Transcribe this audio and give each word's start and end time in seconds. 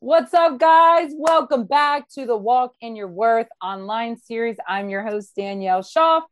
What's 0.00 0.34
up, 0.34 0.58
guys? 0.58 1.12
Welcome 1.16 1.64
back 1.64 2.06
to 2.10 2.26
the 2.26 2.36
Walk 2.36 2.74
in 2.82 2.96
Your 2.96 3.08
Worth 3.08 3.48
online 3.62 4.18
series. 4.18 4.58
I'm 4.68 4.90
your 4.90 5.02
host, 5.02 5.34
Danielle 5.34 5.82
Schaff, 5.82 6.22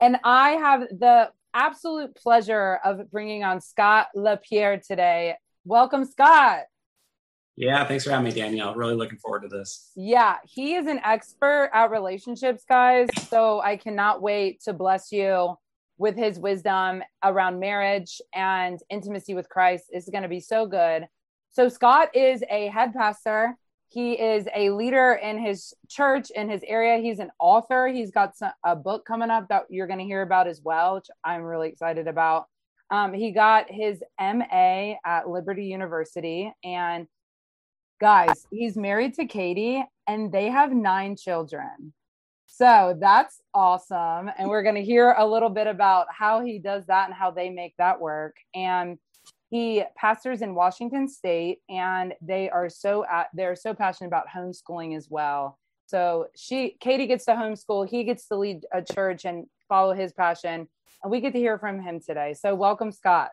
and 0.00 0.16
I 0.24 0.52
have 0.52 0.80
the 0.88 1.30
absolute 1.52 2.16
pleasure 2.16 2.80
of 2.82 3.10
bringing 3.10 3.44
on 3.44 3.60
Scott 3.60 4.06
LaPierre 4.14 4.80
today. 4.80 5.36
Welcome, 5.66 6.06
Scott. 6.06 6.60
Yeah, 7.54 7.86
thanks 7.86 8.04
for 8.04 8.12
having 8.12 8.24
me, 8.24 8.32
Danielle. 8.32 8.74
Really 8.74 8.94
looking 8.94 9.18
forward 9.18 9.42
to 9.42 9.48
this. 9.48 9.90
Yeah, 9.94 10.38
he 10.46 10.76
is 10.76 10.86
an 10.86 11.00
expert 11.04 11.70
at 11.74 11.90
relationships, 11.90 12.64
guys. 12.66 13.08
So 13.28 13.60
I 13.60 13.76
cannot 13.76 14.22
wait 14.22 14.62
to 14.62 14.72
bless 14.72 15.12
you 15.12 15.58
with 15.98 16.16
his 16.16 16.38
wisdom 16.38 17.02
around 17.22 17.60
marriage 17.60 18.22
and 18.34 18.80
intimacy 18.88 19.34
with 19.34 19.50
Christ. 19.50 19.84
It's 19.90 20.08
going 20.08 20.22
to 20.22 20.30
be 20.30 20.40
so 20.40 20.64
good. 20.64 21.06
So, 21.52 21.68
Scott 21.68 22.14
is 22.14 22.42
a 22.50 22.68
head 22.68 22.94
pastor. 22.94 23.56
He 23.88 24.12
is 24.12 24.46
a 24.54 24.70
leader 24.70 25.12
in 25.22 25.38
his 25.38 25.74
church, 25.86 26.30
in 26.30 26.48
his 26.48 26.62
area. 26.66 26.96
He's 26.96 27.18
an 27.18 27.30
author. 27.38 27.88
He's 27.88 28.10
got 28.10 28.34
some, 28.34 28.52
a 28.64 28.74
book 28.74 29.04
coming 29.04 29.28
up 29.28 29.48
that 29.48 29.64
you're 29.68 29.86
going 29.86 29.98
to 29.98 30.04
hear 30.06 30.22
about 30.22 30.48
as 30.48 30.62
well, 30.64 30.94
which 30.94 31.08
I'm 31.22 31.42
really 31.42 31.68
excited 31.68 32.08
about. 32.08 32.46
Um, 32.90 33.12
he 33.12 33.32
got 33.32 33.70
his 33.70 34.02
MA 34.18 34.94
at 35.04 35.28
Liberty 35.28 35.66
University. 35.66 36.50
And 36.64 37.06
guys, 38.00 38.46
he's 38.50 38.76
married 38.76 39.12
to 39.14 39.26
Katie, 39.26 39.84
and 40.06 40.32
they 40.32 40.48
have 40.48 40.72
nine 40.72 41.16
children. 41.16 41.92
So 42.46 42.96
that's 42.98 43.42
awesome. 43.52 44.30
And 44.38 44.48
we're 44.48 44.62
going 44.62 44.74
to 44.76 44.84
hear 44.84 45.14
a 45.18 45.26
little 45.26 45.50
bit 45.50 45.66
about 45.66 46.06
how 46.10 46.42
he 46.42 46.58
does 46.58 46.86
that 46.86 47.08
and 47.08 47.14
how 47.14 47.30
they 47.30 47.50
make 47.50 47.74
that 47.76 48.00
work. 48.00 48.36
And 48.54 48.98
he 49.52 49.84
pastors 49.96 50.42
in 50.42 50.54
Washington 50.54 51.06
State, 51.08 51.58
and 51.68 52.14
they 52.20 52.50
are 52.50 52.68
so 52.68 53.04
at, 53.04 53.28
they're 53.34 53.54
so 53.54 53.74
passionate 53.74 54.08
about 54.08 54.26
homeschooling 54.34 54.96
as 54.96 55.08
well. 55.10 55.58
So 55.86 56.26
she, 56.34 56.76
Katie, 56.80 57.06
gets 57.06 57.26
to 57.26 57.32
homeschool. 57.32 57.88
He 57.88 58.02
gets 58.02 58.26
to 58.28 58.36
lead 58.36 58.64
a 58.72 58.82
church 58.82 59.24
and 59.24 59.46
follow 59.68 59.92
his 59.92 60.12
passion, 60.12 60.66
and 61.02 61.10
we 61.10 61.20
get 61.20 61.34
to 61.34 61.38
hear 61.38 61.58
from 61.58 61.80
him 61.80 62.00
today. 62.00 62.34
So 62.34 62.54
welcome, 62.54 62.90
Scott. 62.90 63.30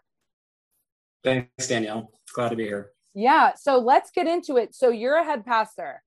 Thanks, 1.23 1.67
Danielle. 1.67 2.11
Glad 2.33 2.49
to 2.49 2.55
be 2.55 2.65
here. 2.65 2.91
Yeah. 3.15 3.53
So 3.55 3.79
let's 3.79 4.11
get 4.11 4.27
into 4.27 4.57
it. 4.57 4.75
So 4.75 4.89
you're 4.89 5.17
a 5.17 5.23
head 5.23 5.45
pastor. 5.45 6.03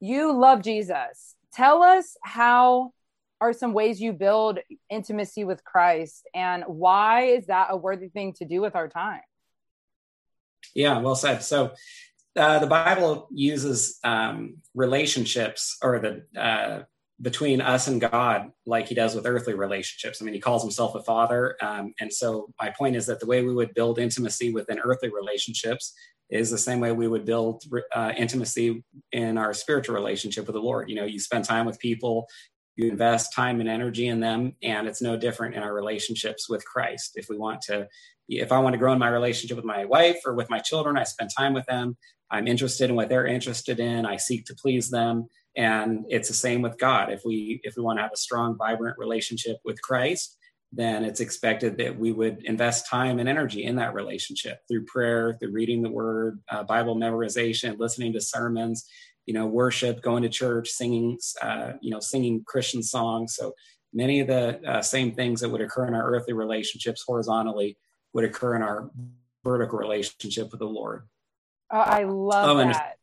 You 0.00 0.32
love 0.36 0.62
Jesus 0.62 1.36
tell 1.52 1.82
us 1.82 2.16
how 2.22 2.92
are 3.40 3.52
some 3.52 3.72
ways 3.72 4.00
you 4.00 4.12
build 4.12 4.58
intimacy 4.88 5.44
with 5.44 5.64
Christ 5.64 6.28
and 6.34 6.64
why 6.66 7.24
is 7.24 7.46
that 7.46 7.68
a 7.70 7.76
worthy 7.76 8.08
thing 8.08 8.32
to 8.34 8.44
do 8.44 8.60
with 8.60 8.74
our 8.74 8.88
time? 8.88 9.20
Yeah, 10.74 10.98
well 10.98 11.14
said. 11.14 11.42
So 11.42 11.72
uh, 12.36 12.58
the 12.58 12.66
Bible 12.66 13.28
uses 13.30 13.98
um, 14.04 14.56
relationships 14.74 15.76
or 15.82 15.98
the 15.98 16.40
uh, 16.40 16.84
between 17.20 17.60
us 17.60 17.86
and 17.86 18.00
God 18.00 18.50
like 18.66 18.88
he 18.88 18.94
does 18.94 19.14
with 19.14 19.26
earthly 19.26 19.54
relationships. 19.54 20.20
I 20.20 20.24
mean, 20.24 20.34
he 20.34 20.40
calls 20.40 20.62
himself 20.62 20.94
a 20.96 21.02
father. 21.02 21.56
Um, 21.62 21.94
and 22.00 22.12
so 22.12 22.52
my 22.60 22.72
point 22.76 22.96
is 22.96 23.06
that 23.06 23.20
the 23.20 23.26
way 23.26 23.42
we 23.44 23.54
would 23.54 23.74
build 23.74 23.98
intimacy 24.00 24.52
within 24.52 24.80
earthly 24.80 25.08
relationships 25.08 25.94
is 26.30 26.50
the 26.50 26.58
same 26.58 26.80
way 26.80 26.90
we 26.92 27.06
would 27.06 27.24
build 27.24 27.62
uh, 27.94 28.12
intimacy 28.16 28.82
in 29.12 29.38
our 29.38 29.52
spiritual 29.52 29.94
relationship 29.94 30.46
with 30.46 30.54
the 30.54 30.60
Lord. 30.60 30.88
You 30.88 30.96
know, 30.96 31.04
you 31.04 31.20
spend 31.20 31.44
time 31.44 31.66
with 31.66 31.78
people, 31.78 32.26
you 32.76 32.90
invest 32.90 33.34
time 33.34 33.60
and 33.60 33.68
energy 33.68 34.08
in 34.08 34.20
them, 34.20 34.54
and 34.62 34.86
it's 34.86 35.02
no 35.02 35.16
different 35.16 35.54
in 35.54 35.62
our 35.62 35.74
relationships 35.74 36.48
with 36.48 36.64
Christ. 36.64 37.12
If 37.14 37.26
we 37.28 37.36
want 37.36 37.60
to, 37.62 37.88
if 38.28 38.52
I 38.52 38.58
want 38.58 38.74
to 38.74 38.78
grow 38.78 38.92
in 38.92 38.98
my 38.98 39.08
relationship 39.08 39.56
with 39.56 39.66
my 39.66 39.84
wife 39.84 40.18
or 40.24 40.34
with 40.34 40.50
my 40.50 40.58
children, 40.58 40.96
I 40.96 41.04
spend 41.04 41.30
time 41.36 41.54
with 41.54 41.66
them. 41.66 41.96
I'm 42.30 42.46
interested 42.46 42.88
in 42.88 42.96
what 42.96 43.10
they're 43.10 43.26
interested 43.26 43.78
in. 43.78 44.06
I 44.06 44.16
seek 44.16 44.46
to 44.46 44.54
please 44.54 44.90
them 44.90 45.28
and 45.56 46.04
it's 46.08 46.28
the 46.28 46.34
same 46.34 46.62
with 46.62 46.78
god 46.78 47.12
if 47.12 47.22
we 47.24 47.60
if 47.62 47.76
we 47.76 47.82
want 47.82 47.98
to 47.98 48.02
have 48.02 48.12
a 48.12 48.16
strong 48.16 48.56
vibrant 48.56 48.96
relationship 48.98 49.58
with 49.64 49.80
christ 49.82 50.38
then 50.74 51.04
it's 51.04 51.20
expected 51.20 51.76
that 51.76 51.98
we 51.98 52.12
would 52.12 52.42
invest 52.44 52.88
time 52.88 53.18
and 53.18 53.28
energy 53.28 53.64
in 53.64 53.76
that 53.76 53.92
relationship 53.92 54.60
through 54.68 54.84
prayer 54.86 55.36
through 55.38 55.52
reading 55.52 55.82
the 55.82 55.90
word 55.90 56.40
uh, 56.50 56.62
bible 56.62 56.96
memorization 56.96 57.78
listening 57.78 58.12
to 58.12 58.20
sermons 58.20 58.88
you 59.26 59.34
know 59.34 59.46
worship 59.46 60.02
going 60.02 60.22
to 60.22 60.28
church 60.28 60.68
singing 60.68 61.18
uh, 61.40 61.72
you 61.80 61.90
know 61.90 62.00
singing 62.00 62.42
christian 62.46 62.82
songs 62.82 63.34
so 63.34 63.52
many 63.94 64.20
of 64.20 64.26
the 64.26 64.60
uh, 64.66 64.82
same 64.82 65.12
things 65.12 65.40
that 65.40 65.48
would 65.48 65.60
occur 65.60 65.86
in 65.86 65.94
our 65.94 66.10
earthly 66.14 66.32
relationships 66.32 67.04
horizontally 67.06 67.76
would 68.12 68.24
occur 68.24 68.56
in 68.56 68.62
our 68.62 68.90
vertical 69.44 69.78
relationship 69.78 70.50
with 70.50 70.60
the 70.60 70.66
lord 70.66 71.06
oh, 71.70 71.78
i 71.78 72.04
love 72.04 72.48
oh, 72.48 72.56
that 72.56 72.96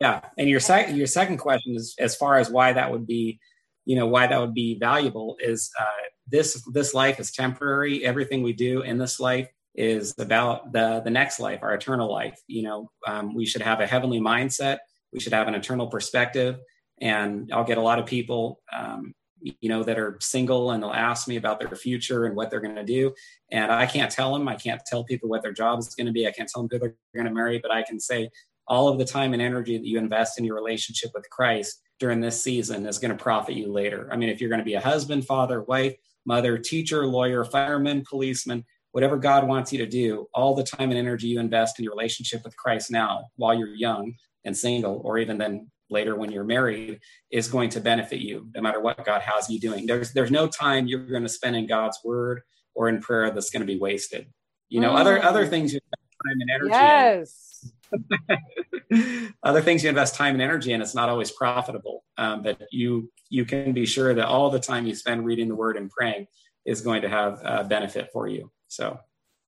yeah, 0.00 0.20
and 0.36 0.48
your 0.48 0.60
second 0.60 0.96
your 0.96 1.06
second 1.06 1.38
question 1.38 1.76
is 1.76 1.94
as 1.98 2.16
far 2.16 2.36
as 2.36 2.50
why 2.50 2.72
that 2.72 2.90
would 2.90 3.06
be, 3.06 3.40
you 3.84 3.96
know, 3.96 4.06
why 4.06 4.26
that 4.26 4.40
would 4.40 4.54
be 4.54 4.78
valuable 4.78 5.36
is 5.40 5.70
uh, 5.80 6.04
this 6.28 6.62
this 6.72 6.94
life 6.94 7.20
is 7.20 7.30
temporary. 7.30 8.04
Everything 8.04 8.42
we 8.42 8.52
do 8.52 8.82
in 8.82 8.98
this 8.98 9.20
life 9.20 9.48
is 9.74 10.14
about 10.18 10.72
the 10.72 11.00
the 11.04 11.10
next 11.10 11.38
life, 11.38 11.60
our 11.62 11.74
eternal 11.74 12.10
life. 12.10 12.38
You 12.48 12.64
know, 12.64 12.90
um, 13.06 13.34
we 13.34 13.46
should 13.46 13.62
have 13.62 13.80
a 13.80 13.86
heavenly 13.86 14.20
mindset. 14.20 14.78
We 15.14 15.20
should 15.20 15.32
have 15.32 15.48
an 15.48 15.54
eternal 15.54 15.86
perspective. 15.86 16.58
And 17.00 17.50
I'll 17.52 17.64
get 17.64 17.78
a 17.78 17.82
lot 17.82 17.98
of 17.98 18.06
people, 18.06 18.60
um, 18.72 19.14
you 19.40 19.68
know, 19.68 19.82
that 19.82 19.98
are 19.98 20.18
single 20.20 20.72
and 20.72 20.82
they'll 20.82 20.90
ask 20.90 21.28
me 21.28 21.36
about 21.36 21.60
their 21.60 21.74
future 21.76 22.26
and 22.26 22.36
what 22.36 22.50
they're 22.50 22.60
going 22.60 22.74
to 22.74 22.84
do. 22.84 23.14
And 23.50 23.70
I 23.70 23.86
can't 23.86 24.10
tell 24.10 24.32
them. 24.32 24.48
I 24.48 24.56
can't 24.56 24.80
tell 24.86 25.04
people 25.04 25.28
what 25.28 25.42
their 25.42 25.52
job 25.52 25.78
is 25.78 25.94
going 25.94 26.06
to 26.06 26.12
be. 26.12 26.26
I 26.26 26.32
can't 26.32 26.48
tell 26.48 26.62
them 26.62 26.68
who 26.70 26.78
they're 26.78 26.96
going 27.14 27.26
to 27.26 27.34
marry, 27.34 27.58
but 27.58 27.70
I 27.70 27.82
can 27.82 28.00
say 28.00 28.30
all 28.66 28.88
of 28.88 28.98
the 28.98 29.04
time 29.04 29.32
and 29.32 29.42
energy 29.42 29.76
that 29.76 29.86
you 29.86 29.98
invest 29.98 30.38
in 30.38 30.44
your 30.44 30.54
relationship 30.54 31.10
with 31.14 31.28
Christ 31.30 31.82
during 31.98 32.20
this 32.20 32.42
season 32.42 32.86
is 32.86 32.98
going 32.98 33.16
to 33.16 33.22
profit 33.22 33.54
you 33.54 33.70
later. 33.70 34.08
I 34.10 34.16
mean, 34.16 34.28
if 34.28 34.40
you're 34.40 34.50
going 34.50 34.60
to 34.60 34.64
be 34.64 34.74
a 34.74 34.80
husband, 34.80 35.26
father, 35.26 35.62
wife, 35.62 35.94
mother, 36.24 36.58
teacher, 36.58 37.06
lawyer, 37.06 37.44
fireman, 37.44 38.04
policeman, 38.08 38.64
whatever 38.92 39.16
God 39.16 39.46
wants 39.46 39.72
you 39.72 39.78
to 39.78 39.86
do, 39.86 40.26
all 40.34 40.54
the 40.54 40.62
time 40.62 40.90
and 40.90 40.98
energy 40.98 41.28
you 41.28 41.40
invest 41.40 41.78
in 41.78 41.84
your 41.84 41.92
relationship 41.92 42.42
with 42.44 42.56
Christ 42.56 42.90
now 42.90 43.24
while 43.36 43.54
you're 43.54 43.74
young 43.74 44.14
and 44.44 44.56
single, 44.56 45.00
or 45.04 45.18
even 45.18 45.38
then 45.38 45.70
later 45.90 46.16
when 46.16 46.32
you're 46.32 46.44
married, 46.44 47.00
is 47.30 47.48
going 47.48 47.70
to 47.70 47.80
benefit 47.80 48.20
you 48.20 48.48
no 48.54 48.62
matter 48.62 48.80
what 48.80 49.04
God 49.04 49.22
has 49.22 49.50
you 49.50 49.60
doing. 49.60 49.86
There's 49.86 50.12
there's 50.12 50.30
no 50.30 50.46
time 50.46 50.86
you're 50.86 51.06
going 51.06 51.22
to 51.22 51.28
spend 51.28 51.56
in 51.56 51.66
God's 51.66 51.98
word 52.04 52.42
or 52.74 52.88
in 52.88 53.00
prayer 53.00 53.30
that's 53.30 53.50
going 53.50 53.60
to 53.60 53.66
be 53.66 53.78
wasted. 53.78 54.26
You 54.68 54.80
know, 54.80 54.92
mm. 54.92 55.00
other 55.00 55.22
other 55.22 55.46
things 55.46 55.72
you 55.72 55.80
spend 55.80 56.04
time 56.24 56.40
and 56.40 56.50
energy. 56.50 56.70
Yes. 56.70 57.72
other 59.42 59.60
things 59.60 59.82
you 59.82 59.88
invest 59.88 60.14
time 60.14 60.34
and 60.34 60.42
energy 60.42 60.72
in 60.72 60.82
it's 60.82 60.94
not 60.94 61.08
always 61.08 61.30
profitable 61.30 62.04
um, 62.18 62.42
but 62.42 62.60
you 62.70 63.10
you 63.30 63.44
can 63.44 63.72
be 63.72 63.86
sure 63.86 64.14
that 64.14 64.26
all 64.26 64.50
the 64.50 64.58
time 64.58 64.86
you 64.86 64.94
spend 64.94 65.24
reading 65.24 65.48
the 65.48 65.54
word 65.54 65.76
and 65.76 65.90
praying 65.90 66.26
is 66.64 66.80
going 66.80 67.02
to 67.02 67.08
have 67.08 67.40
a 67.44 67.64
benefit 67.64 68.10
for 68.12 68.26
you 68.26 68.50
so 68.68 68.98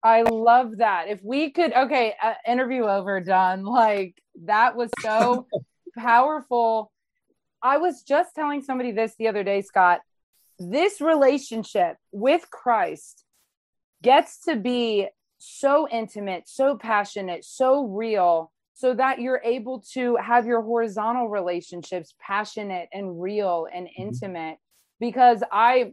i 0.07 0.23
love 0.23 0.79
that 0.79 1.09
if 1.09 1.21
we 1.23 1.51
could 1.51 1.73
okay 1.73 2.15
uh, 2.23 2.35
interview 2.47 2.85
over 2.85 3.21
done 3.21 3.65
like 3.65 4.15
that 4.45 4.77
was 4.77 4.91
so 5.01 5.47
powerful 5.99 6.91
i 7.63 7.77
was 7.79 8.03
just 8.03 8.35
telling 8.35 8.63
somebody 8.63 8.93
this 8.93 9.15
the 9.19 9.29
other 9.29 9.43
day 9.45 9.63
scott 9.63 10.01
this 10.59 11.01
relationship 11.01 11.97
with 12.13 12.49
christ 12.51 13.25
gets 14.03 14.41
to 14.41 14.57
be 14.57 15.09
so 15.39 15.89
intimate, 15.91 16.49
so 16.49 16.77
passionate, 16.77 17.45
so 17.45 17.85
real, 17.85 18.53
so 18.75 18.95
that 18.95 19.21
you're 19.21 19.41
able 19.45 19.81
to 19.93 20.17
have 20.17 20.47
your 20.47 20.63
horizontal 20.63 21.29
relationships 21.29 22.15
passionate 22.21 22.89
and 22.93 23.21
real 23.21 23.67
and 23.73 23.87
mm-hmm. 23.87 24.03
intimate. 24.03 24.59
Because 24.99 25.43
I, 25.53 25.93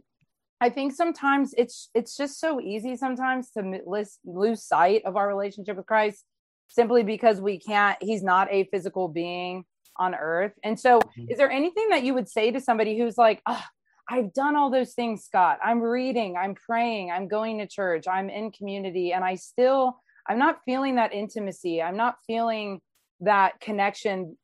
I 0.60 0.70
think 0.70 0.92
sometimes 0.92 1.54
it's 1.58 1.90
it's 1.94 2.16
just 2.16 2.40
so 2.40 2.60
easy 2.60 2.96
sometimes 2.96 3.50
to 3.50 3.80
lose, 3.86 4.18
lose 4.24 4.62
sight 4.62 5.02
of 5.04 5.16
our 5.16 5.28
relationship 5.28 5.76
with 5.76 5.86
Christ 5.86 6.24
simply 6.68 7.02
because 7.02 7.40
we 7.40 7.58
can't. 7.58 7.98
He's 8.00 8.22
not 8.22 8.48
a 8.50 8.64
physical 8.64 9.08
being 9.08 9.64
on 9.96 10.14
earth. 10.14 10.52
And 10.62 10.78
so, 10.78 11.00
mm-hmm. 11.00 11.30
is 11.30 11.38
there 11.38 11.50
anything 11.50 11.88
that 11.90 12.02
you 12.02 12.14
would 12.14 12.28
say 12.28 12.50
to 12.50 12.60
somebody 12.60 12.98
who's 12.98 13.18
like, 13.18 13.42
oh, 13.46 13.62
I've 14.08 14.32
done 14.32 14.56
all 14.56 14.70
those 14.70 14.92
things, 14.92 15.24
Scott. 15.24 15.58
I'm 15.62 15.80
reading, 15.80 16.36
I'm 16.36 16.54
praying, 16.54 17.10
I'm 17.10 17.28
going 17.28 17.58
to 17.58 17.66
church, 17.66 18.06
I'm 18.06 18.28
in 18.28 18.50
community, 18.50 19.12
and 19.12 19.24
I 19.24 19.36
still, 19.36 19.98
I'm 20.28 20.38
not 20.38 20.60
feeling 20.64 20.96
that 20.96 21.14
intimacy. 21.14 21.80
I'm 21.80 21.96
not 21.96 22.16
feeling 22.26 22.80
that 23.20 23.60
connection. 23.60 24.36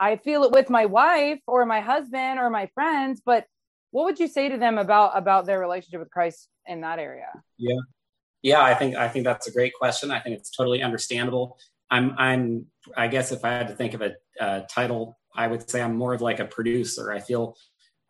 I 0.00 0.16
feel 0.16 0.44
it 0.44 0.52
with 0.52 0.70
my 0.70 0.86
wife 0.86 1.40
or 1.46 1.66
my 1.66 1.80
husband 1.80 2.38
or 2.38 2.48
my 2.48 2.70
friends, 2.74 3.20
but 3.24 3.44
what 3.92 4.04
would 4.04 4.18
you 4.18 4.26
say 4.26 4.48
to 4.48 4.58
them 4.58 4.78
about 4.78 5.12
about 5.14 5.46
their 5.46 5.60
relationship 5.60 6.00
with 6.00 6.10
Christ 6.10 6.48
in 6.66 6.80
that 6.80 6.98
area? 6.98 7.28
Yeah. 7.58 7.78
Yeah, 8.42 8.60
I 8.60 8.74
think 8.74 8.96
I 8.96 9.08
think 9.08 9.24
that's 9.24 9.46
a 9.46 9.52
great 9.52 9.72
question. 9.72 10.10
I 10.10 10.18
think 10.18 10.36
it's 10.36 10.50
totally 10.50 10.82
understandable. 10.82 11.58
I'm 11.90 12.14
I'm 12.18 12.66
I 12.96 13.06
guess 13.06 13.30
if 13.30 13.44
I 13.44 13.50
had 13.50 13.68
to 13.68 13.74
think 13.74 13.94
of 13.94 14.02
a, 14.02 14.14
a 14.40 14.66
title, 14.68 15.16
I 15.34 15.46
would 15.46 15.70
say 15.70 15.80
I'm 15.80 15.94
more 15.94 16.12
of 16.12 16.22
like 16.22 16.40
a 16.40 16.44
producer. 16.44 17.12
I 17.12 17.20
feel 17.20 17.56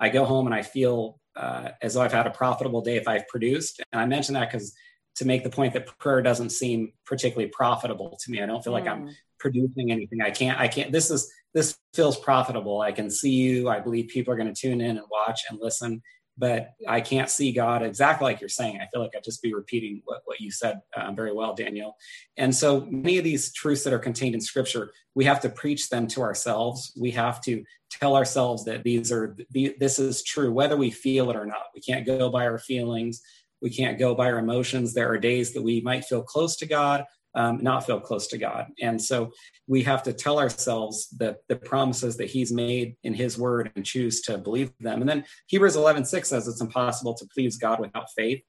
I 0.00 0.08
go 0.08 0.24
home 0.24 0.46
and 0.46 0.54
I 0.54 0.62
feel 0.62 1.20
uh, 1.36 1.70
as 1.82 1.94
though 1.94 2.02
I've 2.02 2.12
had 2.12 2.26
a 2.26 2.30
profitable 2.30 2.80
day 2.80 2.96
if 2.96 3.06
I've 3.06 3.28
produced. 3.28 3.82
And 3.92 4.00
I 4.00 4.06
mention 4.06 4.34
that 4.34 4.50
because 4.50 4.74
to 5.16 5.26
make 5.26 5.44
the 5.44 5.50
point 5.50 5.74
that 5.74 5.86
prayer 5.98 6.22
doesn't 6.22 6.50
seem 6.50 6.92
particularly 7.04 7.50
profitable 7.50 8.18
to 8.22 8.30
me. 8.30 8.42
I 8.42 8.46
don't 8.46 8.62
feel 8.64 8.72
mm. 8.72 8.80
like 8.80 8.88
I'm 8.88 9.08
mm. 9.08 9.12
producing 9.38 9.92
anything. 9.92 10.20
I 10.22 10.30
can't, 10.30 10.58
I 10.58 10.68
can't, 10.68 10.90
this 10.90 11.10
is, 11.10 11.30
this 11.54 11.76
feels 11.94 12.18
profitable. 12.18 12.80
I 12.80 12.92
can 12.92 13.10
see 13.10 13.30
you. 13.30 13.68
I 13.68 13.80
believe 13.80 14.08
people 14.08 14.32
are 14.32 14.36
going 14.36 14.52
to 14.52 14.60
tune 14.60 14.80
in 14.80 14.96
and 14.96 15.06
watch 15.10 15.42
and 15.50 15.58
listen, 15.60 16.02
but 16.38 16.70
I 16.88 17.00
can't 17.00 17.28
see 17.28 17.52
God 17.52 17.82
exactly 17.82 18.24
like 18.24 18.40
you're 18.40 18.48
saying. 18.48 18.80
I 18.80 18.86
feel 18.92 19.02
like 19.02 19.12
I'd 19.14 19.24
just 19.24 19.42
be 19.42 19.52
repeating 19.52 20.00
what, 20.04 20.22
what 20.24 20.40
you 20.40 20.50
said 20.50 20.80
um, 20.96 21.14
very 21.14 21.32
well, 21.32 21.54
Daniel. 21.54 21.96
And 22.38 22.54
so 22.54 22.86
many 22.90 23.18
of 23.18 23.24
these 23.24 23.52
truths 23.52 23.84
that 23.84 23.92
are 23.92 23.98
contained 23.98 24.34
in 24.34 24.40
scripture, 24.40 24.92
we 25.14 25.24
have 25.26 25.40
to 25.40 25.50
preach 25.50 25.90
them 25.90 26.06
to 26.08 26.22
ourselves. 26.22 26.92
We 26.98 27.10
have 27.10 27.42
to 27.42 27.64
tell 27.90 28.16
ourselves 28.16 28.64
that 28.64 28.82
these 28.82 29.12
are, 29.12 29.36
this 29.52 29.98
is 29.98 30.22
true, 30.22 30.52
whether 30.52 30.76
we 30.76 30.90
feel 30.90 31.28
it 31.30 31.36
or 31.36 31.44
not. 31.44 31.66
We 31.74 31.82
can't 31.82 32.06
go 32.06 32.30
by 32.30 32.46
our 32.46 32.58
feelings. 32.58 33.20
We 33.60 33.68
can't 33.68 33.98
go 33.98 34.14
by 34.14 34.30
our 34.30 34.38
emotions. 34.38 34.94
There 34.94 35.10
are 35.10 35.18
days 35.18 35.52
that 35.52 35.62
we 35.62 35.82
might 35.82 36.06
feel 36.06 36.22
close 36.22 36.56
to 36.56 36.66
God 36.66 37.04
um, 37.34 37.62
not 37.62 37.86
feel 37.86 38.00
close 38.00 38.26
to 38.28 38.38
God. 38.38 38.66
And 38.80 39.00
so 39.00 39.30
we 39.66 39.82
have 39.82 40.02
to 40.04 40.12
tell 40.12 40.38
ourselves 40.38 41.08
that 41.18 41.38
the 41.48 41.56
promises 41.56 42.16
that 42.18 42.30
He's 42.30 42.52
made 42.52 42.96
in 43.04 43.14
His 43.14 43.38
Word 43.38 43.70
and 43.74 43.84
choose 43.84 44.20
to 44.22 44.38
believe 44.38 44.70
them. 44.80 45.00
And 45.00 45.08
then 45.08 45.24
Hebrews 45.46 45.76
11 45.76 46.04
6 46.04 46.28
says 46.28 46.48
it's 46.48 46.60
impossible 46.60 47.14
to 47.14 47.26
please 47.34 47.56
God 47.56 47.80
without 47.80 48.10
faith. 48.16 48.42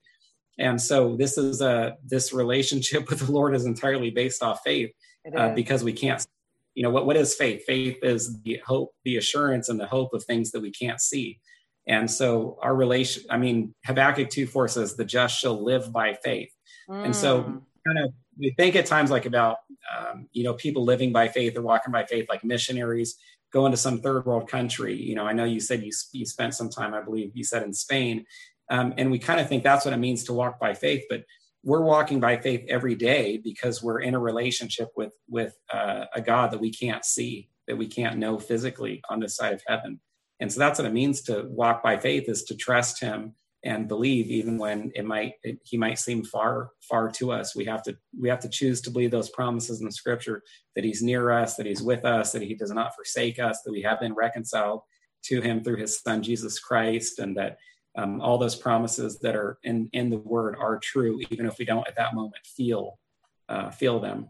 And 0.59 0.80
so 0.80 1.15
this 1.15 1.38
is 1.38 1.62
a 1.62 1.95
this 2.06 2.33
relationship 2.33 3.09
with 3.09 3.19
the 3.25 3.31
Lord 3.31 3.56
is 3.56 3.65
entirely 3.65 4.12
based 4.12 4.44
off 4.44 4.62
faith 4.63 4.91
uh, 5.35 5.50
because 5.50 5.83
we 5.83 5.94
can't. 5.94 6.25
You 6.75 6.81
know 6.81 6.89
what? 6.89 7.06
What 7.06 7.18
is 7.18 7.35
faith? 7.35 7.63
Faith 7.68 8.00
is 8.01 8.41
the 8.41 8.59
hope, 8.65 8.94
the 9.06 9.18
assurance, 9.18 9.69
and 9.69 9.80
the 9.80 9.85
hope 9.85 10.13
of 10.13 10.24
things 10.24 10.50
that 10.51 10.62
we 10.62 10.71
can't 10.71 11.00
see. 11.00 11.39
And 11.88 12.09
so 12.09 12.57
our 12.62 12.75
relation, 12.75 13.24
I 13.30 13.38
mean, 13.38 13.75
Habakkuk 13.85 14.30
2 14.30 14.47
4 14.47 14.68
says, 14.69 14.95
the 14.95 15.06
just 15.06 15.38
shall 15.38 15.62
live 15.62 15.91
by 15.91 16.13
faith. 16.24 16.51
Mm. 16.89 17.06
And 17.06 17.15
so 17.15 17.44
mm. 17.44 17.62
kind 17.85 18.00
of 18.00 18.13
we 18.38 18.51
think 18.51 18.75
at 18.75 18.85
times 18.85 19.12
like 19.12 19.25
about 19.25 19.57
um, 19.97 20.27
you 20.31 20.44
know 20.44 20.53
people 20.53 20.83
living 20.83 21.12
by 21.12 21.27
faith 21.27 21.57
or 21.57 21.62
walking 21.62 21.91
by 21.91 22.06
faith 22.06 22.27
like 22.30 22.44
missionaries 22.44 23.15
going 23.51 23.71
to 23.71 23.77
some 23.77 24.01
third 24.01 24.25
world 24.25 24.50
country. 24.50 24.95
You 24.95 25.15
know 25.15 25.25
i 25.25 25.33
know 25.33 25.45
you 25.45 25.59
said 25.59 25.83
you, 25.83 25.91
you 26.12 26.25
spent 26.25 26.53
some 26.53 26.69
time 26.69 26.94
i 26.94 27.01
believe 27.01 27.31
you 27.33 27.44
said 27.44 27.63
in 27.63 27.74
spain. 27.74 28.25
Um, 28.69 28.94
and 28.97 29.12
we 29.12 29.19
kind 29.19 29.41
of 29.41 29.50
think 29.50 29.63
that's 29.63 29.83
what 29.85 29.94
it 29.94 29.97
means 29.97 30.24
to 30.25 30.33
walk 30.33 30.59
by 30.59 30.74
faith 30.74 31.03
but 31.09 31.24
we're 31.65 31.81
walking 31.81 32.19
by 32.19 32.38
faith 32.38 32.65
every 32.68 32.95
day 32.95 33.38
because 33.38 33.81
we're 33.81 34.01
in 34.01 34.15
a 34.15 34.19
relationship 34.19 34.89
with 34.95 35.13
with 35.30 35.56
uh, 35.71 36.06
a 36.13 36.21
god 36.21 36.51
that 36.51 36.59
we 36.59 36.71
can't 36.71 37.06
see 37.06 37.50
that 37.68 37.77
we 37.77 37.88
can't 37.88 38.18
know 38.18 38.38
physically 38.39 39.01
on 39.09 39.19
this 39.19 39.35
side 39.35 39.53
of 39.53 39.63
heaven. 39.68 40.00
And 40.39 40.51
so 40.51 40.59
that's 40.59 40.80
what 40.80 40.88
it 40.88 40.94
means 40.94 41.21
to 41.24 41.45
walk 41.50 41.83
by 41.83 41.97
faith 41.97 42.27
is 42.27 42.44
to 42.45 42.56
trust 42.56 43.00
him 43.00 43.35
and 43.65 43.88
believe 43.88 44.27
even 44.27 44.57
when 44.57 44.92
it 44.95 45.06
might 45.06 45.36
it, 45.44 45.60
he 45.63 45.77
might 45.77 46.00
seem 46.00 46.24
far 46.24 46.71
far 46.81 47.10
to 47.12 47.31
us. 47.31 47.56
We 47.56 47.65
have 47.65 47.83
to 47.83 47.95
we 48.19 48.30
have 48.30 48.39
to 48.42 48.50
choose 48.50 48.81
to 48.81 48.92
believe 48.92 49.12
those 49.12 49.30
promises 49.30 49.80
in 49.80 49.86
the 49.86 49.92
scripture 49.92 50.44
that 50.75 50.83
he's 50.83 51.01
near 51.01 51.31
us 51.31 51.56
that 51.56 51.65
he's 51.65 51.81
with 51.81 52.06
us 52.06 52.31
that 52.31 52.42
he 52.42 52.56
does 52.56 52.71
not 52.71 52.95
forsake 52.95 53.39
us 53.39 53.62
that 53.62 53.71
we 53.71 53.81
have 53.81 54.00
been 54.00 54.13
reconciled 54.13 54.81
to 55.25 55.39
him 55.39 55.63
through 55.63 55.77
his 55.77 56.01
son 56.01 56.21
jesus 56.21 56.60
christ 56.60 57.19
and 57.19 57.38
that 57.38 57.57
um, 57.95 58.21
all 58.21 58.38
those 58.38 58.56
promises 58.56 59.19
that 59.19 59.36
are 59.36 59.60
in 59.63 59.89
in 59.94 60.09
the 60.09 60.18
word 60.18 60.56
are 60.59 60.80
true 60.80 61.19
even 61.30 61.45
if 61.45 61.57
we 61.57 61.66
don't 61.66 61.88
at 61.88 61.95
that 61.95 62.16
moment 62.16 62.45
feel 62.45 62.98
uh, 63.50 63.69
feel 63.69 64.00
them. 64.00 64.30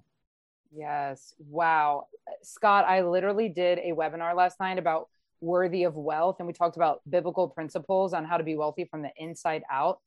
Yes. 0.75 1.35
Wow. 1.37 2.07
Scott 2.41 2.85
i 2.87 3.01
literally 3.01 3.49
did 3.49 3.79
a 3.79 3.91
webinar 3.91 4.35
last 4.35 4.59
night 4.59 4.79
about 4.79 5.09
worthy 5.43 5.83
of 5.83 5.95
wealth 5.95 6.37
and 6.39 6.47
we 6.47 6.53
talked 6.53 6.77
about 6.77 7.01
biblical 7.09 7.47
principles 7.47 8.13
on 8.13 8.23
how 8.23 8.37
to 8.37 8.43
be 8.43 8.55
wealthy 8.55 8.85
from 8.85 9.01
the 9.01 9.11
inside 9.17 9.63
out. 9.69 9.99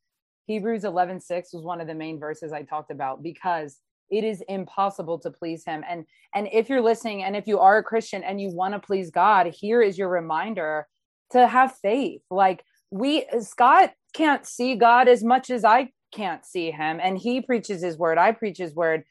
Hebrews 0.46 0.84
11 0.84 1.20
6 1.20 1.52
was 1.52 1.62
one 1.62 1.80
of 1.80 1.86
the 1.86 1.94
main 1.94 2.18
verses 2.18 2.52
i 2.52 2.62
talked 2.62 2.90
about 2.90 3.22
because 3.22 3.78
it 4.08 4.24
is 4.24 4.42
impossible 4.48 5.18
to 5.18 5.30
please 5.30 5.64
him. 5.64 5.84
And 5.88 6.06
and 6.34 6.48
if 6.52 6.68
you're 6.68 6.80
listening 6.80 7.24
and 7.24 7.36
if 7.36 7.46
you 7.46 7.58
are 7.58 7.78
a 7.78 7.82
christian 7.82 8.22
and 8.24 8.40
you 8.40 8.50
want 8.50 8.74
to 8.74 8.80
please 8.80 9.10
god 9.10 9.46
here 9.48 9.82
is 9.82 9.98
your 9.98 10.08
reminder 10.08 10.86
to 11.32 11.46
have 11.46 11.76
faith. 11.76 12.22
Like 12.30 12.64
we 12.90 13.26
scott 13.40 13.92
can't 14.14 14.46
see 14.46 14.74
god 14.76 15.08
as 15.08 15.22
much 15.22 15.50
as 15.50 15.64
i 15.64 15.90
can't 16.12 16.46
see 16.46 16.70
him 16.70 16.98
and 17.02 17.18
he 17.18 17.42
preaches 17.42 17.82
his 17.82 17.98
word 17.98 18.16
i 18.16 18.32
preach 18.32 18.56
his 18.56 18.74
word 18.74 19.02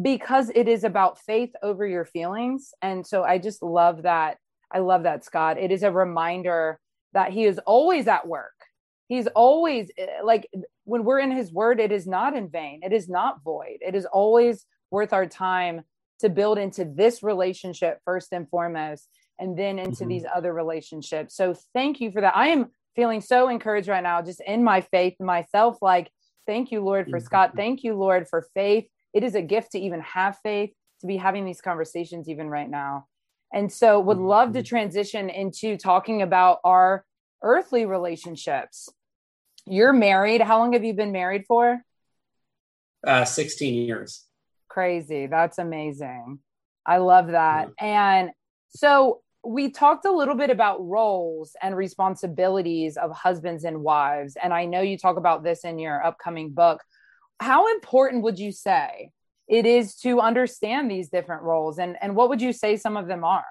because 0.00 0.50
it 0.54 0.68
is 0.68 0.84
about 0.84 1.18
faith 1.18 1.50
over 1.62 1.86
your 1.86 2.04
feelings. 2.04 2.72
And 2.80 3.06
so 3.06 3.24
i 3.24 3.38
just 3.38 3.62
love 3.62 4.02
that 4.02 4.38
I 4.76 4.80
love 4.80 5.04
that, 5.04 5.24
Scott. 5.24 5.56
It 5.56 5.72
is 5.72 5.82
a 5.82 5.90
reminder 5.90 6.78
that 7.14 7.32
he 7.32 7.44
is 7.44 7.58
always 7.60 8.06
at 8.08 8.26
work. 8.26 8.52
He's 9.08 9.26
always 9.28 9.90
eh, 9.96 10.20
like 10.22 10.46
when 10.84 11.02
we're 11.04 11.18
in 11.18 11.30
his 11.30 11.50
word, 11.50 11.80
it 11.80 11.92
is 11.92 12.06
not 12.06 12.36
in 12.36 12.50
vain, 12.50 12.80
it 12.82 12.92
is 12.92 13.08
not 13.08 13.42
void. 13.42 13.78
It 13.80 13.94
is 13.94 14.04
always 14.04 14.66
worth 14.90 15.14
our 15.14 15.24
time 15.24 15.80
to 16.20 16.28
build 16.28 16.58
into 16.58 16.84
this 16.84 17.22
relationship 17.22 18.00
first 18.04 18.34
and 18.34 18.46
foremost, 18.50 19.08
and 19.38 19.58
then 19.58 19.78
into 19.78 20.00
mm-hmm. 20.00 20.08
these 20.08 20.26
other 20.34 20.52
relationships. 20.52 21.34
So 21.34 21.54
thank 21.72 22.02
you 22.02 22.10
for 22.10 22.20
that. 22.20 22.36
I 22.36 22.48
am 22.48 22.66
feeling 22.96 23.22
so 23.22 23.48
encouraged 23.48 23.88
right 23.88 24.02
now, 24.02 24.20
just 24.20 24.42
in 24.46 24.62
my 24.62 24.82
faith 24.82 25.14
myself. 25.18 25.78
Like, 25.80 26.10
thank 26.46 26.70
you, 26.70 26.82
Lord, 26.82 27.06
for 27.06 27.16
mm-hmm. 27.16 27.24
Scott. 27.24 27.52
Thank 27.56 27.82
you, 27.82 27.94
Lord, 27.94 28.28
for 28.28 28.46
faith. 28.52 28.86
It 29.14 29.24
is 29.24 29.34
a 29.34 29.42
gift 29.42 29.72
to 29.72 29.78
even 29.78 30.00
have 30.00 30.36
faith, 30.42 30.72
to 31.00 31.06
be 31.06 31.16
having 31.16 31.46
these 31.46 31.62
conversations 31.62 32.28
even 32.28 32.50
right 32.50 32.68
now. 32.68 33.06
And 33.52 33.72
so 33.72 34.00
would 34.00 34.18
love 34.18 34.52
to 34.52 34.60
mm-hmm. 34.60 34.66
transition 34.66 35.30
into 35.30 35.76
talking 35.76 36.22
about 36.22 36.58
our 36.64 37.04
earthly 37.42 37.86
relationships. 37.86 38.88
You're 39.66 39.92
married. 39.92 40.40
How 40.40 40.58
long 40.58 40.72
have 40.74 40.84
you 40.84 40.94
been 40.94 41.12
married 41.12 41.44
for? 41.46 41.80
Uh, 43.06 43.24
16 43.24 43.74
years. 43.74 44.24
Crazy. 44.68 45.26
That's 45.26 45.58
amazing. 45.58 46.38
I 46.84 46.98
love 46.98 47.28
that. 47.28 47.68
Yeah. 47.80 48.18
And 48.20 48.30
so 48.68 49.22
we 49.44 49.70
talked 49.70 50.04
a 50.04 50.12
little 50.12 50.34
bit 50.34 50.50
about 50.50 50.84
roles 50.84 51.54
and 51.62 51.76
responsibilities 51.76 52.96
of 52.96 53.12
husbands 53.12 53.64
and 53.64 53.82
wives. 53.82 54.36
And 54.40 54.52
I 54.52 54.66
know 54.66 54.80
you 54.80 54.98
talk 54.98 55.16
about 55.16 55.44
this 55.44 55.64
in 55.64 55.78
your 55.78 56.04
upcoming 56.04 56.50
book. 56.50 56.82
How 57.38 57.72
important 57.72 58.24
would 58.24 58.38
you 58.38 58.50
say 58.50 59.10
it 59.48 59.66
is 59.66 59.94
to 59.96 60.20
understand 60.20 60.90
these 60.90 61.08
different 61.08 61.42
roles 61.42 61.78
and 61.78 61.96
and 62.00 62.14
what 62.16 62.28
would 62.28 62.42
you 62.42 62.52
say 62.52 62.76
some 62.76 62.96
of 62.96 63.06
them 63.06 63.24
are? 63.24 63.44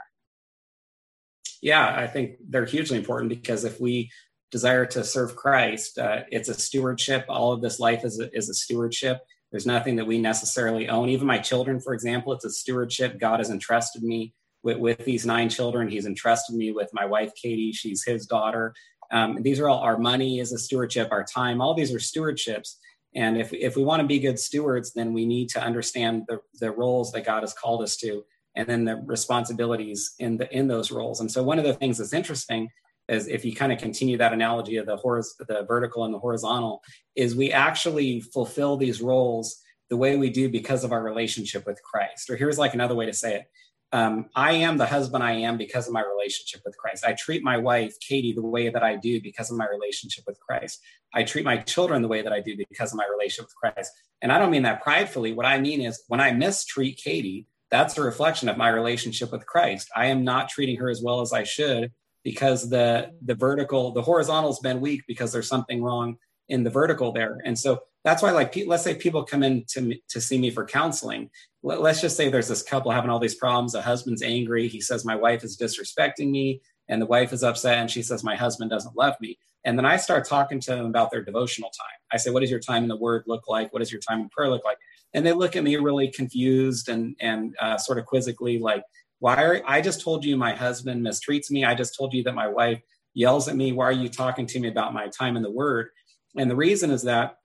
Yeah 1.62 1.96
i 1.98 2.08
think 2.08 2.38
they're 2.50 2.66
hugely 2.66 2.98
important 2.98 3.30
because 3.30 3.64
if 3.64 3.80
we 3.80 4.12
desire 4.52 4.86
to 4.86 5.04
serve 5.04 5.36
christ 5.36 5.98
uh, 5.98 6.22
it's 6.32 6.50
a 6.50 6.54
stewardship. 6.54 7.26
All 7.28 7.52
of 7.52 7.62
this 7.62 7.80
life 7.80 8.06
is 8.06 8.20
a, 8.20 8.36
is 8.36 8.50
a 8.50 8.54
stewardship. 8.54 9.20
There's 9.52 9.66
nothing 9.66 9.96
that 9.96 10.06
we 10.06 10.18
necessarily 10.18 10.88
own. 10.90 11.10
Even 11.10 11.28
my 11.28 11.40
children 11.40 11.80
for 11.80 11.94
example 11.94 12.34
it's 12.34 12.46
a 12.46 12.50
stewardship. 12.50 13.20
God 13.20 13.40
has 13.40 13.50
entrusted 13.50 14.04
me 14.04 14.34
with, 14.64 14.78
with 14.78 15.06
these 15.06 15.26
nine 15.26 15.50
children. 15.50 15.88
He's 15.88 16.06
entrusted 16.06 16.56
me 16.56 16.72
with 16.72 16.90
my 16.94 17.06
wife 17.06 17.32
katie. 17.36 17.72
She's 17.72 18.04
his 18.04 18.26
daughter. 18.26 18.74
Um, 19.12 19.42
these 19.42 19.60
are 19.60 19.70
all 19.70 19.80
our 19.80 19.98
money 19.98 20.40
is 20.40 20.52
a 20.52 20.58
stewardship. 20.58 21.10
Our 21.12 21.24
time 21.24 21.62
all 21.62 21.74
these 21.74 21.94
are 21.94 22.00
stewardships 22.00 22.76
and 23.16 23.38
if, 23.38 23.54
if 23.54 23.76
we 23.78 23.84
want 23.84 24.02
to 24.02 24.08
be 24.08 24.20
good 24.20 24.38
stewards, 24.38 24.92
then 24.94 25.14
we 25.14 25.26
need 25.26 25.50
to 25.50 25.62
understand 25.62 26.24
the, 26.28 26.42
the 26.60 26.72
roles 26.72 27.12
that 27.14 27.26
God 27.26 27.42
has 27.42 27.54
called 27.54 27.82
us 27.82 27.96
to 27.98 28.24
and 28.56 28.68
then 28.68 28.86
the 28.86 28.98
responsibilities 29.06 30.16
in 30.20 30.38
the 30.38 30.54
in 30.56 30.68
those 30.68 30.92
roles. 30.92 31.20
And 31.20 31.32
so 31.32 31.44
one 31.44 31.60
of 31.60 31.66
the 31.66 31.74
things 31.74 31.98
that's 31.98 32.14
interesting 32.14 32.70
is 33.08 33.28
if 33.28 33.46
you 33.46 33.56
kind 33.56 33.72
of 33.72 33.80
continue 33.80 34.18
that 34.18 34.34
analogy 34.34 34.78
of 34.78 34.86
the 34.86 34.98
horiz- 34.98 35.38
the 35.48 35.64
vertical 35.68 36.06
and 36.06 36.14
the 36.14 36.20
horizontal, 36.20 36.82
is 37.16 37.36
we 37.36 37.52
actually 37.52 38.22
fulfill 38.22 38.78
these 38.78 39.02
roles 39.02 39.62
the 39.90 39.98
way 39.98 40.18
we 40.18 40.30
do 40.30 40.50
because 40.50 40.84
of 40.84 40.92
our 40.92 41.04
relationship 41.04 41.68
with 41.68 41.82
Christ. 41.84 42.30
Or 42.30 42.36
here's 42.36 42.58
like 42.58 42.74
another 42.74 42.96
way 42.96 43.06
to 43.06 43.14
say 43.14 43.36
it. 43.36 43.46
Um, 43.92 44.30
I 44.36 44.54
am 44.54 44.78
the 44.78 44.86
husband 44.86 45.24
I 45.24 45.34
am 45.34 45.58
because 45.58 45.88
of 45.88 45.94
my 45.94 46.04
relationship 46.04 46.62
with 46.66 46.78
Christ. 46.78 47.06
I 47.06 47.14
treat 47.14 47.44
my 47.44 47.58
wife, 47.58 47.96
Katie, 48.00 48.34
the 48.34 48.42
way 48.42 48.70
that 48.70 48.84
I 48.84 48.96
do 48.96 49.22
because 49.22 49.52
of 49.52 49.58
my 49.58 49.68
relationship 49.68 50.26
with 50.28 50.40
Christ. 50.40 50.82
I 51.14 51.24
treat 51.24 51.46
my 51.46 51.58
children 51.58 52.02
the 52.02 52.08
way 52.08 52.22
that 52.22 52.34
I 52.34 52.42
do 52.42 52.58
because 52.58 52.92
of 52.92 52.98
my 52.98 53.08
relationship 53.10 53.46
with 53.46 53.56
Christ. 53.56 53.92
And 54.22 54.32
I 54.32 54.38
don't 54.38 54.52
mean 54.52 54.64
that 54.64 54.84
pridefully. 54.84 55.34
What 55.34 55.46
I 55.46 55.60
mean 55.60 55.82
is 55.82 56.04
when 56.08 56.20
I 56.20 56.32
mistreat 56.32 56.98
Katie, 56.98 57.48
that's 57.72 57.98
a 57.98 58.04
reflection 58.04 58.50
of 58.50 58.58
my 58.58 58.70
relationship 58.70 59.32
with 59.32 59.46
Christ. 59.46 59.90
I 59.96 60.08
am 60.08 60.24
not 60.24 60.50
treating 60.50 60.78
her 60.78 60.90
as 60.90 61.02
well 61.02 61.22
as 61.22 61.32
I 61.32 61.44
should 61.44 61.92
because 62.24 62.70
the 62.70 63.12
the 63.24 63.36
vertical, 63.36 63.92
the 63.92 64.02
horizontal's 64.02 64.60
been 64.60 64.82
weak 64.82 65.04
because 65.08 65.32
there's 65.32 65.48
something 65.48 65.82
wrong 65.82 66.18
in 66.50 66.64
the 66.64 66.70
vertical 66.70 67.12
there. 67.12 67.40
And 67.46 67.58
so 67.58 67.80
that's 68.06 68.22
why, 68.22 68.30
like, 68.30 68.56
let's 68.68 68.84
say 68.84 68.94
people 68.94 69.24
come 69.24 69.42
in 69.42 69.66
to 69.70 69.96
to 70.10 70.22
see 70.22 70.38
me 70.38 70.52
for 70.52 70.64
counseling. 70.64 71.32
Let's 71.64 72.02
just 72.02 72.16
say 72.16 72.30
there's 72.30 72.48
this 72.48 72.62
couple 72.62 72.92
having 72.92 73.10
all 73.10 73.20
these 73.20 73.34
problems. 73.34 73.74
The 73.74 73.82
husband's 73.82 74.22
angry. 74.22 74.68
He 74.68 74.80
says 74.80 75.04
my 75.04 75.16
wife 75.16 75.44
is 75.44 75.58
disrespecting 75.58 76.30
me, 76.30 76.62
and 76.88 77.02
the 77.02 77.08
wife 77.08 77.34
is 77.34 77.44
upset, 77.44 77.80
and 77.80 77.90
she 77.90 78.04
says 78.04 78.24
my 78.24 78.36
husband 78.36 78.70
doesn't 78.70 78.96
love 78.96 79.16
me. 79.20 79.40
And 79.66 79.76
then 79.76 79.88
I 79.88 79.98
start 79.98 80.28
talking 80.28 80.60
to 80.60 80.76
them 80.76 80.86
about 80.86 81.10
their 81.10 81.24
devotional 81.24 81.72
time. 81.72 81.98
I 82.14 82.18
say, 82.18 82.30
"What 82.30 82.42
does 82.42 82.52
your 82.52 82.60
time 82.60 82.84
in 82.84 82.90
the 82.90 82.96
Word 82.96 83.24
look 83.26 83.48
like? 83.48 83.74
What 83.74 83.80
does 83.80 83.92
your 83.92 84.02
time 84.02 84.22
in 84.22 84.30
prayer 84.30 84.52
look 84.52 84.64
like?" 84.64 84.78
And 85.16 85.26
they 85.26 85.34
look 85.34 85.56
at 85.56 85.64
me 85.64 85.76
really 85.78 86.10
confused 86.10 86.90
and 86.90 87.16
and 87.20 87.56
uh, 87.60 87.80
sort 87.80 87.98
of 87.98 88.06
quizzically, 88.06 88.60
like, 88.60 88.84
"Why 89.18 89.44
are 89.44 89.62
I 89.66 89.82
just 89.82 90.02
told 90.02 90.24
you 90.24 90.38
my 90.38 90.54
husband 90.54 91.04
mistreats 91.04 91.50
me? 91.50 91.66
I 91.66 91.74
just 91.74 91.96
told 91.98 92.14
you 92.14 92.22
that 92.26 92.36
my 92.36 92.48
wife 92.48 92.82
yells 93.16 93.48
at 93.48 93.56
me. 93.56 93.72
Why 93.72 93.86
are 93.86 93.92
you 93.92 94.10
talking 94.10 94.46
to 94.46 94.60
me 94.60 94.68
about 94.68 94.94
my 94.94 95.08
time 95.08 95.36
in 95.38 95.42
the 95.42 95.50
Word?" 95.50 95.90
And 96.38 96.52
the 96.52 96.56
reason 96.56 96.92
is 96.92 97.02
that 97.04 97.38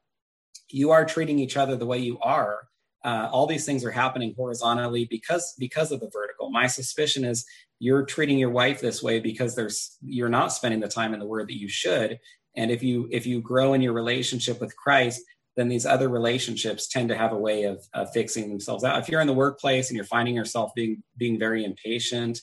you 0.73 0.91
are 0.91 1.05
treating 1.05 1.39
each 1.39 1.57
other 1.57 1.77
the 1.77 1.87
way 1.87 1.99
you 1.99 2.19
are 2.21 2.69
uh, 3.05 3.29
all 3.33 3.47
these 3.47 3.65
things 3.65 3.85
are 3.85 3.91
happening 3.91 4.35
horizontally 4.37 5.07
because 5.07 5.55
because 5.59 5.91
of 5.93 6.01
the 6.01 6.11
vertical. 6.13 6.51
My 6.51 6.67
suspicion 6.67 7.25
is 7.25 7.47
you're 7.79 8.05
treating 8.05 8.39
your 8.39 8.51
wife 8.51 8.81
this 8.81 9.03
way 9.03 9.21
because 9.21 9.55
there's 9.55 9.97
you're 10.03 10.29
not 10.29 10.53
spending 10.53 10.81
the 10.81 10.89
time 10.89 11.15
in 11.15 11.21
the 11.21 11.27
Word 11.27 11.49
that 11.49 11.59
you 11.59 11.69
should. 11.69 12.19
And 12.57 12.71
if 12.71 12.83
you 12.83 13.09
if 13.11 13.27
you 13.27 13.41
grow 13.41 13.73
in 13.73 13.81
your 13.81 13.95
relationship 13.95 14.61
with 14.61 14.77
Christ, 14.77 15.23
then 15.57 15.69
these 15.69 15.87
other 15.87 16.09
relationships 16.09 16.89
tend 16.89 17.09
to 17.09 17.17
have 17.17 17.33
a 17.33 17.39
way 17.39 17.65
of, 17.65 17.83
of 17.95 18.13
fixing 18.13 18.49
themselves 18.51 18.85
out. 18.85 19.01
If 19.01 19.09
you're 19.09 19.21
in 19.21 19.27
the 19.27 19.33
workplace 19.33 19.89
and 19.89 19.97
you're 19.97 20.05
finding 20.05 20.35
yourself 20.35 20.73
being 20.75 21.03
being 21.17 21.39
very 21.39 21.65
impatient 21.65 22.41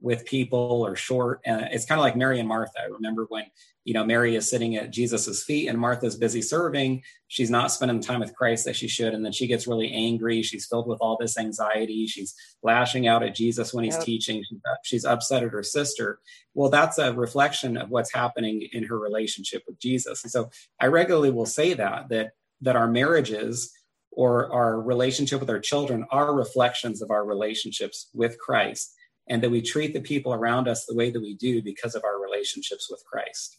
with 0.00 0.24
people 0.24 0.84
or 0.86 0.96
short. 0.96 1.40
Uh, 1.46 1.66
it's 1.70 1.84
kind 1.84 1.98
of 1.98 2.02
like 2.02 2.16
Mary 2.16 2.38
and 2.38 2.48
Martha. 2.48 2.80
I 2.80 2.86
remember 2.86 3.26
when, 3.28 3.44
you 3.84 3.94
know, 3.94 4.04
Mary 4.04 4.34
is 4.34 4.48
sitting 4.48 4.76
at 4.76 4.90
Jesus's 4.90 5.42
feet 5.42 5.68
and 5.68 5.78
Martha's 5.78 6.16
busy 6.16 6.42
serving. 6.42 7.02
She's 7.28 7.50
not 7.50 7.70
spending 7.70 8.00
time 8.00 8.20
with 8.20 8.34
Christ 8.34 8.66
as 8.66 8.76
she 8.76 8.88
should. 8.88 9.14
And 9.14 9.24
then 9.24 9.32
she 9.32 9.46
gets 9.46 9.66
really 9.66 9.92
angry. 9.92 10.42
She's 10.42 10.66
filled 10.66 10.86
with 10.88 10.98
all 11.00 11.16
this 11.18 11.38
anxiety. 11.38 12.06
She's 12.06 12.34
lashing 12.62 13.06
out 13.08 13.22
at 13.22 13.34
Jesus 13.34 13.74
when 13.74 13.84
he's 13.84 13.94
yep. 13.94 14.04
teaching. 14.04 14.44
She's 14.82 15.04
upset 15.04 15.42
at 15.42 15.52
her 15.52 15.62
sister. 15.62 16.20
Well, 16.54 16.70
that's 16.70 16.98
a 16.98 17.12
reflection 17.12 17.76
of 17.76 17.90
what's 17.90 18.12
happening 18.12 18.68
in 18.72 18.84
her 18.84 18.98
relationship 18.98 19.62
with 19.66 19.78
Jesus. 19.78 20.22
And 20.24 20.30
so 20.30 20.50
I 20.80 20.86
regularly 20.86 21.30
will 21.30 21.46
say 21.46 21.74
that, 21.74 22.08
that, 22.08 22.32
that 22.62 22.76
our 22.76 22.88
marriages 22.88 23.72
or 24.12 24.52
our 24.52 24.80
relationship 24.80 25.40
with 25.40 25.50
our 25.50 25.60
children 25.60 26.06
are 26.10 26.34
reflections 26.34 27.00
of 27.00 27.10
our 27.10 27.24
relationships 27.24 28.08
with 28.12 28.38
Christ 28.38 28.94
and 29.30 29.42
that 29.42 29.50
we 29.50 29.62
treat 29.62 29.94
the 29.94 30.00
people 30.00 30.34
around 30.34 30.68
us 30.68 30.84
the 30.84 30.94
way 30.94 31.10
that 31.10 31.22
we 31.22 31.34
do 31.34 31.62
because 31.62 31.94
of 31.94 32.04
our 32.04 32.20
relationships 32.20 32.88
with 32.90 33.02
Christ. 33.10 33.58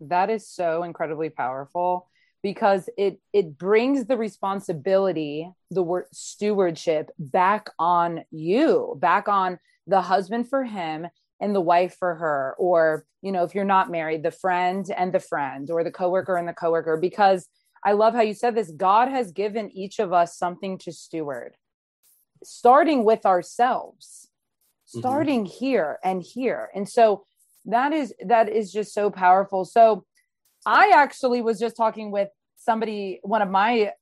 That 0.00 0.30
is 0.30 0.48
so 0.48 0.82
incredibly 0.82 1.28
powerful 1.28 2.08
because 2.42 2.88
it 2.96 3.20
it 3.34 3.58
brings 3.58 4.06
the 4.06 4.16
responsibility, 4.16 5.48
the 5.70 5.82
word 5.82 6.06
stewardship 6.10 7.10
back 7.18 7.68
on 7.78 8.24
you, 8.30 8.96
back 8.98 9.28
on 9.28 9.58
the 9.86 10.00
husband 10.00 10.48
for 10.48 10.64
him 10.64 11.06
and 11.38 11.54
the 11.54 11.60
wife 11.60 11.96
for 11.98 12.14
her 12.14 12.54
or 12.58 13.04
you 13.22 13.30
know 13.30 13.44
if 13.44 13.54
you're 13.54 13.64
not 13.64 13.90
married 13.90 14.22
the 14.22 14.30
friend 14.30 14.86
and 14.96 15.12
the 15.12 15.20
friend 15.20 15.70
or 15.70 15.84
the 15.84 15.90
coworker 15.90 16.36
and 16.36 16.48
the 16.48 16.52
coworker 16.52 16.96
because 16.96 17.46
I 17.84 17.92
love 17.92 18.14
how 18.14 18.20
you 18.20 18.34
said 18.34 18.54
this 18.54 18.70
God 18.70 19.08
has 19.08 19.32
given 19.32 19.70
each 19.70 19.98
of 19.98 20.12
us 20.12 20.38
something 20.38 20.78
to 20.78 20.92
steward 20.92 21.56
starting 22.42 23.04
with 23.04 23.26
ourselves. 23.26 24.29
Starting 24.98 25.44
mm-hmm. 25.44 25.64
here 25.64 25.98
and 26.02 26.22
here. 26.22 26.70
And 26.74 26.88
so 26.88 27.24
that 27.66 27.92
is 27.92 28.14
that 28.26 28.48
is 28.48 28.72
just 28.72 28.92
so 28.92 29.10
powerful. 29.10 29.64
So 29.64 30.04
i 30.66 30.92
actually 30.94 31.40
was 31.40 31.58
just 31.58 31.74
talking 31.74 32.10
with 32.10 32.28
somebody 32.56 33.18
one 33.22 33.40
of 33.40 33.48
my 33.48 33.92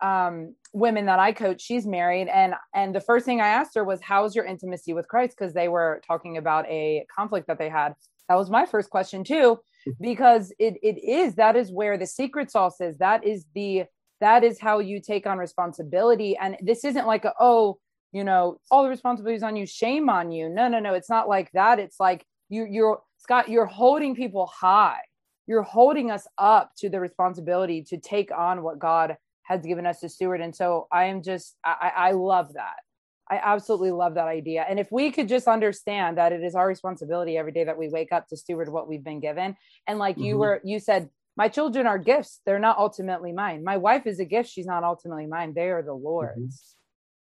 um, 0.00 0.56
women 0.72 1.06
that 1.06 1.18
i 1.20 1.32
coach 1.32 1.60
she's 1.60 1.86
married. 1.86 2.28
And 2.28 2.54
and 2.74 2.94
the 2.94 3.00
first 3.00 3.26
thing 3.26 3.40
i 3.40 3.48
asked 3.48 3.74
her 3.74 3.84
was 3.84 4.00
how's 4.00 4.34
your 4.34 4.44
intimacy 4.44 4.92
with 4.92 5.08
christ? 5.08 5.36
Because 5.36 5.54
they 5.54 5.68
were 5.68 6.00
talking 6.06 6.36
about 6.36 6.66
a 6.66 7.06
conflict 7.14 7.46
that 7.48 7.58
they 7.58 7.68
had. 7.68 7.94
That 8.28 8.36
was 8.36 8.50
my 8.50 8.64
first 8.64 8.90
question 8.90 9.24
too 9.24 9.58
mm-hmm. 9.86 9.90
because 10.00 10.52
it 10.58 10.74
it 10.82 10.98
is 11.04 11.34
that 11.34 11.56
is 11.56 11.70
where 11.70 11.98
the 11.98 12.06
secret 12.06 12.50
sauce 12.50 12.80
is. 12.80 12.98
That 12.98 13.24
is 13.24 13.44
the 13.54 13.84
that 14.20 14.44
is 14.44 14.60
how 14.60 14.78
you 14.80 15.00
take 15.00 15.26
on 15.26 15.38
responsibility. 15.38 16.36
And 16.36 16.56
this 16.60 16.84
isn't 16.84 17.06
like 17.06 17.24
a, 17.24 17.32
oh 17.40 17.78
you 18.12 18.24
know 18.24 18.58
all 18.70 18.82
the 18.82 18.88
responsibilities 18.88 19.42
on 19.42 19.56
you 19.56 19.66
shame 19.66 20.08
on 20.08 20.32
you. 20.32 20.48
No 20.48 20.68
no 20.68 20.80
no 20.80 20.94
it's 20.94 21.10
not 21.10 21.28
like 21.28 21.50
that. 21.52 21.78
It's 21.78 22.00
like 22.00 22.24
you 22.48 22.66
you're 22.68 23.00
scott 23.18 23.48
you're 23.48 23.66
holding 23.66 24.14
people 24.14 24.46
high. 24.46 25.00
You're 25.46 25.62
holding 25.62 26.10
us 26.10 26.26
up 26.38 26.72
to 26.78 26.88
the 26.88 27.00
responsibility 27.00 27.82
to 27.84 27.98
take 27.98 28.30
on 28.36 28.62
what 28.62 28.78
god 28.78 29.16
has 29.44 29.62
given 29.62 29.86
us 29.86 30.00
to 30.00 30.08
steward. 30.08 30.40
And 30.40 30.54
so 30.54 30.88
i 30.92 31.04
am 31.04 31.22
just 31.22 31.56
i 31.64 31.92
i 31.96 32.10
love 32.12 32.54
that. 32.54 32.76
I 33.30 33.40
absolutely 33.44 33.92
love 33.92 34.14
that 34.14 34.26
idea. 34.26 34.66
And 34.68 34.80
if 34.80 34.90
we 34.90 35.12
could 35.12 35.28
just 35.28 35.46
understand 35.46 36.18
that 36.18 36.32
it 36.32 36.42
is 36.42 36.56
our 36.56 36.66
responsibility 36.66 37.38
every 37.38 37.52
day 37.52 37.62
that 37.62 37.78
we 37.78 37.88
wake 37.88 38.10
up 38.10 38.26
to 38.28 38.36
steward 38.36 38.68
what 38.68 38.88
we've 38.88 39.04
been 39.04 39.20
given. 39.20 39.56
And 39.86 40.00
like 40.00 40.16
mm-hmm. 40.16 40.24
you 40.24 40.38
were 40.38 40.60
you 40.64 40.80
said 40.80 41.08
my 41.36 41.46
children 41.48 41.86
are 41.86 41.96
gifts. 41.96 42.40
They're 42.44 42.58
not 42.58 42.76
ultimately 42.76 43.30
mine. 43.30 43.62
My 43.62 43.76
wife 43.76 44.06
is 44.06 44.18
a 44.18 44.24
gift. 44.24 44.50
She's 44.50 44.66
not 44.66 44.82
ultimately 44.82 45.26
mine. 45.26 45.54
They 45.54 45.70
are 45.70 45.82
the 45.82 45.92
mm-hmm. 45.92 46.04
lord's. 46.04 46.38
mm-hmm 46.38 46.79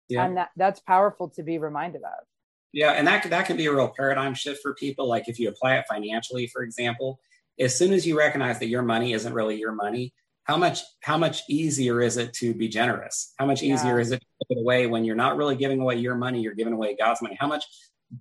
yeah. 0.08 0.24
and 0.24 0.36
that 0.36 0.50
that's 0.56 0.80
powerful 0.80 1.28
to 1.30 1.42
be 1.42 1.58
reminded 1.58 2.02
of 2.02 2.24
yeah 2.72 2.92
and 2.92 3.06
that 3.06 3.28
that 3.30 3.46
can 3.46 3.56
be 3.56 3.66
a 3.66 3.72
real 3.72 3.92
paradigm 3.96 4.34
shift 4.34 4.60
for 4.62 4.74
people 4.74 5.08
like 5.08 5.28
if 5.28 5.38
you 5.38 5.48
apply 5.48 5.76
it 5.76 5.84
financially 5.88 6.46
for 6.46 6.62
example 6.62 7.18
as 7.58 7.76
soon 7.76 7.92
as 7.92 8.06
you 8.06 8.16
recognize 8.16 8.58
that 8.58 8.68
your 8.68 8.82
money 8.82 9.12
isn't 9.12 9.32
really 9.32 9.58
your 9.58 9.72
money 9.72 10.12
how 10.44 10.56
much 10.56 10.80
how 11.02 11.18
much 11.18 11.42
easier 11.48 12.00
is 12.00 12.16
it 12.16 12.32
to 12.32 12.54
be 12.54 12.68
generous 12.68 13.32
how 13.38 13.46
much 13.46 13.62
easier 13.62 13.96
yeah. 13.96 14.02
is 14.02 14.12
it 14.12 14.20
to 14.20 14.26
give 14.48 14.58
it 14.58 14.60
away 14.60 14.86
when 14.86 15.04
you're 15.04 15.16
not 15.16 15.36
really 15.36 15.56
giving 15.56 15.80
away 15.80 15.96
your 15.96 16.14
money 16.14 16.40
you're 16.40 16.54
giving 16.54 16.72
away 16.72 16.96
god's 16.96 17.22
money 17.22 17.36
how 17.38 17.46
much 17.46 17.64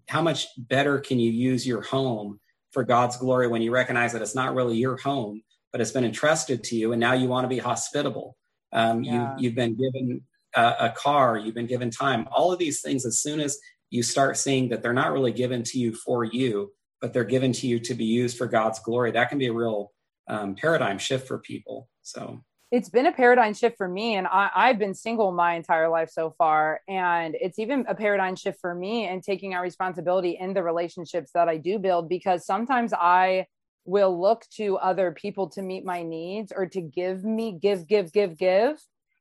how 0.10 0.22
much 0.22 0.48
better 0.58 1.00
can 1.00 1.20
you 1.20 1.32
use 1.32 1.68
your 1.68 1.82
home 1.82 2.40
for 2.72 2.84
god's 2.84 3.18
glory 3.18 3.48
when 3.48 3.62
you 3.62 3.72
recognize 3.72 4.14
that 4.14 4.22
it's 4.22 4.36
not 4.36 4.56
really 4.56 4.78
your 4.78 4.98
home 4.98 5.42
but 5.72 5.82
it's 5.82 5.92
been 5.92 6.06
entrusted 6.06 6.64
to 6.64 6.76
you 6.76 6.92
and 6.94 7.00
now 7.00 7.14
you 7.14 7.28
want 7.28 7.44
to 7.44 7.50
be 7.50 7.60
hospitable 7.60 8.36
um, 8.74 9.04
yeah. 9.04 9.36
you, 9.38 9.46
you've 9.46 9.56
been 9.56 9.76
given 9.76 10.22
a, 10.56 10.76
a 10.80 10.90
car, 10.96 11.38
you've 11.38 11.56
been 11.56 11.68
given 11.68 11.90
time, 11.90 12.28
all 12.32 12.52
of 12.52 12.60
these 12.60 12.82
things, 12.82 13.06
as 13.06 13.20
soon 13.20 13.40
as 13.40 13.60
you 13.90 14.04
start 14.04 14.38
seeing 14.38 14.70
that 14.70 14.82
they're 14.82 14.94
not 14.94 15.12
really 15.12 15.32
given 15.32 15.64
to 15.64 15.80
you 15.80 15.94
for 15.94 16.24
you, 16.24 16.72
but 17.02 17.14
they're 17.14 17.24
given 17.24 17.52
to 17.54 17.68
you 17.68 17.80
to 17.80 17.94
be 17.94 18.06
used 18.06 18.38
for 18.38 18.48
God's 18.48 18.80
glory, 18.80 19.12
that 19.12 19.30
can 19.30 19.38
be 19.38 19.48
a 19.48 19.54
real 19.54 19.92
um, 20.28 20.56
paradigm 20.56 20.98
shift 20.98 21.28
for 21.28 21.40
people. 21.40 21.88
So 22.02 22.44
it's 22.72 22.90
been 22.90 23.06
a 23.06 23.12
paradigm 23.12 23.54
shift 23.54 23.78
for 23.78 23.88
me 23.88 24.16
and 24.16 24.28
I, 24.28 24.68
have 24.68 24.80
been 24.80 24.96
single 24.96 25.32
my 25.32 25.54
entire 25.54 25.88
life 25.88 26.10
so 26.10 26.34
far 26.38 26.82
and 26.88 27.36
it's 27.40 27.60
even 27.60 27.86
a 27.88 27.96
paradigm 27.96 28.36
shift 28.36 28.60
for 28.60 28.74
me 28.74 29.08
and 29.08 29.24
taking 29.24 29.54
our 29.54 29.62
responsibility 29.62 30.38
in 30.40 30.54
the 30.54 30.64
relationships 30.64 31.32
that 31.34 31.48
i 31.48 31.58
do 31.58 31.78
build 31.78 32.10
because 32.10 32.46
sometimes 32.46 32.92
i 32.94 33.46
will 33.86 34.20
look 34.20 34.46
to 34.56 34.78
other 34.78 35.12
people 35.12 35.48
to 35.52 35.62
meet 35.62 35.86
my 35.86 36.02
needs 36.02 36.52
or 36.54 36.66
to 36.66 36.82
give 36.82 37.24
me 37.24 37.52
give 37.52 37.88
give 37.88 38.12
give 38.12 38.36
give 38.38 38.78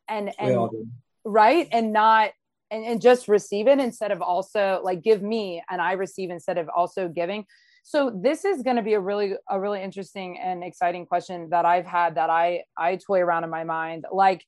and 0.08 0.32
and 0.38 0.68
right? 1.24 1.68
And 1.72 1.92
not 1.92 2.30
and, 2.70 2.84
and 2.84 3.00
just 3.00 3.28
receive 3.28 3.68
it 3.68 3.78
instead 3.78 4.10
of 4.10 4.20
also 4.20 4.80
like 4.82 5.02
give 5.02 5.22
me 5.22 5.62
and 5.70 5.80
i 5.80 5.92
receive 5.92 6.30
instead 6.30 6.58
of 6.58 6.68
also 6.74 7.08
giving. 7.08 7.44
So 7.86 8.10
this 8.10 8.46
is 8.46 8.62
going 8.62 8.76
to 8.76 8.82
be 8.82 8.94
a 8.94 9.00
really 9.00 9.34
a 9.48 9.60
really 9.60 9.82
interesting 9.82 10.38
and 10.38 10.64
exciting 10.64 11.06
question 11.06 11.48
that 11.50 11.64
i've 11.64 11.86
had 11.86 12.14
that 12.14 12.30
i 12.30 12.62
i 12.76 12.96
toy 12.96 13.20
around 13.20 13.44
in 13.44 13.50
my 13.50 13.64
mind. 13.64 14.06
Like 14.10 14.44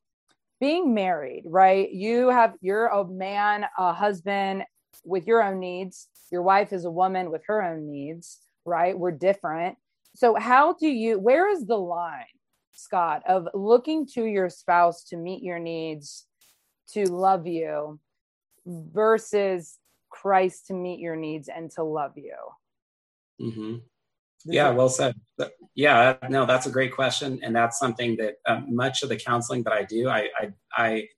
being 0.60 0.94
married 0.94 1.42
right? 1.46 1.90
You 1.90 2.30
have 2.30 2.54
you're 2.60 2.86
a 2.86 3.06
man 3.06 3.66
a 3.78 3.92
husband 3.92 4.64
with 5.04 5.26
your 5.26 5.42
own 5.42 5.60
needs. 5.60 6.08
Your 6.32 6.42
wife 6.42 6.72
is 6.72 6.84
a 6.84 6.90
woman 6.90 7.30
with 7.30 7.42
her 7.46 7.62
own 7.62 7.86
needs 7.86 8.40
right? 8.64 8.98
We're 8.98 9.12
different. 9.12 9.76
So 10.16 10.34
how 10.34 10.74
do 10.74 10.88
you 10.88 11.18
where 11.18 11.48
is 11.48 11.66
the 11.66 11.78
line 11.78 12.24
scott 12.72 13.22
of 13.26 13.48
looking 13.54 14.06
to 14.06 14.24
your 14.24 14.50
spouse 14.50 15.04
to 15.04 15.16
meet 15.16 15.42
your 15.42 15.58
needs 15.58 16.25
to 16.92 17.04
love 17.06 17.46
you 17.46 17.98
versus 18.66 19.78
Christ 20.10 20.68
to 20.68 20.74
meet 20.74 21.00
your 21.00 21.16
needs 21.16 21.48
and 21.48 21.70
to 21.72 21.82
love 21.82 22.12
you? 22.16 22.34
Mm-hmm. 23.40 23.76
Yeah, 24.46 24.70
well 24.70 24.88
said. 24.88 25.14
Yeah, 25.74 26.16
no, 26.28 26.46
that's 26.46 26.66
a 26.66 26.70
great 26.70 26.92
question, 26.94 27.40
and 27.42 27.54
that's 27.54 27.78
something 27.78 28.16
that 28.16 28.36
um, 28.46 28.74
much 28.74 29.02
of 29.02 29.08
the 29.08 29.16
counseling 29.16 29.62
that 29.64 29.72
I 29.72 29.82
do, 29.82 30.08
I, 30.08 30.28
I, 30.38 30.52
I 30.76 31.08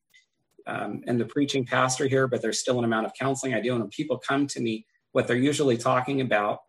um, 0.67 1.03
am 1.07 1.19
the 1.19 1.25
preaching 1.25 1.65
pastor 1.65 2.07
here, 2.07 2.27
but 2.27 2.43
there's 2.43 2.59
still 2.59 2.79
an 2.79 2.85
amount 2.85 3.07
of 3.07 3.13
counseling 3.15 3.55
I 3.55 3.61
do. 3.61 3.73
And 3.73 3.83
when 3.83 3.91
people 3.91 4.19
come 4.19 4.47
to 4.49 4.61
me, 4.61 4.87
what 5.13 5.27
they're 5.27 5.37
usually 5.37 5.77
talking 5.77 6.21
about 6.21 6.61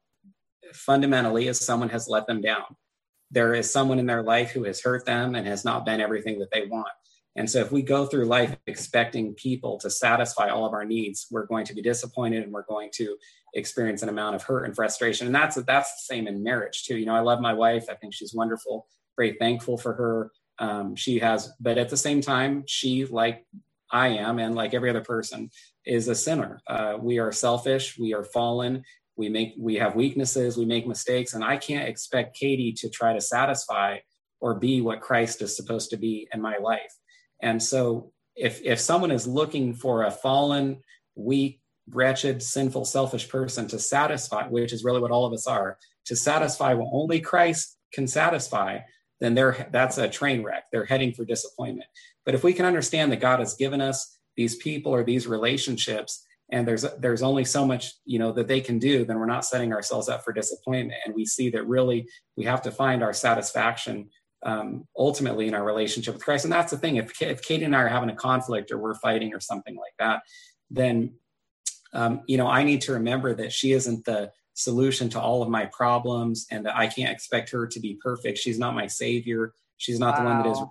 fundamentally 0.74 1.48
is 1.48 1.60
someone 1.60 1.89
has 1.89 2.08
let 2.08 2.27
them 2.27 2.41
down. 2.41 2.63
There 3.32 3.53
is 3.53 3.72
someone 3.72 4.00
in 4.00 4.06
their 4.06 4.24
life 4.24 4.51
who 4.51 4.63
has 4.63 4.82
hurt 4.82 5.06
them 5.06 5.36
and 5.36 5.46
has 5.48 5.65
not 5.65 5.86
been 5.86 6.01
everything 6.01 6.39
that 6.39 6.51
they 6.51 6.65
want. 6.65 6.88
And 7.36 7.50
so 7.50 7.59
if 7.59 7.71
we 7.71 7.81
go 7.81 8.05
through 8.05 8.25
life 8.25 8.57
expecting 8.67 9.33
people 9.36 9.79
to 9.79 9.89
satisfy 9.89 10.50
all 10.50 10.65
of 10.65 10.74
our 10.74 10.86
needs, 10.86 11.27
we're 11.31 11.45
going 11.45 11.65
to 11.65 11.74
be 11.74 11.81
disappointed 11.81 12.43
and 12.43 12.51
we're 12.51 12.65
going 12.65 12.89
to 12.95 13.15
experience 13.53 14.01
an 14.01 14.09
amount 14.09 14.36
of 14.36 14.43
hurt 14.43 14.65
and 14.65 14.75
frustration. 14.75 15.27
And 15.27 15.36
that's 15.36 15.55
that's 15.63 15.91
the 15.91 16.13
same 16.13 16.27
in 16.27 16.43
marriage 16.43 16.83
too. 16.83 16.98
You 16.98 17.05
know, 17.05 17.15
I 17.15 17.21
love 17.21 17.39
my 17.39 17.53
wife. 17.53 17.86
I 17.89 17.95
think 17.95 18.13
she's 18.13 18.33
wonderful. 18.33 18.88
Very 19.17 19.33
thankful 19.39 19.77
for 19.77 19.93
her. 19.93 20.31
Um, 20.59 20.95
she 20.95 21.19
has, 21.19 21.51
but 21.59 21.77
at 21.77 21.89
the 21.89 21.98
same 21.98 22.21
time, 22.21 22.63
she 22.67 23.05
like 23.05 23.45
I 23.91 24.09
am, 24.09 24.39
and 24.39 24.55
like 24.55 24.74
every 24.74 24.89
other 24.89 25.01
person, 25.01 25.50
is 25.86 26.07
a 26.07 26.15
sinner. 26.15 26.62
Uh, 26.67 26.98
we 27.00 27.19
are 27.19 27.31
selfish. 27.31 27.98
We 27.98 28.13
are 28.13 28.24
fallen. 28.24 28.83
We 29.15 29.29
make 29.29 29.53
we 29.57 29.75
have 29.75 29.95
weaknesses. 29.95 30.57
We 30.57 30.65
make 30.65 30.88
mistakes, 30.88 31.33
and 31.33 31.43
I 31.43 31.57
can't 31.57 31.88
expect 31.88 32.38
Katie 32.38 32.74
to 32.74 32.89
try 32.89 33.13
to 33.13 33.21
satisfy 33.21 34.00
or 34.41 34.55
be 34.55 34.81
what 34.81 35.01
Christ 35.01 35.41
is 35.41 35.55
supposed 35.55 35.89
to 35.89 35.98
be 35.98 36.27
in 36.33 36.41
my 36.41 36.57
life. 36.57 36.93
And 37.41 37.62
so 37.62 38.12
if 38.36 38.62
if 38.63 38.79
someone 38.79 39.12
is 39.12 39.27
looking 39.27 39.74
for 39.74 40.03
a 40.03 40.12
fallen, 40.12 40.81
weak, 41.15 41.62
wretched, 41.89 42.41
sinful, 42.41 42.86
selfish 42.86 43.29
person 43.29 43.67
to 43.67 43.79
satisfy, 43.79 44.48
which 44.48 44.74
is 44.74 44.84
really 44.84 45.01
what 45.01 45.12
all 45.12 45.25
of 45.25 45.34
us 45.34 45.48
are, 45.48 45.77
to 46.05 46.15
satisfy 46.15 46.74
what 46.74 46.89
only 46.91 47.19
Christ 47.19 47.77
can 47.93 48.08
satisfy, 48.08 48.79
then 49.19 49.36
they're 49.36 49.67
that's 49.72 49.98
a 49.98 50.10
train 50.10 50.43
wreck. 50.43 50.65
They're 50.72 50.86
heading 50.86 51.13
for 51.13 51.25
disappointment. 51.25 51.89
But 52.25 52.36
if 52.36 52.43
we 52.43 52.53
can 52.53 52.65
understand 52.65 53.12
that 53.12 53.22
God 53.22 53.39
has 53.39 53.55
given 53.55 53.81
us 53.81 54.17
these 54.38 54.55
people 54.55 54.93
or 54.93 55.03
these 55.03 55.27
relationships 55.27 56.25
and 56.51 56.67
there's 56.67 56.86
there's 57.00 57.22
only 57.22 57.46
so 57.46 57.65
much 57.65 57.93
you 58.05 58.19
know 58.19 58.31
that 58.31 58.48
they 58.48 58.62
can 58.62 58.79
do 58.79 59.05
then 59.05 59.19
we're 59.19 59.25
not 59.25 59.46
setting 59.46 59.74
ourselves 59.74 60.10
up 60.10 60.24
for 60.24 60.34
disappointment 60.34 61.00
and 61.05 61.13
we 61.13 61.25
see 61.25 61.50
that 61.50 61.67
really 61.67 62.08
we 62.38 62.46
have 62.46 62.62
to 62.62 62.72
find 62.72 63.03
our 63.03 63.13
satisfaction 63.13 64.10
um, 64.43 64.88
ultimately 64.98 65.48
in 65.48 65.53
our 65.53 65.63
relationship 65.63 66.13
with 66.13 66.24
christ. 66.24 66.46
And 66.46 66.53
that's 66.53 66.72
the 66.72 66.77
thing 66.77 66.96
if, 66.98 67.22
if 67.22 67.41
katie 67.41 67.65
and 67.65 67.75
i 67.75 67.81
are 67.81 67.88
having 67.88 68.10
a 68.10 68.15
conflict 68.15 68.72
or 68.72 68.77
we're 68.77 68.96
fighting 68.96 69.34
or 69.34 69.39
something 69.39 69.75
like 69.75 69.93
that 70.00 70.22
then 70.69 71.13
um, 71.93 72.22
you 72.27 72.38
know 72.38 72.48
i 72.48 72.63
need 72.63 72.81
to 72.81 72.93
remember 72.93 73.34
that 73.36 73.51
she 73.51 73.72
isn't 73.72 74.05
the 74.05 74.31
solution 74.53 75.10
to 75.10 75.19
all 75.19 75.41
of 75.41 75.50
my 75.50 75.65
problems 75.67 76.46
and 76.51 76.65
that 76.65 76.75
i 76.75 76.88
can't 76.88 77.12
expect 77.12 77.50
her 77.50 77.65
to 77.65 77.79
be 77.79 77.98
perfect. 78.01 78.38
She's 78.38 78.60
not 78.60 78.75
my 78.75 78.88
savior. 78.88 79.53
She's 79.77 80.00
not 80.00 80.15
wow. 80.15 80.19
the 80.19 80.25
one 80.25 80.38
that 80.38 80.50
has 80.50 80.67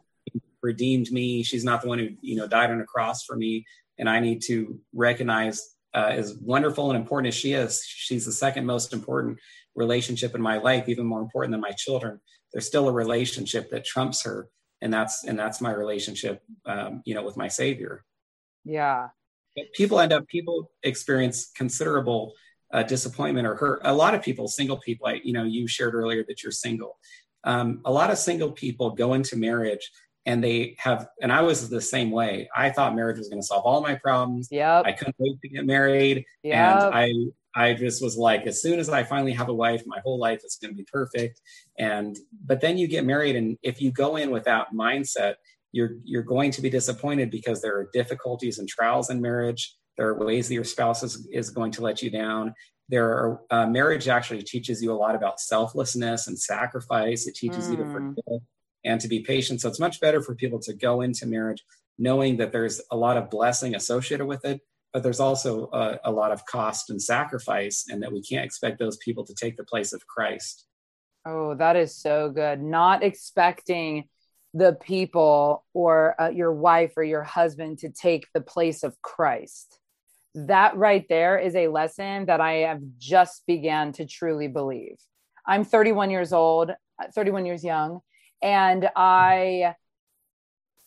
redeemed 0.62 1.10
me. 1.10 1.42
She's 1.42 1.64
not 1.64 1.82
the 1.82 1.88
one 1.88 1.98
who 1.98 2.08
you 2.20 2.36
know 2.36 2.46
died 2.46 2.70
on 2.70 2.80
a 2.80 2.84
cross 2.84 3.24
for 3.24 3.36
me. 3.36 3.66
And 3.98 4.08
I 4.08 4.20
need 4.20 4.42
to 4.42 4.78
recognize 4.92 5.74
uh, 5.94 6.10
as 6.10 6.36
wonderful 6.40 6.90
and 6.90 6.98
important 6.98 7.28
as 7.28 7.34
she 7.34 7.52
is, 7.52 7.82
she's 7.84 8.26
the 8.26 8.32
second 8.32 8.66
most 8.66 8.92
important 8.92 9.38
relationship 9.74 10.34
in 10.34 10.42
my 10.42 10.58
life, 10.58 10.88
even 10.88 11.06
more 11.06 11.20
important 11.20 11.52
than 11.52 11.60
my 11.60 11.72
children. 11.72 12.20
There's 12.52 12.66
still 12.66 12.88
a 12.88 12.92
relationship 12.92 13.70
that 13.70 13.84
trumps 13.84 14.22
her, 14.22 14.48
and 14.80 14.92
that's 14.92 15.24
and 15.24 15.38
that's 15.38 15.60
my 15.60 15.72
relationship, 15.72 16.42
um, 16.66 17.02
you 17.04 17.14
know, 17.14 17.22
with 17.22 17.36
my 17.36 17.48
Savior. 17.48 18.04
Yeah. 18.64 19.08
People 19.74 19.98
end 19.98 20.12
up 20.12 20.26
people 20.28 20.70
experience 20.82 21.50
considerable 21.56 22.34
uh, 22.72 22.82
disappointment 22.84 23.46
or 23.46 23.56
hurt. 23.56 23.80
A 23.84 23.92
lot 23.92 24.14
of 24.14 24.22
people, 24.22 24.46
single 24.46 24.78
people, 24.78 25.08
I, 25.08 25.20
you 25.24 25.32
know, 25.32 25.44
you 25.44 25.66
shared 25.66 25.94
earlier 25.94 26.24
that 26.28 26.42
you're 26.42 26.52
single. 26.52 26.98
Um, 27.44 27.80
a 27.84 27.90
lot 27.90 28.10
of 28.10 28.18
single 28.18 28.52
people 28.52 28.90
go 28.90 29.14
into 29.14 29.36
marriage 29.36 29.90
and 30.28 30.44
they 30.44 30.76
have 30.78 31.08
and 31.22 31.32
i 31.32 31.40
was 31.40 31.68
the 31.68 31.80
same 31.80 32.10
way 32.10 32.48
i 32.54 32.68
thought 32.70 32.94
marriage 32.94 33.18
was 33.18 33.28
going 33.28 33.40
to 33.40 33.46
solve 33.46 33.64
all 33.64 33.80
my 33.80 33.94
problems 33.94 34.48
yeah 34.50 34.82
i 34.84 34.92
couldn't 34.92 35.16
wait 35.18 35.40
to 35.40 35.48
get 35.48 35.64
married 35.64 36.24
yep. 36.42 36.82
and 36.82 36.94
i 36.94 37.12
i 37.58 37.74
just 37.74 38.02
was 38.02 38.16
like 38.16 38.46
as 38.46 38.62
soon 38.62 38.78
as 38.78 38.88
i 38.88 39.02
finally 39.02 39.32
have 39.32 39.48
a 39.48 39.54
wife 39.54 39.82
my 39.86 39.98
whole 40.04 40.18
life 40.18 40.40
is 40.44 40.58
going 40.60 40.72
to 40.72 40.76
be 40.76 40.86
perfect 40.90 41.40
and 41.78 42.16
but 42.44 42.60
then 42.60 42.78
you 42.78 42.86
get 42.86 43.04
married 43.04 43.36
and 43.36 43.58
if 43.62 43.80
you 43.80 43.90
go 43.90 44.16
in 44.16 44.30
with 44.30 44.44
that 44.44 44.68
mindset 44.72 45.34
you're 45.72 45.92
you're 46.04 46.22
going 46.22 46.50
to 46.50 46.62
be 46.62 46.70
disappointed 46.70 47.30
because 47.30 47.60
there 47.60 47.76
are 47.76 47.90
difficulties 47.92 48.58
and 48.58 48.68
trials 48.68 49.10
in 49.10 49.20
marriage 49.20 49.74
there 49.96 50.08
are 50.08 50.24
ways 50.24 50.46
that 50.46 50.54
your 50.54 50.64
spouse 50.64 51.02
is, 51.02 51.26
is 51.32 51.50
going 51.50 51.72
to 51.72 51.82
let 51.82 52.02
you 52.02 52.10
down 52.10 52.54
there 52.88 53.08
are 53.10 53.40
uh, 53.50 53.66
marriage 53.66 54.08
actually 54.08 54.42
teaches 54.42 54.82
you 54.82 54.92
a 54.92 54.94
lot 55.04 55.14
about 55.14 55.40
selflessness 55.40 56.26
and 56.26 56.38
sacrifice 56.38 57.26
it 57.26 57.34
teaches 57.34 57.66
mm. 57.66 57.70
you 57.72 57.76
to 57.76 57.84
hmm. 57.84 57.92
forgive 57.92 58.40
and 58.84 59.00
to 59.00 59.08
be 59.08 59.20
patient. 59.20 59.60
So 59.60 59.68
it's 59.68 59.80
much 59.80 60.00
better 60.00 60.22
for 60.22 60.34
people 60.34 60.60
to 60.60 60.72
go 60.72 61.00
into 61.00 61.26
marriage 61.26 61.64
knowing 61.98 62.36
that 62.36 62.52
there's 62.52 62.80
a 62.92 62.96
lot 62.96 63.16
of 63.16 63.28
blessing 63.28 63.74
associated 63.74 64.24
with 64.24 64.44
it, 64.44 64.60
but 64.92 65.02
there's 65.02 65.20
also 65.20 65.68
a, 65.72 65.98
a, 66.04 66.12
lot 66.12 66.32
of 66.32 66.44
cost 66.46 66.90
and 66.90 67.00
sacrifice, 67.00 67.86
and 67.88 68.02
that 68.02 68.12
we 68.12 68.22
can't 68.22 68.44
expect 68.44 68.78
those 68.78 68.96
people 68.98 69.24
to 69.24 69.34
take 69.34 69.56
the 69.56 69.64
place 69.64 69.92
of 69.92 70.06
Christ. 70.06 70.66
Oh, 71.26 71.54
that 71.56 71.76
is 71.76 71.96
so 71.96 72.30
good. 72.30 72.62
Not 72.62 73.02
expecting 73.02 74.08
the 74.54 74.78
people 74.80 75.64
or 75.74 76.20
uh, 76.20 76.30
your 76.30 76.52
wife 76.52 76.94
or 76.96 77.04
your 77.04 77.22
husband 77.22 77.78
to 77.78 77.90
take 77.90 78.26
the 78.32 78.40
place 78.40 78.82
of 78.82 79.00
Christ. 79.02 79.78
That 80.34 80.76
right 80.76 81.04
there 81.08 81.38
is 81.38 81.54
a 81.54 81.68
lesson 81.68 82.26
that 82.26 82.40
I 82.40 82.52
have 82.68 82.80
just 82.98 83.46
began 83.46 83.92
to 83.92 84.06
truly 84.06 84.48
believe. 84.48 84.96
I'm 85.46 85.64
31 85.64 86.10
years 86.10 86.32
old, 86.32 86.70
31 87.14 87.46
years 87.46 87.64
young, 87.64 88.00
and 88.42 88.88
I 88.96 89.74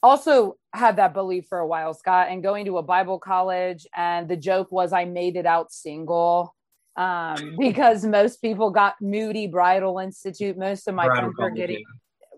also 0.04 0.56
had 0.74 0.98
that 0.98 1.14
belief 1.14 1.46
for 1.48 1.60
a 1.60 1.68
while, 1.68 1.94
Scott, 1.94 2.28
and 2.30 2.42
going 2.42 2.66
to 2.66 2.78
a 2.78 2.84
Bible 2.84 3.20
college. 3.20 3.86
And 3.96 4.28
the 4.28 4.38
joke 4.38 4.72
was 4.72 4.94
I 4.94 5.06
made 5.06 5.36
it 5.36 5.46
out 5.46 5.72
single 5.72 6.56
um, 6.96 7.56
because 7.60 8.06
most 8.06 8.42
people 8.42 8.72
got 8.72 8.96
Moody 9.02 9.48
Bridal 9.48 10.00
Institute. 10.00 10.58
Most 10.58 10.88
of 10.88 10.96
my 10.96 11.06
Bridal 11.06 11.32
friends 11.34 11.36
were 11.38 11.52
getting 11.52 11.84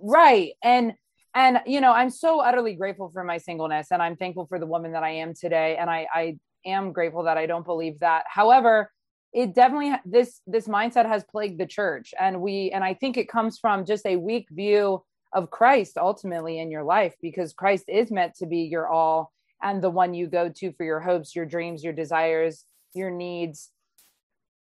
right. 0.02 0.52
And 0.64 0.94
and 1.36 1.62
you 1.66 1.82
know, 1.82 1.92
I'm 1.92 2.12
so 2.12 2.42
utterly 2.42 2.76
grateful 2.76 3.10
for 3.12 3.24
my 3.24 3.38
singleness, 3.38 3.88
and 3.92 4.04
I'm 4.04 4.16
thankful 4.16 4.46
for 4.46 4.60
the 4.60 4.68
woman 4.68 4.92
that 4.92 5.04
I 5.04 5.12
am 5.12 5.34
today. 5.34 5.78
And 5.78 5.90
I, 5.90 6.08
I 6.14 6.38
am 6.66 6.92
grateful 6.92 7.24
that 7.24 7.38
I 7.38 7.48
don't 7.48 7.66
believe 7.66 8.00
that. 8.00 8.26
However, 8.28 8.92
it 9.34 9.56
definitely 9.56 9.94
this 10.06 10.42
this 10.46 10.68
mindset 10.68 11.08
has 11.08 11.24
plagued 11.24 11.60
the 11.60 11.66
church 11.66 12.14
and 12.20 12.40
we 12.40 12.72
and 12.72 12.84
i 12.84 12.94
think 12.94 13.18
it 13.18 13.28
comes 13.28 13.58
from 13.58 13.84
just 13.84 14.06
a 14.06 14.16
weak 14.16 14.48
view 14.52 15.04
of 15.34 15.50
christ 15.50 15.98
ultimately 15.98 16.60
in 16.60 16.72
your 16.72 16.84
life 16.84 17.16
because 17.22 17.54
christ 17.54 17.86
is 17.88 18.12
meant 18.12 18.36
to 18.36 18.46
be 18.46 18.60
your 18.60 18.88
all 18.88 19.32
and 19.62 19.82
the 19.82 19.90
one 19.90 20.14
you 20.14 20.28
go 20.28 20.50
to 20.50 20.72
for 20.74 20.84
your 20.84 21.00
hopes 21.00 21.36
your 21.36 21.46
dreams 21.46 21.84
your 21.84 21.94
desires 21.94 22.66
your 22.96 23.12
needs. 23.12 23.70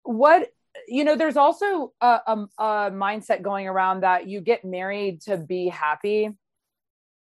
What 0.03 0.48
you 0.88 1.05
know 1.05 1.16
there's 1.16 1.37
also 1.37 1.92
a, 2.01 2.20
a, 2.27 2.46
a 2.59 2.90
mindset 2.90 3.42
going 3.42 3.68
around 3.68 4.01
that 4.01 4.27
you 4.27 4.40
get 4.40 4.64
married 4.64 5.20
to 5.22 5.37
be 5.37 5.68
happy. 5.68 6.31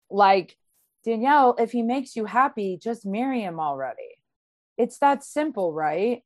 Like 0.10 0.56
danielle 1.04 1.56
if 1.60 1.71
he 1.71 1.84
makes 1.84 2.15
you 2.15 2.26
happy 2.26 2.80
just 2.82 3.06
marry 3.06 3.41
him 3.41 3.60
already. 3.60 4.17
It's 4.78 4.98
that 5.00 5.24
simple 5.24 5.74
right? 5.74 6.24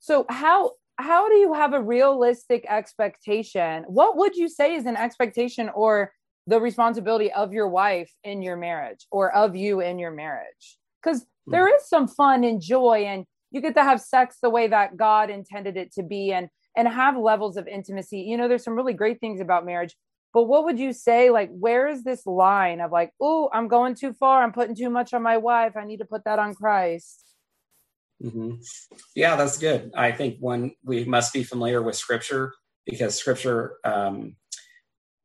So 0.00 0.26
how 0.28 0.72
how 0.96 1.28
do 1.28 1.36
you 1.36 1.52
have 1.52 1.74
a 1.74 1.82
realistic 1.82 2.66
expectation? 2.68 3.84
What 3.86 4.16
would 4.16 4.34
you 4.34 4.48
say 4.48 4.74
is 4.74 4.84
an 4.86 4.96
expectation 4.96 5.70
or 5.72 6.12
the 6.48 6.60
responsibility 6.60 7.30
of 7.32 7.52
your 7.52 7.68
wife 7.68 8.10
in 8.24 8.42
your 8.42 8.56
marriage 8.56 9.06
or 9.10 9.34
of 9.34 9.54
you 9.54 9.80
in 9.80 9.98
your 9.98 10.10
marriage? 10.10 10.78
Because 11.02 11.26
hmm. 11.44 11.52
there 11.52 11.74
is 11.74 11.88
some 11.88 12.08
fun 12.08 12.42
and 12.44 12.60
joy 12.60 13.04
and 13.06 13.24
you 13.50 13.60
get 13.60 13.74
to 13.74 13.82
have 13.82 14.00
sex 14.00 14.38
the 14.42 14.50
way 14.50 14.66
that 14.68 14.96
God 14.96 15.30
intended 15.30 15.76
it 15.76 15.92
to 15.92 16.02
be 16.02 16.32
and 16.32 16.48
and 16.76 16.86
have 16.86 17.16
levels 17.16 17.56
of 17.56 17.66
intimacy. 17.66 18.20
You 18.20 18.36
know, 18.36 18.46
there's 18.46 18.62
some 18.62 18.76
really 18.76 18.92
great 18.92 19.20
things 19.20 19.40
about 19.40 19.66
marriage. 19.66 19.96
But 20.32 20.44
what 20.44 20.64
would 20.64 20.78
you 20.78 20.92
say? 20.92 21.30
Like, 21.30 21.50
where 21.50 21.88
is 21.88 22.04
this 22.04 22.24
line 22.26 22.80
of 22.80 22.92
like, 22.92 23.12
oh, 23.20 23.48
I'm 23.52 23.66
going 23.66 23.94
too 23.94 24.12
far. 24.12 24.42
I'm 24.42 24.52
putting 24.52 24.76
too 24.76 24.90
much 24.90 25.12
on 25.14 25.22
my 25.22 25.38
wife. 25.38 25.76
I 25.76 25.84
need 25.84 25.96
to 25.96 26.04
put 26.04 26.24
that 26.24 26.38
on 26.38 26.54
Christ. 26.54 27.24
Mm-hmm. 28.22 28.56
Yeah, 29.16 29.36
that's 29.36 29.58
good. 29.58 29.90
I 29.96 30.12
think 30.12 30.36
one 30.38 30.72
we 30.84 31.04
must 31.04 31.32
be 31.32 31.42
familiar 31.42 31.82
with 31.82 31.96
Scripture 31.96 32.52
because 32.84 33.16
Scripture 33.16 33.78
um, 33.84 34.36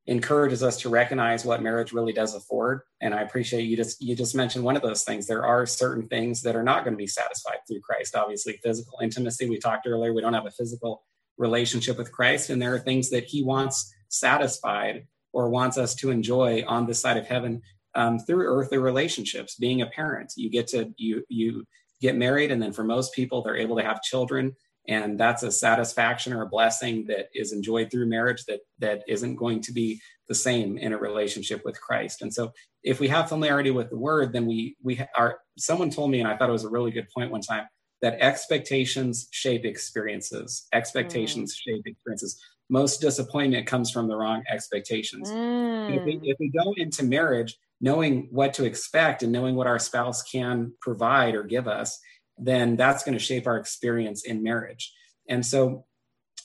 encourages 0.05 0.63
us 0.63 0.77
to 0.81 0.89
recognize 0.89 1.45
what 1.45 1.61
marriage 1.61 1.93
really 1.93 2.11
does 2.11 2.35
afford. 2.35 2.81
And 3.01 3.13
I 3.13 3.21
appreciate 3.21 3.63
you 3.63 3.77
just 3.77 4.01
you 4.01 4.15
just 4.15 4.35
mentioned 4.35 4.63
one 4.63 4.75
of 4.75 4.81
those 4.81 5.03
things. 5.03 5.27
There 5.27 5.45
are 5.45 5.65
certain 5.65 6.07
things 6.07 6.41
that 6.41 6.55
are 6.55 6.63
not 6.63 6.83
going 6.83 6.93
to 6.93 6.97
be 6.97 7.07
satisfied 7.07 7.59
through 7.67 7.81
Christ. 7.81 8.15
Obviously, 8.15 8.59
physical 8.63 8.99
intimacy. 9.01 9.49
We 9.49 9.59
talked 9.59 9.87
earlier. 9.87 10.13
We 10.13 10.21
don't 10.21 10.33
have 10.33 10.45
a 10.45 10.51
physical 10.51 11.03
relationship 11.37 11.97
with 11.97 12.11
Christ, 12.11 12.49
and 12.49 12.61
there 12.61 12.73
are 12.73 12.79
things 12.79 13.09
that 13.11 13.23
He 13.25 13.43
wants 13.43 13.93
satisfied 14.09 15.07
or 15.31 15.49
wants 15.49 15.77
us 15.77 15.95
to 15.95 16.11
enjoy 16.11 16.63
on 16.67 16.85
this 16.85 16.99
side 17.01 17.17
of 17.17 17.25
heaven 17.25 17.61
um, 17.95 18.19
through 18.19 18.45
earthly 18.45 18.77
relationships. 18.77 19.55
Being 19.55 19.81
a 19.81 19.87
parent, 19.87 20.33
you 20.35 20.49
get 20.49 20.67
to 20.67 20.93
you 20.97 21.23
you 21.29 21.65
get 22.01 22.17
married 22.17 22.51
and 22.51 22.61
then 22.61 22.73
for 22.73 22.83
most 22.83 23.13
people 23.13 23.41
they're 23.41 23.55
able 23.55 23.77
to 23.77 23.83
have 23.83 24.01
children 24.01 24.53
and 24.87 25.19
that's 25.19 25.43
a 25.43 25.51
satisfaction 25.51 26.33
or 26.33 26.41
a 26.41 26.49
blessing 26.49 27.05
that 27.07 27.29
is 27.33 27.53
enjoyed 27.53 27.89
through 27.89 28.05
marriage 28.07 28.45
that 28.45 28.61
that 28.79 29.03
isn't 29.07 29.35
going 29.35 29.61
to 29.61 29.71
be 29.71 30.01
the 30.27 30.35
same 30.35 30.77
in 30.77 30.93
a 30.93 30.97
relationship 30.97 31.63
with 31.65 31.79
Christ. 31.79 32.21
And 32.21 32.33
so 32.33 32.51
if 32.83 32.99
we 32.99 33.07
have 33.07 33.29
familiarity 33.29 33.71
with 33.71 33.89
the 33.89 33.97
word 33.97 34.33
then 34.33 34.45
we 34.45 34.75
we 34.83 35.01
are 35.17 35.39
someone 35.57 35.89
told 35.89 36.11
me 36.11 36.19
and 36.19 36.27
I 36.27 36.35
thought 36.35 36.49
it 36.49 36.53
was 36.53 36.65
a 36.65 36.69
really 36.69 36.91
good 36.91 37.07
point 37.09 37.31
one 37.31 37.41
time 37.41 37.67
that 38.01 38.19
expectations 38.19 39.29
shape 39.31 39.63
experiences. 39.63 40.67
Expectations 40.73 41.53
mm. 41.53 41.71
shape 41.71 41.83
experiences. 41.85 42.41
Most 42.69 42.99
disappointment 42.99 43.65
comes 43.65 43.91
from 43.91 44.07
the 44.09 44.15
wrong 44.15 44.43
expectations. 44.49 45.29
Mm. 45.29 45.97
If, 45.97 46.03
we, 46.03 46.19
if 46.23 46.37
we 46.39 46.49
go 46.49 46.73
into 46.75 47.03
marriage 47.03 47.57
knowing 47.79 48.27
what 48.31 48.53
to 48.55 48.65
expect 48.65 49.23
and 49.23 49.31
knowing 49.31 49.55
what 49.55 49.67
our 49.67 49.79
spouse 49.79 50.21
can 50.23 50.73
provide 50.81 51.33
or 51.33 51.43
give 51.43 51.67
us, 51.67 51.97
then 52.37 52.75
that's 52.75 53.03
going 53.03 53.17
to 53.17 53.23
shape 53.23 53.47
our 53.47 53.57
experience 53.57 54.23
in 54.23 54.43
marriage. 54.43 54.93
And 55.29 55.45
so 55.45 55.85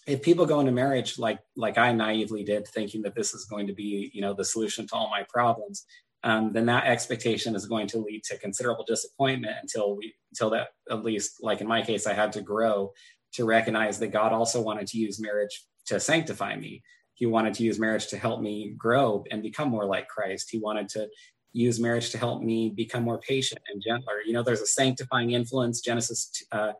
if 0.07 0.23
people 0.23 0.47
go 0.47 0.61
into 0.61 0.73
marriage 0.73 1.19
like 1.19 1.39
like 1.57 1.79
I 1.79 1.93
naively 1.93 2.45
did, 2.45 2.67
thinking 2.69 3.03
that 3.03 3.15
this 3.15 3.35
is 3.35 3.45
going 3.45 3.67
to 3.67 3.75
be, 3.75 4.11
you 4.15 4.21
know, 4.21 4.35
the 4.35 4.45
solution 4.45 4.87
to 4.89 4.95
all 4.95 5.11
my 5.11 5.25
problems, 5.29 5.85
um, 6.25 6.53
then 6.53 6.67
that 6.67 6.87
expectation 6.87 7.55
is 7.55 7.67
going 7.67 7.87
to 7.89 7.99
lead 7.99 8.23
to 8.25 8.39
considerable 8.39 8.85
disappointment 8.87 9.57
until 9.61 9.97
we 9.97 10.15
until 10.31 10.51
that 10.51 10.69
at 10.91 11.05
least 11.05 11.43
like 11.43 11.61
in 11.61 11.69
my 11.69 11.83
case, 11.83 12.07
I 12.07 12.15
had 12.15 12.33
to 12.33 12.43
grow 12.43 12.93
to 13.35 13.45
recognize 13.45 13.99
that 13.99 14.09
God 14.09 14.33
also 14.33 14.63
wanted 14.63 14.87
to 14.89 14.99
use 14.99 15.21
marriage 15.21 15.65
to 15.87 16.01
sanctify 16.01 16.57
me 16.57 16.83
he 17.19 17.27
wanted 17.27 17.55
to 17.55 17.65
use 17.65 17.81
marriage 17.81 18.07
to 18.09 18.17
help 18.17 18.41
me 18.41 18.75
grow 18.79 19.25
and 19.33 19.43
become 19.43 19.69
more 19.69 19.85
like 19.85 20.07
Christ. 20.07 20.51
He 20.53 20.61
wanted 20.61 20.89
to 20.91 21.09
use 21.53 21.81
marriage 21.81 22.11
to 22.11 22.19
help 22.19 22.43
me 22.43 22.71
become 22.71 23.03
more 23.03 23.19
patient 23.19 23.61
and 23.73 23.83
gentler. 23.83 24.21
You 24.25 24.33
know, 24.33 24.43
there's 24.43 24.61
a 24.61 24.67
sanctifying 24.67 25.33
influence. 25.33 25.81
Genesis, 25.81 26.31
uh, 26.53 26.73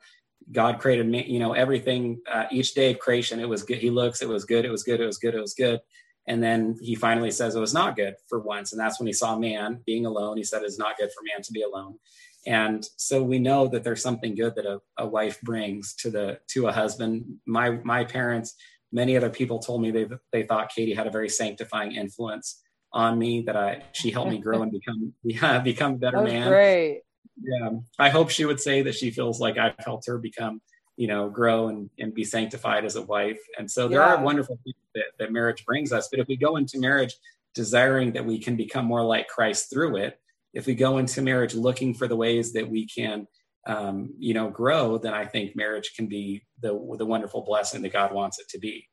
God 0.53 0.79
created 0.79 1.07
me, 1.07 1.25
you 1.27 1.39
know, 1.39 1.53
everything, 1.53 2.21
uh, 2.31 2.47
each 2.51 2.75
day 2.75 2.93
of 2.93 2.99
creation, 2.99 3.41
it 3.41 3.49
was 3.49 3.63
good. 3.63 3.79
He 3.79 3.91
looks, 3.91 4.23
it 4.23 4.29
was 4.29 4.45
good, 4.45 4.65
it 4.65 4.71
was 4.71 4.83
good, 4.83 5.01
it 5.01 5.07
was 5.07 5.19
good, 5.19 5.35
it 5.35 5.41
was 5.41 5.55
good. 5.55 5.81
And 6.27 6.43
then 6.43 6.77
he 6.81 6.95
finally 6.95 7.31
says 7.31 7.55
it 7.55 7.61
was 7.61 7.75
not 7.75 7.97
good 7.97 8.15
for 8.29 8.39
once. 8.41 8.73
And 8.73 8.81
that's 8.81 9.01
when 9.01 9.07
he 9.07 9.13
saw 9.13 9.39
man 9.39 9.81
being 9.87 10.07
alone. 10.07 10.37
He 10.37 10.45
said 10.45 10.63
it's 10.63 10.79
not 10.79 10.99
good 10.99 11.11
for 11.11 11.23
man 11.25 11.43
to 11.43 11.53
be 11.53 11.63
alone. 11.63 11.99
and 12.47 12.89
so 12.97 13.23
we 13.23 13.39
know 13.39 13.69
that 13.69 13.85
there's 13.85 14.03
something 14.03 14.35
good 14.35 14.55
that 14.55 14.67
a, 14.67 14.81
a 14.99 15.07
wife 15.07 15.41
brings 15.43 15.95
to 15.95 16.11
the 16.11 16.39
to 16.49 16.67
a 16.69 16.73
husband 16.73 17.25
my 17.47 17.71
my 17.85 18.05
parents 18.05 18.55
many 18.93 19.17
other 19.17 19.31
people 19.31 19.59
told 19.59 19.83
me 19.83 19.91
they 19.91 20.07
they 20.33 20.45
thought 20.45 20.71
katie 20.75 20.95
had 20.95 21.07
a 21.07 21.11
very 21.11 21.29
sanctifying 21.29 21.93
influence 21.93 22.63
on 22.93 23.19
me 23.19 23.43
that 23.43 23.57
i 23.57 23.83
she 23.93 24.11
helped 24.11 24.31
me 24.31 24.39
grow 24.47 24.63
and 24.63 24.73
become 24.73 25.13
yeah, 25.23 25.59
become 25.59 25.95
a 25.95 25.99
better 25.99 26.23
man. 26.23 26.49
great. 26.49 27.03
Yeah. 27.41 27.71
I 27.99 28.09
hope 28.09 28.31
she 28.31 28.45
would 28.45 28.61
say 28.61 28.83
that 28.83 28.95
she 28.95 29.11
feels 29.11 29.41
like 29.41 29.59
i've 29.59 29.75
helped 29.79 30.07
her 30.07 30.19
become 30.19 30.61
you 30.97 31.07
know 31.07 31.29
grow 31.29 31.69
and, 31.69 31.91
and 31.99 32.13
be 32.13 32.25
sanctified 32.25 32.85
as 32.85 32.97
a 32.97 33.03
wife. 33.03 33.39
And 33.59 33.71
so 33.71 33.87
there 33.89 34.01
Yeah. 34.01 34.15
are 34.17 34.23
wonderful 34.25 34.59
things 34.65 34.77
that, 34.95 35.05
that 35.19 35.33
marriage 35.33 35.65
brings 35.65 35.93
us. 35.93 36.09
But 36.11 36.19
if 36.21 36.27
we 36.27 36.37
go 36.37 36.57
into 36.57 36.79
marriage 36.81 37.15
desiring 37.55 38.13
that 38.13 38.25
we 38.25 38.39
can 38.39 38.57
become 38.57 38.85
more 38.85 39.03
like 39.03 39.27
christ 39.27 39.71
through 39.71 39.97
it 39.97 40.21
if 40.53 40.67
we 40.67 40.75
go 40.75 40.99
into 40.99 41.23
marriage 41.23 41.55
looking 41.55 41.95
for 41.95 42.07
the 42.07 42.15
ways 42.15 42.53
that 42.53 42.69
we 42.69 42.87
can 42.87 43.27
um, 43.67 44.15
you 44.19 44.35
know 44.35 44.49
grow 44.51 44.99
then 44.99 45.15
i 45.15 45.25
think 45.25 45.57
marriage 45.57 45.93
can 45.97 46.07
be 46.07 46.43
the 46.61 46.71
the 46.99 47.07
wonderful 47.07 47.43
blessing 47.43 47.83
that 47.83 47.93
god 47.93 48.13
wants 48.13 48.39
it 48.39 48.49
to 48.51 48.59
be. 48.59 48.87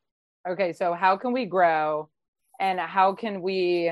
Okay. 0.47 0.73
So 0.73 0.93
how 0.93 1.17
can 1.17 1.33
we 1.33 1.45
grow 1.45 2.09
and 2.59 2.79
how 2.79 3.13
can 3.13 3.41
we 3.41 3.91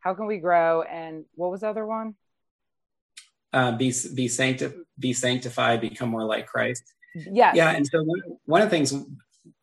how 0.00 0.14
can 0.14 0.26
we 0.26 0.38
grow? 0.38 0.82
And 0.82 1.24
what 1.34 1.50
was 1.50 1.60
the 1.60 1.68
other 1.68 1.86
one? 1.86 2.14
Uh, 3.52 3.72
be 3.72 3.92
be 4.14 4.28
sancti- 4.28 4.72
be 4.98 5.12
sanctified 5.12 5.80
become 5.80 6.08
more 6.08 6.24
like 6.24 6.46
christ. 6.46 6.84
Yeah 7.14 7.52
yeah 7.54 7.70
and 7.70 7.86
so 7.86 8.02
one, 8.02 8.22
one 8.46 8.62
of 8.62 8.70
the 8.70 8.76
things 8.76 8.94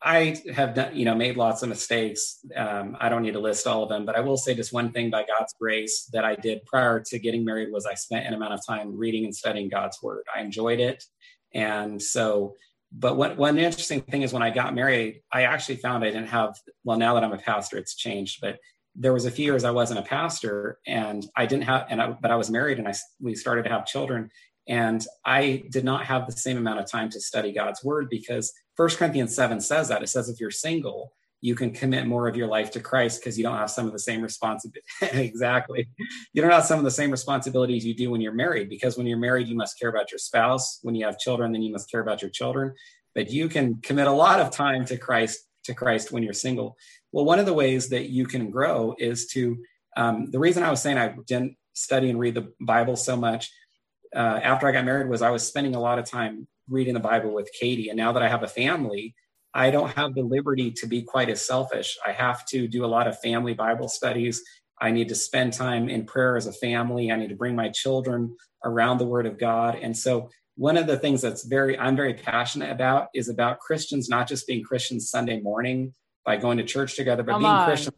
i 0.02 0.40
have 0.54 0.74
done 0.74 0.94
you 0.94 1.04
know 1.04 1.16
made 1.16 1.36
lots 1.36 1.64
of 1.64 1.68
mistakes. 1.68 2.38
Um, 2.54 2.96
i 3.00 3.08
don't 3.08 3.22
need 3.22 3.32
to 3.32 3.40
list 3.40 3.66
all 3.66 3.82
of 3.82 3.88
them 3.88 4.06
but 4.06 4.14
i 4.14 4.20
will 4.20 4.36
say 4.36 4.54
just 4.54 4.72
one 4.72 4.92
thing 4.92 5.10
by 5.10 5.24
god's 5.24 5.52
grace 5.60 6.08
that 6.12 6.24
i 6.24 6.36
did 6.36 6.64
prior 6.64 7.00
to 7.00 7.18
getting 7.18 7.44
married 7.44 7.72
was 7.72 7.86
i 7.86 7.94
spent 7.94 8.26
an 8.26 8.34
amount 8.34 8.54
of 8.54 8.64
time 8.64 8.96
reading 8.96 9.24
and 9.24 9.34
studying 9.34 9.68
god's 9.68 10.00
word. 10.00 10.22
I 10.34 10.40
enjoyed 10.40 10.78
it. 10.78 11.02
And 11.52 12.00
so 12.00 12.54
but 12.92 13.16
what 13.16 13.36
one 13.36 13.58
interesting 13.58 14.00
thing 14.00 14.22
is 14.22 14.32
when 14.32 14.42
i 14.42 14.50
got 14.50 14.74
married 14.74 15.20
i 15.32 15.42
actually 15.42 15.76
found 15.76 16.04
i 16.04 16.08
didn't 16.08 16.28
have 16.28 16.56
well 16.84 16.98
now 16.98 17.14
that 17.14 17.24
i'm 17.24 17.32
a 17.32 17.38
pastor 17.38 17.76
it's 17.76 17.94
changed 17.94 18.40
but 18.40 18.58
there 18.96 19.12
was 19.12 19.26
a 19.26 19.30
few 19.30 19.44
years 19.44 19.64
i 19.64 19.70
wasn't 19.70 19.98
a 19.98 20.02
pastor 20.02 20.78
and 20.86 21.26
i 21.36 21.46
didn't 21.46 21.64
have 21.64 21.86
and 21.88 22.02
I, 22.02 22.10
but 22.10 22.30
i 22.30 22.36
was 22.36 22.50
married 22.50 22.78
and 22.78 22.88
i 22.88 22.94
we 23.20 23.34
started 23.34 23.64
to 23.64 23.70
have 23.70 23.86
children 23.86 24.30
and 24.70 25.04
I 25.24 25.64
did 25.70 25.84
not 25.84 26.04
have 26.04 26.26
the 26.26 26.32
same 26.32 26.56
amount 26.56 26.78
of 26.78 26.88
time 26.88 27.10
to 27.10 27.20
study 27.20 27.52
God's 27.52 27.82
word 27.82 28.08
because 28.08 28.52
First 28.76 28.98
Corinthians 28.98 29.34
7 29.34 29.60
says 29.60 29.88
that. 29.88 30.02
It 30.02 30.08
says 30.08 30.28
if 30.28 30.38
you're 30.38 30.52
single, 30.52 31.12
you 31.40 31.54
can 31.54 31.72
commit 31.72 32.06
more 32.06 32.28
of 32.28 32.36
your 32.36 32.48
life 32.48 32.70
to 32.72 32.80
Christ 32.80 33.20
because 33.20 33.38
you 33.38 33.44
don't 33.44 33.56
have 33.56 33.70
some 33.70 33.86
of 33.86 33.92
the 33.92 33.98
same 33.98 34.20
responsibility. 34.20 34.86
exactly. 35.00 35.88
You 36.32 36.42
don't 36.42 36.50
have 36.50 36.66
some 36.66 36.78
of 36.78 36.84
the 36.84 36.90
same 36.90 37.10
responsibilities 37.10 37.84
you 37.84 37.94
do 37.94 38.10
when 38.10 38.20
you're 38.20 38.32
married 38.32 38.68
because 38.68 38.98
when 38.98 39.06
you're 39.06 39.18
married, 39.18 39.48
you 39.48 39.56
must 39.56 39.78
care 39.78 39.88
about 39.88 40.10
your 40.12 40.18
spouse. 40.18 40.80
When 40.82 40.94
you 40.94 41.06
have 41.06 41.18
children, 41.18 41.52
then 41.52 41.62
you 41.62 41.72
must 41.72 41.90
care 41.90 42.00
about 42.00 42.20
your 42.20 42.30
children. 42.30 42.74
But 43.14 43.30
you 43.30 43.48
can 43.48 43.80
commit 43.82 44.06
a 44.06 44.12
lot 44.12 44.40
of 44.40 44.50
time 44.50 44.84
to 44.86 44.96
Christ 44.96 45.40
to 45.64 45.74
Christ 45.74 46.10
when 46.10 46.22
you're 46.22 46.32
single. 46.32 46.76
Well, 47.12 47.24
one 47.24 47.38
of 47.38 47.46
the 47.46 47.52
ways 47.52 47.88
that 47.90 48.08
you 48.08 48.26
can 48.26 48.50
grow 48.50 48.94
is 48.98 49.26
to 49.28 49.58
um, 49.96 50.30
the 50.30 50.38
reason 50.38 50.62
I 50.62 50.70
was 50.70 50.80
saying 50.80 50.96
I 50.96 51.14
didn't 51.26 51.56
study 51.74 52.10
and 52.10 52.18
read 52.18 52.34
the 52.34 52.52
Bible 52.60 52.96
so 52.96 53.16
much 53.16 53.50
uh, 54.14 54.40
after 54.42 54.66
I 54.66 54.72
got 54.72 54.84
married 54.84 55.08
was 55.08 55.22
I 55.22 55.30
was 55.30 55.46
spending 55.46 55.74
a 55.74 55.80
lot 55.80 55.98
of 55.98 56.04
time 56.04 56.46
reading 56.68 56.94
the 56.94 57.00
Bible 57.00 57.34
with 57.34 57.50
Katie. 57.58 57.88
And 57.88 57.96
now 57.96 58.12
that 58.12 58.22
I 58.22 58.28
have 58.28 58.42
a 58.42 58.48
family, 58.48 59.14
I 59.54 59.70
don't 59.70 59.90
have 59.96 60.14
the 60.14 60.22
liberty 60.22 60.70
to 60.72 60.86
be 60.86 61.02
quite 61.02 61.28
as 61.28 61.44
selfish. 61.44 61.98
I 62.06 62.12
have 62.12 62.46
to 62.46 62.68
do 62.68 62.84
a 62.84 62.86
lot 62.86 63.08
of 63.08 63.18
family 63.20 63.54
Bible 63.54 63.88
studies. 63.88 64.42
I 64.80 64.90
need 64.90 65.08
to 65.08 65.14
spend 65.14 65.52
time 65.52 65.88
in 65.88 66.06
prayer 66.06 66.36
as 66.36 66.46
a 66.46 66.52
family. 66.52 67.10
I 67.10 67.16
need 67.16 67.28
to 67.28 67.36
bring 67.36 67.56
my 67.56 67.68
children 67.68 68.36
around 68.64 68.98
the 68.98 69.06
Word 69.06 69.26
of 69.26 69.38
God. 69.38 69.78
And 69.80 69.96
so, 69.96 70.30
one 70.56 70.76
of 70.76 70.86
the 70.86 70.98
things 70.98 71.22
that's 71.22 71.44
very 71.44 71.78
I'm 71.78 71.96
very 71.96 72.14
passionate 72.14 72.70
about 72.70 73.08
is 73.14 73.28
about 73.28 73.60
Christians 73.60 74.08
not 74.08 74.28
just 74.28 74.46
being 74.46 74.62
Christians 74.62 75.10
Sunday 75.10 75.40
morning 75.40 75.94
by 76.24 76.36
going 76.36 76.58
to 76.58 76.64
church 76.64 76.96
together, 76.96 77.22
but 77.22 77.32
Come 77.32 77.42
being 77.42 77.52
on. 77.52 77.66
Christians 77.66 77.96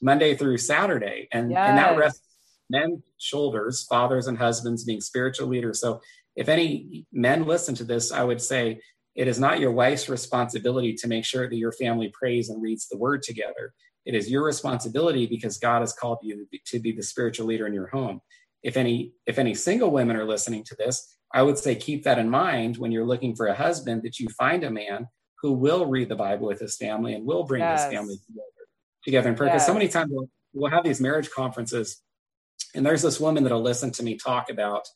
Monday 0.00 0.34
through 0.34 0.58
Saturday, 0.58 1.28
and 1.32 1.52
and 1.52 1.78
that 1.78 1.96
rests 1.96 2.22
men's 2.70 3.02
shoulders, 3.18 3.86
fathers 3.88 4.26
and 4.26 4.38
husbands 4.38 4.84
being 4.84 5.00
spiritual 5.00 5.48
leaders. 5.48 5.80
So 5.80 6.00
if 6.36 6.48
any 6.48 7.06
men 7.12 7.46
listen 7.46 7.74
to 7.76 7.84
this, 7.84 8.12
I 8.12 8.22
would 8.24 8.40
say 8.40 8.80
it 9.18 9.26
is 9.26 9.40
not 9.40 9.58
your 9.58 9.72
wife's 9.72 10.08
responsibility 10.08 10.94
to 10.94 11.08
make 11.08 11.24
sure 11.24 11.48
that 11.48 11.56
your 11.56 11.72
family 11.72 12.08
prays 12.14 12.50
and 12.50 12.62
reads 12.62 12.86
the 12.86 12.96
word 12.96 13.20
together. 13.24 13.74
It 14.06 14.14
is 14.14 14.30
your 14.30 14.44
responsibility 14.44 15.26
because 15.26 15.58
God 15.58 15.80
has 15.80 15.92
called 15.92 16.18
you 16.22 16.46
to 16.66 16.78
be 16.78 16.92
the 16.92 17.02
spiritual 17.02 17.48
leader 17.48 17.66
in 17.66 17.74
your 17.74 17.88
home. 17.88 18.20
If 18.62 18.76
any 18.76 19.14
if 19.26 19.40
any 19.40 19.54
single 19.54 19.90
women 19.90 20.14
are 20.14 20.24
listening 20.24 20.62
to 20.64 20.76
this, 20.76 21.18
I 21.34 21.42
would 21.42 21.58
say 21.58 21.74
keep 21.74 22.04
that 22.04 22.20
in 22.20 22.30
mind 22.30 22.76
when 22.78 22.92
you're 22.92 23.04
looking 23.04 23.34
for 23.34 23.48
a 23.48 23.54
husband 23.54 24.04
that 24.04 24.20
you 24.20 24.28
find 24.38 24.62
a 24.62 24.70
man 24.70 25.08
who 25.42 25.52
will 25.52 25.86
read 25.86 26.08
the 26.08 26.16
Bible 26.16 26.46
with 26.46 26.60
his 26.60 26.76
family 26.76 27.14
and 27.14 27.26
will 27.26 27.42
bring 27.42 27.62
Yes. 27.62 27.84
his 27.84 27.92
family 27.92 28.18
together 28.24 28.44
together 29.04 29.28
in 29.30 29.34
prayer. 29.34 29.50
Because 29.50 29.66
so 29.66 29.74
many 29.74 29.88
times 29.88 30.12
we'll, 30.12 30.28
we'll 30.52 30.70
have 30.70 30.84
these 30.84 31.00
marriage 31.00 31.28
conferences 31.30 32.02
and 32.76 32.86
there's 32.86 33.02
this 33.02 33.18
woman 33.18 33.42
that'll 33.42 33.62
listen 33.62 33.90
to 33.92 34.04
me 34.04 34.16
talk 34.16 34.48
about 34.48 34.86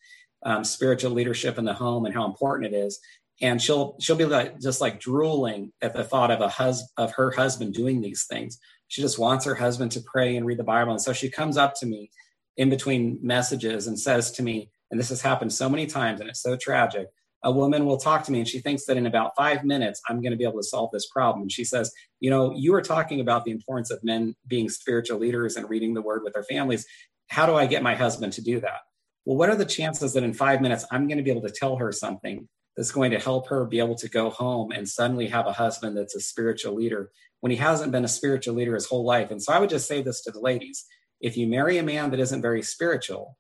um, 0.45 0.63
spiritual 0.63 1.11
leadership 1.11 1.59
in 1.59 1.65
the 1.65 1.75
home 1.75 2.05
and 2.05 2.15
how 2.15 2.25
important 2.25 2.73
it 2.73 2.77
is 2.77 3.01
and 3.43 3.61
she'll 3.61 3.97
she'll 4.01 4.17
be 4.17 4.25
like 4.25 4.59
just 4.61 4.81
like 4.81 5.01
drooling 5.01 5.73
at 5.83 5.95
the 5.95 6.05
thought 6.05 6.31
of 6.31 6.41
a 6.41 6.49
hus 6.49 6.91
of 6.97 7.13
her 7.13 7.33
husband 7.33 7.75
doing 7.75 8.01
these 8.01 8.25
things. 8.25 8.59
She 8.87 9.03
just 9.03 9.19
wants 9.19 9.45
her 9.45 9.57
husband 9.57 9.91
to 9.93 10.01
pray 10.01 10.37
and 10.37 10.47
read 10.47 10.59
the 10.59 10.65
bible. 10.65 10.93
And 10.93 11.03
so 11.03 11.13
she 11.13 11.29
comes 11.29 11.57
up 11.57 11.75
to 11.81 11.87
me 11.87 12.11
in 12.57 12.71
between 12.71 13.19
messages 13.21 13.87
and 13.89 13.99
says 13.99 14.31
to 14.33 14.43
me 14.43 14.71
and 14.91 15.01
this 15.01 15.09
has 15.09 15.23
happened 15.23 15.53
so 15.53 15.69
many 15.69 15.87
times 15.87 16.21
and 16.21 16.31
it's 16.31 16.43
so 16.43 16.57
tragic. 16.57 17.09
A 17.45 17.51
woman 17.51 17.85
will 17.85 17.97
talk 17.97 18.23
to 18.25 18.33
me 18.33 18.39
and 18.39 18.49
she 18.49 18.61
thinks 18.61 18.87
that 18.87 18.97
in 18.97 19.07
about 19.07 19.33
five 19.37 19.65
minutes 19.65 20.01
i'm 20.09 20.23
going 20.23 20.31
to 20.31 20.39
be 20.39 20.45
able 20.45 20.61
to 20.61 20.67
solve 20.67 20.91
this 20.93 21.09
problem. 21.09 21.43
And 21.43 21.53
she 21.53 21.65
says 21.65 21.93
you 22.21 22.31
know 22.31 22.55
you 22.55 22.71
were 22.71 22.83
talking 22.83 23.21
about 23.21 23.45
the 23.45 23.51
importance 23.51 23.91
of 23.91 24.05
men 24.05 24.37
being 24.47 24.69
spiritual 24.69 25.19
leaders 25.19 25.57
and 25.57 25.69
reading 25.69 25.95
the 25.95 26.03
word 26.03 26.23
with 26.23 26.35
their 26.35 26.45
families. 26.45 26.87
How 27.29 27.47
do 27.47 27.57
I 27.57 27.67
get 27.67 27.83
my 27.83 27.97
husband 27.97 28.35
to 28.35 28.43
do 28.43 28.61
that? 28.61 28.81
Well, 29.25 29.37
what 29.37 29.49
are 29.49 29.57
the 29.57 29.65
chances 29.65 30.13
that 30.13 30.23
in 30.23 30.33
five 30.33 30.61
minutes 30.61 30.85
I'm 30.93 31.09
going 31.09 31.19
to 31.19 31.25
be 31.25 31.31
able 31.31 31.43
to 31.43 31.51
tell 31.51 31.77
her 31.77 31.91
something 31.91 32.49
that's 32.77 32.91
going 32.91 33.11
to 33.11 33.19
help 33.19 33.49
her 33.49 33.65
be 33.65 33.79
able 33.79 33.95
to 33.97 34.09
go 34.09 34.31
home 34.31 34.73
and 34.73 34.89
suddenly 34.89 35.27
have 35.29 35.47
a 35.47 35.53
husband 35.53 35.97
that's 35.97 36.15
a 36.15 36.21
spiritual 36.21 36.75
leader 36.75 37.11
when 37.41 37.51
he 37.51 37.57
hasn't 37.57 37.93
been 37.93 38.05
a 38.05 38.09
spiritual 38.09 38.55
leader 38.55 38.75
his 38.75 38.87
whole 38.87 39.05
life? 39.05 39.31
And 39.31 39.43
so 39.43 39.53
I 39.53 39.59
would 39.59 39.71
just 39.71 39.87
say 39.89 40.03
this 40.03 40.23
to 40.23 40.31
the 40.31 40.41
ladies 40.41 40.87
if 41.21 41.37
you 41.37 41.47
marry 41.47 41.79
a 41.79 41.83
man 41.83 42.11
that 42.11 42.21
isn't 42.21 42.43
very 42.43 42.63
spiritual 42.63 43.37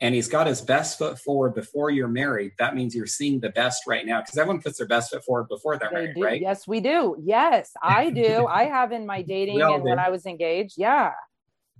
and 0.00 0.14
he's 0.14 0.28
got 0.28 0.46
his 0.46 0.60
best 0.60 0.98
foot 0.98 1.18
forward 1.18 1.54
before 1.54 1.90
you're 1.90 2.06
married, 2.06 2.52
that 2.58 2.74
means 2.76 2.94
you're 2.94 3.06
seeing 3.06 3.40
the 3.40 3.48
best 3.48 3.82
right 3.86 4.04
now 4.06 4.20
because 4.20 4.36
everyone 4.38 4.62
puts 4.62 4.78
their 4.78 4.86
best 4.86 5.10
foot 5.10 5.24
forward 5.24 5.48
before 5.48 5.76
they're 5.78 5.88
They 5.88 5.94
married, 5.96 6.14
do. 6.14 6.22
right? 6.22 6.40
Yes, 6.40 6.68
we 6.68 6.80
do. 6.80 7.16
Yes, 7.20 7.72
I 7.82 8.10
do. 8.24 8.46
I 8.46 8.64
have 8.64 8.92
in 8.92 9.06
my 9.06 9.22
dating 9.22 9.60
and 9.60 9.82
when. 9.82 9.98
I 9.98 10.10
was 10.10 10.26
engaged. 10.26 10.74
Yeah. 10.76 11.12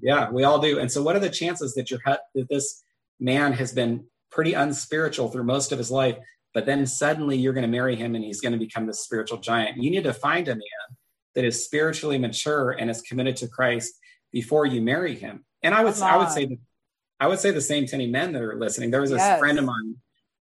Yeah, 0.01 0.31
we 0.31 0.45
all 0.45 0.59
do. 0.59 0.79
And 0.79 0.91
so, 0.91 1.03
what 1.03 1.15
are 1.17 1.21
the 1.21 1.31
chances 1.31 1.75
that 1.75 1.91
your 1.91 2.01
that 2.05 2.49
this 2.49 2.83
man 3.21 3.53
has 3.53 3.73
been 3.73 4.05
pretty 4.31 4.53
unspiritual 4.55 5.31
through 5.31 5.45
most 5.45 5.73
of 5.73 5.79
his 5.79 5.91
life, 5.91 6.19
but 6.57 6.65
then 6.65 6.87
suddenly 6.87 7.37
you're 7.37 7.53
going 7.53 7.71
to 7.71 7.79
marry 7.79 7.97
him 7.97 8.15
and 8.15 8.25
he's 8.25 8.41
going 8.41 8.55
to 8.55 8.59
become 8.59 8.87
this 8.87 9.01
spiritual 9.01 9.37
giant? 9.37 9.77
You 9.77 9.91
need 9.91 10.05
to 10.05 10.15
find 10.15 10.49
a 10.49 10.55
man 10.55 10.89
that 11.35 11.45
is 11.45 11.63
spiritually 11.63 12.17
mature 12.17 12.71
and 12.71 12.89
is 12.89 13.03
committed 13.03 13.37
to 13.37 13.47
Christ 13.47 13.93
before 14.33 14.65
you 14.65 14.81
marry 14.81 15.15
him. 15.15 15.45
And 15.63 15.75
I 15.75 15.85
would 15.85 16.01
I 16.01 16.17
would 16.17 16.31
say 16.31 16.47
that 16.47 16.59
I 17.21 17.27
would 17.27 17.41
say 17.41 17.51
the 17.51 17.61
same 17.61 17.85
to 17.85 17.95
any 17.95 18.07
men 18.07 18.33
that 18.33 18.41
are 18.41 18.59
listening. 18.59 18.91
There 18.91 19.03
was 19.03 19.11
this 19.11 19.19
Yes. 19.19 19.39
friend 19.39 19.59
of 19.59 19.67
mine. 19.67 19.97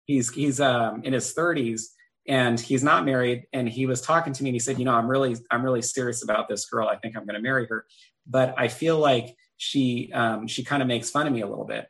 He's 0.06 0.34
he's 0.34 0.62
um, 0.62 1.04
in 1.04 1.12
his 1.12 1.36
30s 1.36 1.82
and 2.30 2.58
he's 2.62 2.82
not 2.82 3.04
married. 3.04 3.48
And 3.52 3.68
he 3.68 3.86
was 3.86 4.00
talking 4.00 4.32
to 4.32 4.42
me 4.42 4.52
and 4.52 4.56
he 4.56 4.60
said, 4.60 4.80
"You 4.80 4.86
know, 4.86 4.94
I'm 4.94 5.10
really 5.10 5.36
I'm 5.52 5.66
really 5.66 5.82
serious 5.82 6.24
about 6.24 6.48
this 6.48 6.66
girl. 6.66 6.88
I 6.88 6.96
think 6.96 7.18
I'm 7.18 7.26
going 7.26 7.36
to 7.36 7.42
marry 7.42 7.68
her, 7.68 7.86
but 8.26 8.56
I 8.58 8.70
feel 8.70 9.00
like 9.00 9.36
she 9.58 10.14
um, 10.14 10.48
she 10.48 10.64
kind 10.64 10.82
of 10.82 10.88
makes 10.88 11.10
fun 11.10 11.28
of 11.28 11.34
me 11.34 11.42
a 11.42 11.48
little 11.48 11.66
bit." 11.66 11.90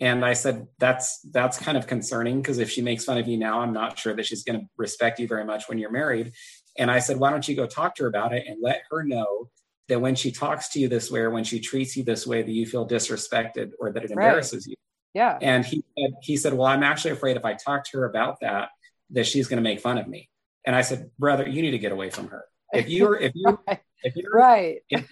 And 0.00 0.24
I 0.24 0.32
said, 0.32 0.66
"That's 0.78 1.20
that's 1.30 1.58
kind 1.58 1.76
of 1.76 1.86
concerning 1.86 2.40
because 2.40 2.58
if 2.58 2.70
she 2.70 2.80
makes 2.82 3.04
fun 3.04 3.18
of 3.18 3.28
you 3.28 3.36
now, 3.36 3.60
I'm 3.60 3.72
not 3.72 3.98
sure 3.98 4.14
that 4.16 4.24
she's 4.26 4.42
going 4.44 4.60
to 4.60 4.66
respect 4.76 5.18
you 5.20 5.28
very 5.28 5.44
much 5.44 5.68
when 5.68 5.78
you're 5.78 5.90
married." 5.90 6.32
And 6.78 6.90
I 6.90 6.98
said, 7.00 7.18
"Why 7.18 7.30
don't 7.30 7.46
you 7.46 7.54
go 7.54 7.66
talk 7.66 7.94
to 7.96 8.04
her 8.04 8.08
about 8.08 8.32
it 8.32 8.44
and 8.48 8.58
let 8.62 8.82
her 8.90 9.02
know." 9.02 9.50
That 9.88 10.00
when 10.00 10.14
she 10.14 10.30
talks 10.30 10.68
to 10.68 10.78
you 10.78 10.86
this 10.86 11.10
way 11.10 11.18
or 11.18 11.30
when 11.30 11.42
she 11.42 11.58
treats 11.58 11.96
you 11.96 12.04
this 12.04 12.24
way, 12.24 12.42
that 12.42 12.50
you 12.52 12.64
feel 12.64 12.86
disrespected 12.86 13.72
or 13.80 13.90
that 13.90 14.04
it 14.04 14.10
Right. 14.10 14.24
embarrasses 14.24 14.64
you. 14.68 14.76
Yeah. 15.14 15.36
And 15.42 15.64
he 15.66 15.82
said, 15.98 16.10
he 16.22 16.36
said, 16.36 16.54
Well, 16.54 16.68
I'm 16.68 16.84
actually 16.84 17.10
afraid 17.10 17.36
if 17.36 17.44
I 17.44 17.54
talk 17.54 17.82
to 17.86 17.98
her 17.98 18.04
about 18.04 18.38
that, 18.40 18.68
that 19.10 19.26
she's 19.26 19.48
going 19.48 19.56
to 19.56 19.68
make 19.68 19.80
fun 19.80 19.98
of 19.98 20.06
me. 20.06 20.28
And 20.64 20.76
I 20.76 20.82
said, 20.82 21.10
Brother, 21.18 21.48
you 21.48 21.60
need 21.60 21.72
to 21.72 21.78
get 21.78 21.90
away 21.90 22.08
from 22.10 22.28
her. 22.28 22.44
If 22.72 22.88
you're 22.88 23.16
if 23.16 23.32
you 23.34 23.58
Right. 23.66 23.80
if 24.04 24.14
you're 24.14 24.32
Right. 24.32 24.78
if, 24.90 25.08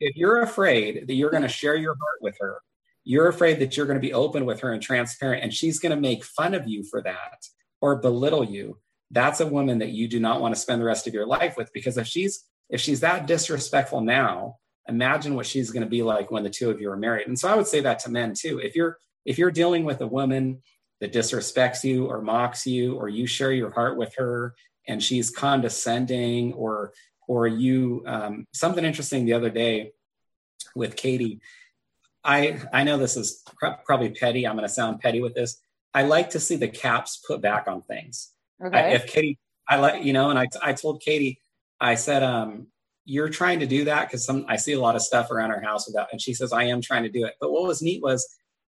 if 0.00 0.16
you're 0.16 0.42
afraid 0.42 1.06
that 1.06 1.14
you're 1.14 1.30
going 1.30 1.44
to 1.44 1.48
share 1.48 1.76
your 1.76 1.94
heart 1.94 2.18
with 2.20 2.36
her, 2.40 2.60
you're 3.04 3.28
afraid 3.28 3.60
that 3.60 3.76
you're 3.76 3.86
going 3.86 4.00
to 4.00 4.06
be 4.06 4.12
open 4.12 4.44
with 4.44 4.60
her 4.60 4.72
and 4.72 4.82
transparent, 4.82 5.42
and 5.42 5.52
she's 5.52 5.78
going 5.78 5.94
to 5.94 6.00
make 6.00 6.24
fun 6.24 6.54
of 6.54 6.68
you 6.68 6.84
for 6.84 7.02
that 7.02 7.44
or 7.80 7.96
belittle 7.96 8.44
you. 8.44 8.78
That's 9.10 9.40
a 9.40 9.46
woman 9.46 9.78
that 9.78 9.90
you 9.90 10.06
do 10.08 10.20
not 10.20 10.40
want 10.40 10.54
to 10.54 10.60
spend 10.60 10.80
the 10.80 10.86
rest 10.86 11.06
of 11.06 11.14
your 11.14 11.26
life 11.26 11.56
with 11.56 11.72
because 11.72 11.98
if 11.98 12.06
she's 12.06 12.44
if 12.68 12.80
she's 12.80 13.00
that 13.00 13.26
disrespectful 13.26 14.00
now, 14.00 14.58
imagine 14.88 15.34
what 15.34 15.46
she's 15.46 15.70
going 15.70 15.82
to 15.82 15.88
be 15.88 16.02
like 16.02 16.30
when 16.30 16.44
the 16.44 16.50
two 16.50 16.70
of 16.70 16.80
you 16.80 16.90
are 16.90 16.96
married. 16.96 17.26
And 17.26 17.38
so 17.38 17.48
I 17.48 17.56
would 17.56 17.66
say 17.66 17.80
that 17.80 17.98
to 18.00 18.10
men 18.10 18.34
too. 18.36 18.60
If 18.60 18.76
you're 18.76 18.98
if 19.24 19.38
you're 19.38 19.50
dealing 19.50 19.84
with 19.84 20.00
a 20.00 20.06
woman 20.06 20.62
that 21.00 21.12
disrespects 21.12 21.82
you 21.82 22.06
or 22.06 22.20
mocks 22.22 22.66
you, 22.66 22.94
or 22.94 23.08
you 23.08 23.26
share 23.26 23.52
your 23.52 23.70
heart 23.70 23.96
with 23.96 24.14
her 24.16 24.54
and 24.86 25.02
she's 25.02 25.30
condescending, 25.30 26.52
or 26.52 26.92
or 27.26 27.46
you 27.46 28.04
um, 28.06 28.46
something 28.52 28.84
interesting 28.84 29.24
the 29.24 29.32
other 29.32 29.50
day 29.50 29.92
with 30.74 30.96
Katie. 30.96 31.40
I 32.24 32.60
I 32.72 32.84
know 32.84 32.98
this 32.98 33.16
is 33.16 33.42
probably 33.84 34.10
petty. 34.10 34.46
I'm 34.46 34.56
going 34.56 34.68
to 34.68 34.72
sound 34.72 35.00
petty 35.00 35.20
with 35.20 35.34
this. 35.34 35.60
I 35.94 36.02
like 36.02 36.30
to 36.30 36.40
see 36.40 36.56
the 36.56 36.68
caps 36.68 37.22
put 37.26 37.40
back 37.40 37.66
on 37.66 37.82
things. 37.82 38.30
Okay. 38.64 38.78
I, 38.78 38.88
if 38.90 39.06
Katie, 39.06 39.38
I 39.68 39.76
like 39.76 40.04
you 40.04 40.12
know, 40.12 40.30
and 40.30 40.38
I 40.38 40.46
I 40.62 40.72
told 40.72 41.00
Katie, 41.00 41.40
I 41.80 41.94
said, 41.94 42.22
um, 42.22 42.68
you're 43.04 43.30
trying 43.30 43.60
to 43.60 43.66
do 43.66 43.84
that 43.84 44.06
because 44.06 44.24
some 44.24 44.44
I 44.48 44.56
see 44.56 44.72
a 44.72 44.80
lot 44.80 44.96
of 44.96 45.02
stuff 45.02 45.30
around 45.30 45.50
our 45.50 45.60
house 45.60 45.86
without, 45.86 46.08
and 46.12 46.20
she 46.20 46.34
says 46.34 46.52
I 46.52 46.64
am 46.64 46.80
trying 46.80 47.04
to 47.04 47.08
do 47.08 47.24
it. 47.24 47.34
But 47.40 47.52
what 47.52 47.66
was 47.66 47.82
neat 47.82 48.02
was 48.02 48.26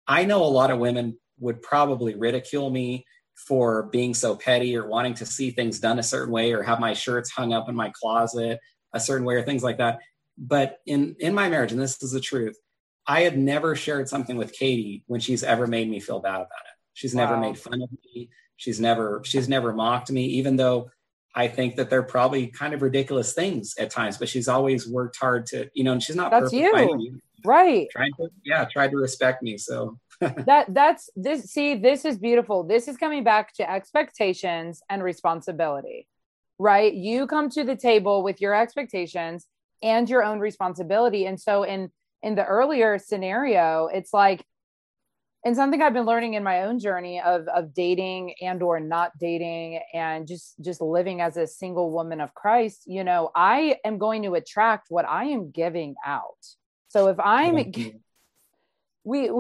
I 0.07 0.25
know 0.25 0.45
a 0.45 0.47
lot 0.47 0.71
of 0.71 0.79
women 0.79 1.19
would 1.41 1.63
probably 1.63 2.15
ridicule 2.15 2.71
me 2.71 3.05
for 3.47 3.85
being 3.85 4.15
so 4.15 4.35
petty 4.35 4.77
or 4.77 4.87
wanting 4.87 5.15
to 5.15 5.27
see 5.27 5.51
things 5.51 5.79
done 5.79 5.99
a 5.99 6.03
certain 6.03 6.33
way 6.33 6.53
or 6.53 6.63
have 6.63 6.81
my 6.81 6.93
shirts 6.93 7.31
hung 7.31 7.53
up 7.53 7.69
in 7.69 7.75
my 7.75 7.91
closet 7.95 8.59
a 8.93 9.01
certain 9.01 9.25
way 9.25 9.35
or 9.37 9.43
things 9.43 9.63
like 9.63 9.79
that. 9.79 10.01
But 10.37 10.79
in 10.87 11.17
in 11.19 11.35
my 11.35 11.49
marriage, 11.49 11.73
and 11.73 11.81
this 11.81 12.03
is 12.03 12.13
the 12.13 12.21
truth, 12.21 12.57
I 13.09 13.23
have 13.23 13.37
never 13.37 13.75
shared 13.75 14.07
something 14.09 14.37
with 14.37 14.53
Katie 14.53 15.03
when 15.07 15.19
she's 15.19 15.43
ever 15.43 15.67
made 15.67 15.89
me 15.89 15.99
feel 15.99 16.21
bad 16.21 16.35
about 16.35 16.45
it. 16.45 16.77
She's 16.93 17.15
wow. 17.15 17.25
never 17.25 17.37
made 17.39 17.59
fun 17.59 17.81
of 17.81 17.89
me. 17.91 18.29
She's 18.57 18.79
never 18.79 19.23
she's 19.25 19.49
never 19.49 19.73
mocked 19.73 20.11
me, 20.11 20.27
even 20.27 20.57
though 20.57 20.91
I 21.35 21.49
think 21.49 21.77
that 21.77 21.89
they're 21.89 22.03
probably 22.03 22.49
kind 22.49 22.75
of 22.75 22.83
ridiculous 22.83 23.33
things 23.33 23.75
at 23.79 23.91
times. 23.91 24.19
But 24.19 24.29
she's 24.29 24.47
always 24.47 24.87
worked 24.87 25.17
hard 25.17 25.47
to, 25.47 25.71
you 25.73 25.85
know, 25.85 25.93
and 25.93 26.03
she's 26.03 26.17
not 26.17 26.31
that's 26.31 26.53
you, 26.53 27.21
right? 27.47 27.87
Trying 27.91 28.13
to, 28.19 28.29
yeah, 28.45 28.67
tried 28.67 28.91
to 28.91 28.99
respect 28.99 29.43
me. 29.43 29.57
So 29.57 29.99
that 30.21 30.67
that's 30.75 31.09
this. 31.17 31.45
See, 31.45 31.77
this 31.77 32.05
is 32.05 32.19
beautiful. 32.19 32.65
This 32.65 32.89
is 32.89 32.99
coming 32.99 33.25
back 33.25 33.55
to 33.55 33.71
expectations 33.71 34.83
and 34.91 35.03
responsibility, 35.03 36.09
right? 36.59 36.93
You 36.93 37.27
come 37.27 37.49
to 37.51 37.65
the 37.65 37.77
table 37.77 38.23
with 38.23 38.41
your 38.41 38.55
expectations 38.55 39.47
and 39.81 40.11
your 40.11 40.25
own 40.25 40.41
responsibility, 40.41 41.25
and 41.25 41.41
so 41.41 41.63
in 41.63 41.91
in 42.23 42.35
the 42.35 42.45
earlier 42.45 42.99
scenario, 42.99 43.89
it's 43.93 44.13
like 44.13 44.45
and 45.45 45.57
something 45.57 45.81
i've 45.81 45.93
been 45.93 46.05
learning 46.05 46.35
in 46.35 46.43
my 46.43 46.63
own 46.65 46.79
journey 46.79 47.21
of 47.21 47.47
of 47.49 47.73
dating 47.73 48.35
and 48.41 48.63
or 48.63 48.81
not 48.81 49.17
dating 49.19 49.81
and 49.95 50.27
just 50.27 50.55
just 50.61 50.81
living 50.81 51.21
as 51.21 51.37
a 51.37 51.47
single 51.47 51.91
woman 51.91 52.21
of 52.21 52.35
christ 52.35 52.83
you 52.87 53.05
know 53.05 53.31
i 53.35 53.77
am 53.85 53.99
going 53.99 54.23
to 54.23 54.35
attract 54.35 54.87
what 54.91 55.07
i 55.09 55.25
am 55.25 55.51
giving 55.51 55.95
out. 56.05 56.45
So 56.89 57.09
if 57.09 57.19
i'm 57.21 57.55
we 59.05 59.31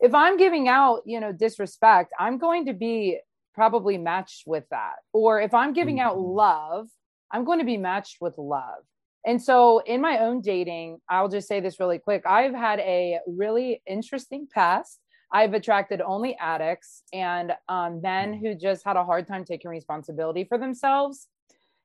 if 0.00 0.14
i'm 0.14 0.36
giving 0.36 0.68
out 0.68 1.02
you 1.06 1.20
know 1.20 1.32
disrespect 1.32 2.12
i'm 2.18 2.38
going 2.38 2.66
to 2.66 2.72
be 2.72 3.18
probably 3.54 3.96
matched 3.96 4.42
with 4.46 4.64
that. 4.70 4.96
Or 5.12 5.40
if 5.40 5.54
i'm 5.54 5.72
giving 5.72 6.00
out 6.00 6.16
mm-hmm. 6.16 6.36
love 6.36 6.88
i'm 7.30 7.44
going 7.44 7.60
to 7.60 7.64
be 7.64 7.76
matched 7.76 8.18
with 8.20 8.36
love 8.36 8.84
and 9.26 9.42
so 9.42 9.80
in 9.80 10.00
my 10.00 10.18
own 10.18 10.40
dating 10.40 10.98
i'll 11.10 11.28
just 11.28 11.46
say 11.46 11.60
this 11.60 11.78
really 11.78 11.98
quick 11.98 12.22
i've 12.26 12.54
had 12.54 12.78
a 12.80 13.18
really 13.26 13.82
interesting 13.86 14.46
past 14.52 15.00
I've 15.32 15.54
attracted 15.54 16.00
only 16.00 16.36
addicts 16.36 17.02
and 17.12 17.52
um, 17.68 18.00
men 18.00 18.32
who 18.32 18.54
just 18.54 18.84
had 18.84 18.96
a 18.96 19.04
hard 19.04 19.26
time 19.26 19.44
taking 19.44 19.70
responsibility 19.70 20.44
for 20.44 20.56
themselves. 20.56 21.28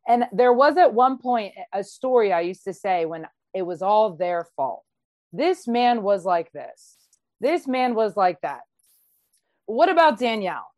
And 0.08 0.26
there 0.32 0.54
was 0.54 0.78
at 0.78 0.94
one 0.94 1.18
point 1.18 1.54
a 1.74 1.84
story 1.84 2.32
I 2.34 2.42
used 2.42 2.64
to 2.66 2.74
say 2.74 3.06
when 3.06 3.28
it 3.54 3.64
was 3.64 3.82
all 3.82 4.16
their 4.16 4.48
fault. 4.56 4.84
This 5.34 5.68
man 5.68 6.04
was 6.04 6.26
like 6.26 6.52
this. 6.52 6.98
This 7.40 7.68
man 7.68 7.96
was 7.96 8.16
like 8.16 8.40
that. 8.42 8.62
What 9.66 9.90
about 9.90 10.20
Danielle? 10.20 10.71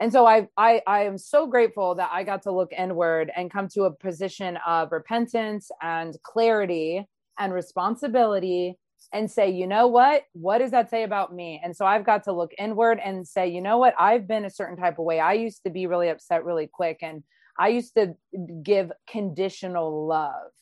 And 0.00 0.12
so 0.12 0.26
I, 0.26 0.46
I, 0.56 0.80
I 0.86 1.04
am 1.04 1.18
so 1.18 1.46
grateful 1.46 1.96
that 1.96 2.10
I 2.12 2.22
got 2.22 2.42
to 2.42 2.52
look 2.52 2.72
inward 2.72 3.32
and 3.34 3.50
come 3.50 3.68
to 3.74 3.84
a 3.84 3.90
position 3.92 4.58
of 4.66 4.92
repentance 4.92 5.70
and 5.82 6.16
clarity 6.22 7.04
and 7.38 7.52
responsibility 7.52 8.78
and 9.12 9.30
say, 9.30 9.50
you 9.50 9.66
know 9.66 9.86
what? 9.86 10.24
What 10.34 10.58
does 10.58 10.70
that 10.70 10.90
say 10.90 11.02
about 11.02 11.34
me? 11.34 11.60
And 11.64 11.74
so 11.74 11.86
I've 11.86 12.04
got 12.04 12.24
to 12.24 12.32
look 12.32 12.52
inward 12.58 13.00
and 13.02 13.26
say, 13.26 13.48
you 13.48 13.60
know 13.60 13.78
what? 13.78 13.94
I've 13.98 14.28
been 14.28 14.44
a 14.44 14.50
certain 14.50 14.76
type 14.76 14.98
of 14.98 15.04
way. 15.04 15.18
I 15.18 15.32
used 15.32 15.62
to 15.64 15.70
be 15.70 15.86
really 15.86 16.10
upset 16.10 16.44
really 16.44 16.68
quick. 16.72 16.98
And 17.02 17.22
I 17.58 17.68
used 17.68 17.94
to 17.94 18.14
give 18.62 18.92
conditional 19.08 20.06
love 20.06 20.52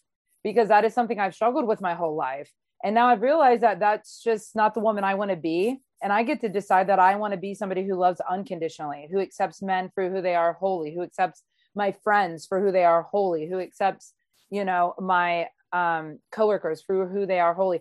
because 0.42 0.68
that 0.68 0.84
is 0.84 0.94
something 0.94 1.18
I've 1.18 1.34
struggled 1.34 1.66
with 1.66 1.80
my 1.80 1.94
whole 1.94 2.16
life. 2.16 2.50
And 2.84 2.94
now 2.94 3.08
I've 3.08 3.22
realized 3.22 3.62
that 3.62 3.80
that's 3.80 4.22
just 4.22 4.54
not 4.54 4.74
the 4.74 4.80
woman 4.80 5.02
I 5.02 5.14
want 5.14 5.30
to 5.30 5.36
be. 5.36 5.80
And 6.02 6.12
I 6.12 6.22
get 6.22 6.40
to 6.42 6.48
decide 6.48 6.88
that 6.88 6.98
I 6.98 7.16
want 7.16 7.32
to 7.32 7.38
be 7.38 7.54
somebody 7.54 7.86
who 7.86 7.94
loves 7.96 8.20
unconditionally, 8.28 9.08
who 9.10 9.20
accepts 9.20 9.62
men 9.62 9.90
for 9.94 10.10
who 10.10 10.20
they 10.20 10.34
are 10.34 10.52
holy, 10.52 10.94
who 10.94 11.02
accepts 11.02 11.42
my 11.74 11.92
friends 11.92 12.46
for 12.46 12.60
who 12.60 12.70
they 12.72 12.84
are 12.84 13.02
holy, 13.02 13.48
who 13.48 13.58
accepts, 13.60 14.12
you 14.50 14.64
know, 14.64 14.94
my 14.98 15.48
um, 15.72 16.18
coworkers 16.30 16.82
for 16.82 17.08
who 17.08 17.26
they 17.26 17.40
are 17.40 17.54
holy 17.54 17.80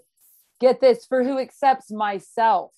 get 0.60 0.82
this 0.82 1.06
for 1.06 1.24
who 1.24 1.40
accepts 1.40 1.92
myself 1.92 2.72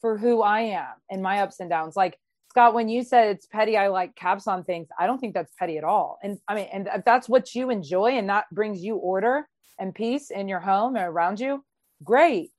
for 0.00 0.18
who 0.18 0.42
I 0.42 0.60
am 0.60 0.94
and 1.10 1.22
my 1.22 1.40
ups 1.40 1.60
and 1.60 1.70
downs. 1.70 1.96
Like 1.96 2.18
Scott, 2.50 2.74
when 2.74 2.88
you 2.88 3.02
said 3.02 3.28
it's 3.28 3.46
petty, 3.46 3.76
I 3.76 3.88
like 3.88 4.14
caps 4.14 4.46
on 4.46 4.64
things. 4.64 4.88
I 4.98 5.06
don't 5.06 5.18
think 5.18 5.34
that's 5.34 5.52
petty 5.58 5.78
at 5.78 5.84
all. 5.84 6.18
And 6.22 6.38
I 6.48 6.54
mean, 6.54 6.68
and 6.72 6.88
if 6.94 7.04
that's 7.04 7.28
what 7.28 7.54
you 7.54 7.70
enjoy 7.70 8.12
and 8.12 8.28
that 8.28 8.46
brings 8.52 8.82
you 8.82 8.96
order 8.96 9.48
and 9.78 9.94
peace 9.94 10.30
in 10.30 10.48
your 10.48 10.60
home 10.60 10.96
and 10.96 11.04
around 11.04 11.40
you, 11.40 11.64
great. 12.02 12.50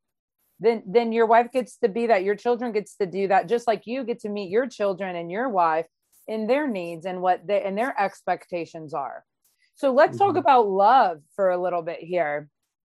Then 0.64 0.84
then 0.86 1.12
your 1.12 1.26
wife 1.26 1.52
gets 1.52 1.78
to 1.80 1.90
be 1.90 2.08
that. 2.08 2.24
Your 2.24 2.36
children 2.36 2.72
gets 2.72 2.96
to 2.96 3.06
do 3.06 3.28
that, 3.28 3.50
just 3.50 3.68
like 3.68 3.84
you 3.86 4.04
get 4.04 4.22
to 4.22 4.30
meet 4.30 4.50
your 4.50 4.68
children 4.68 5.16
and 5.16 5.30
your 5.30 5.50
wife 5.50 5.88
in 6.28 6.48
their 6.48 6.68
needs 6.68 7.06
and 7.06 7.22
what 7.22 7.46
they 7.46 7.62
and 7.64 7.78
their 7.78 7.94
expectations 8.02 8.94
are. 8.94 9.26
So 9.76 9.92
let's 9.92 10.18
mm-hmm. 10.18 10.28
talk 10.28 10.36
about 10.38 10.70
love 10.70 11.20
for 11.36 11.50
a 11.50 11.62
little 11.62 11.82
bit 11.82 12.00
here 12.00 12.50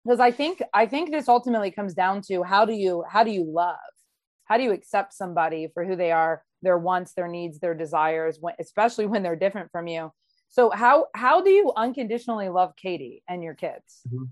because 0.04 0.20
i 0.20 0.30
think 0.30 0.62
i 0.72 0.86
think 0.86 1.10
this 1.10 1.28
ultimately 1.28 1.70
comes 1.70 1.94
down 1.94 2.20
to 2.20 2.42
how 2.42 2.64
do 2.64 2.72
you 2.72 3.04
how 3.08 3.24
do 3.24 3.30
you 3.30 3.44
love 3.44 3.76
how 4.44 4.56
do 4.56 4.62
you 4.62 4.72
accept 4.72 5.12
somebody 5.12 5.68
for 5.72 5.84
who 5.84 5.96
they 5.96 6.12
are 6.12 6.42
their 6.62 6.78
wants 6.78 7.14
their 7.14 7.28
needs 7.28 7.58
their 7.58 7.74
desires 7.74 8.38
when, 8.40 8.54
especially 8.60 9.06
when 9.06 9.22
they're 9.22 9.36
different 9.36 9.70
from 9.70 9.86
you 9.86 10.12
so 10.48 10.70
how 10.70 11.06
how 11.14 11.40
do 11.40 11.50
you 11.50 11.72
unconditionally 11.76 12.48
love 12.48 12.74
katie 12.76 13.22
and 13.28 13.42
your 13.42 13.54
kids 13.54 14.02
mm-hmm. 14.08 14.24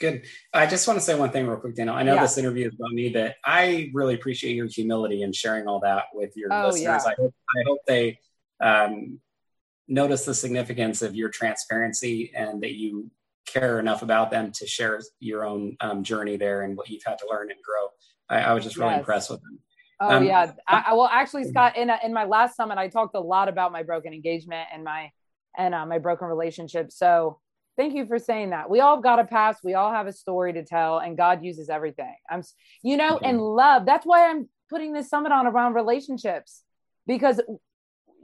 Good 0.00 0.22
i 0.52 0.66
just 0.66 0.86
want 0.86 0.98
to 0.98 1.04
say 1.04 1.14
one 1.14 1.30
thing 1.30 1.46
real 1.46 1.58
quick 1.58 1.74
daniel 1.74 1.96
i 1.96 2.02
know 2.02 2.14
yeah. 2.14 2.22
this 2.22 2.38
interview 2.38 2.66
is 2.66 2.74
about 2.74 2.92
me 2.92 3.08
but 3.08 3.34
i 3.44 3.90
really 3.94 4.14
appreciate 4.14 4.54
your 4.54 4.66
humility 4.66 5.22
and 5.22 5.34
sharing 5.34 5.66
all 5.66 5.80
that 5.80 6.04
with 6.12 6.36
your 6.36 6.52
oh, 6.52 6.66
listeners 6.66 7.02
yeah. 7.04 7.12
I, 7.12 7.14
hope, 7.16 7.34
I 7.56 7.62
hope 7.66 7.78
they 7.86 8.18
um, 8.60 9.20
notice 9.88 10.24
the 10.24 10.34
significance 10.34 11.02
of 11.02 11.14
your 11.14 11.28
transparency 11.28 12.32
and 12.34 12.62
that 12.62 12.74
you 12.74 13.10
care 13.46 13.78
enough 13.78 14.02
about 14.02 14.30
them 14.30 14.50
to 14.52 14.66
share 14.66 15.00
your 15.20 15.44
own 15.44 15.76
um, 15.80 16.02
journey 16.02 16.36
there 16.36 16.62
and 16.62 16.76
what 16.76 16.88
you've 16.88 17.02
had 17.04 17.18
to 17.18 17.26
learn 17.30 17.50
and 17.50 17.60
grow. 17.62 17.88
I, 18.28 18.50
I 18.50 18.54
was 18.54 18.64
just 18.64 18.76
really 18.76 18.92
yes. 18.92 19.00
impressed 19.00 19.30
with 19.30 19.42
them. 19.42 19.58
Oh 20.00 20.16
um, 20.16 20.24
yeah, 20.24 20.52
I, 20.66 20.92
well 20.94 21.08
actually, 21.10 21.44
Scott, 21.44 21.76
in 21.76 21.88
a, 21.88 21.98
in 22.02 22.12
my 22.12 22.24
last 22.24 22.56
summit, 22.56 22.78
I 22.78 22.88
talked 22.88 23.14
a 23.14 23.20
lot 23.20 23.48
about 23.48 23.70
my 23.70 23.84
broken 23.84 24.12
engagement 24.12 24.68
and 24.72 24.82
my 24.82 25.12
and 25.56 25.74
uh, 25.74 25.86
my 25.86 25.98
broken 25.98 26.26
relationship. 26.26 26.90
So 26.90 27.38
thank 27.76 27.94
you 27.94 28.06
for 28.06 28.18
saying 28.18 28.50
that. 28.50 28.70
We 28.70 28.80
all 28.80 29.00
got 29.00 29.18
a 29.18 29.24
past. 29.24 29.60
We 29.64 29.74
all 29.74 29.90
have 29.90 30.06
a 30.06 30.12
story 30.12 30.52
to 30.54 30.64
tell, 30.64 30.98
and 30.98 31.16
God 31.16 31.44
uses 31.44 31.68
everything. 31.68 32.14
I'm, 32.30 32.42
you 32.82 32.96
know, 32.96 33.16
mm-hmm. 33.16 33.24
and 33.24 33.40
love. 33.40 33.86
That's 33.86 34.06
why 34.06 34.30
I'm 34.30 34.48
putting 34.70 34.92
this 34.92 35.08
summit 35.08 35.32
on 35.32 35.46
around 35.46 35.74
relationships 35.74 36.62
because 37.06 37.40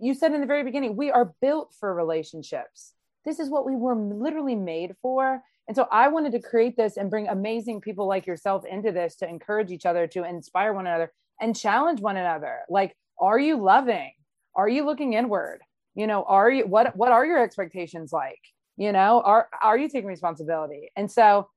you 0.00 0.14
said 0.14 0.32
in 0.32 0.40
the 0.40 0.46
very 0.46 0.64
beginning 0.64 0.96
we 0.96 1.10
are 1.10 1.34
built 1.42 1.74
for 1.78 1.94
relationships 1.94 2.94
this 3.24 3.38
is 3.38 3.50
what 3.50 3.66
we 3.66 3.76
were 3.76 3.96
literally 3.96 4.56
made 4.56 4.94
for. 5.02 5.42
And 5.68 5.76
so 5.76 5.86
I 5.90 6.08
wanted 6.08 6.32
to 6.32 6.40
create 6.40 6.76
this 6.76 6.96
and 6.96 7.10
bring 7.10 7.28
amazing 7.28 7.80
people 7.80 8.06
like 8.06 8.26
yourself 8.26 8.64
into 8.64 8.92
this 8.92 9.16
to 9.16 9.28
encourage 9.28 9.70
each 9.70 9.86
other, 9.86 10.06
to 10.08 10.24
inspire 10.24 10.72
one 10.72 10.86
another 10.86 11.12
and 11.40 11.56
challenge 11.56 12.00
one 12.00 12.16
another. 12.16 12.60
Like, 12.68 12.96
are 13.18 13.38
you 13.38 13.56
loving? 13.62 14.12
Are 14.54 14.68
you 14.68 14.84
looking 14.84 15.12
inward? 15.12 15.60
You 15.94 16.06
know, 16.06 16.24
are 16.24 16.50
you 16.50 16.66
what 16.66 16.96
what 16.96 17.12
are 17.12 17.26
your 17.26 17.42
expectations 17.42 18.12
like? 18.12 18.40
You 18.76 18.92
know, 18.92 19.22
are 19.24 19.48
are 19.62 19.76
you 19.76 19.88
taking 19.88 20.08
responsibility? 20.08 20.90
And 20.96 21.10
so 21.10 21.48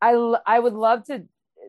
I 0.00 0.12
I 0.46 0.58
would 0.58 0.74
love 0.74 1.04
to 1.06 1.24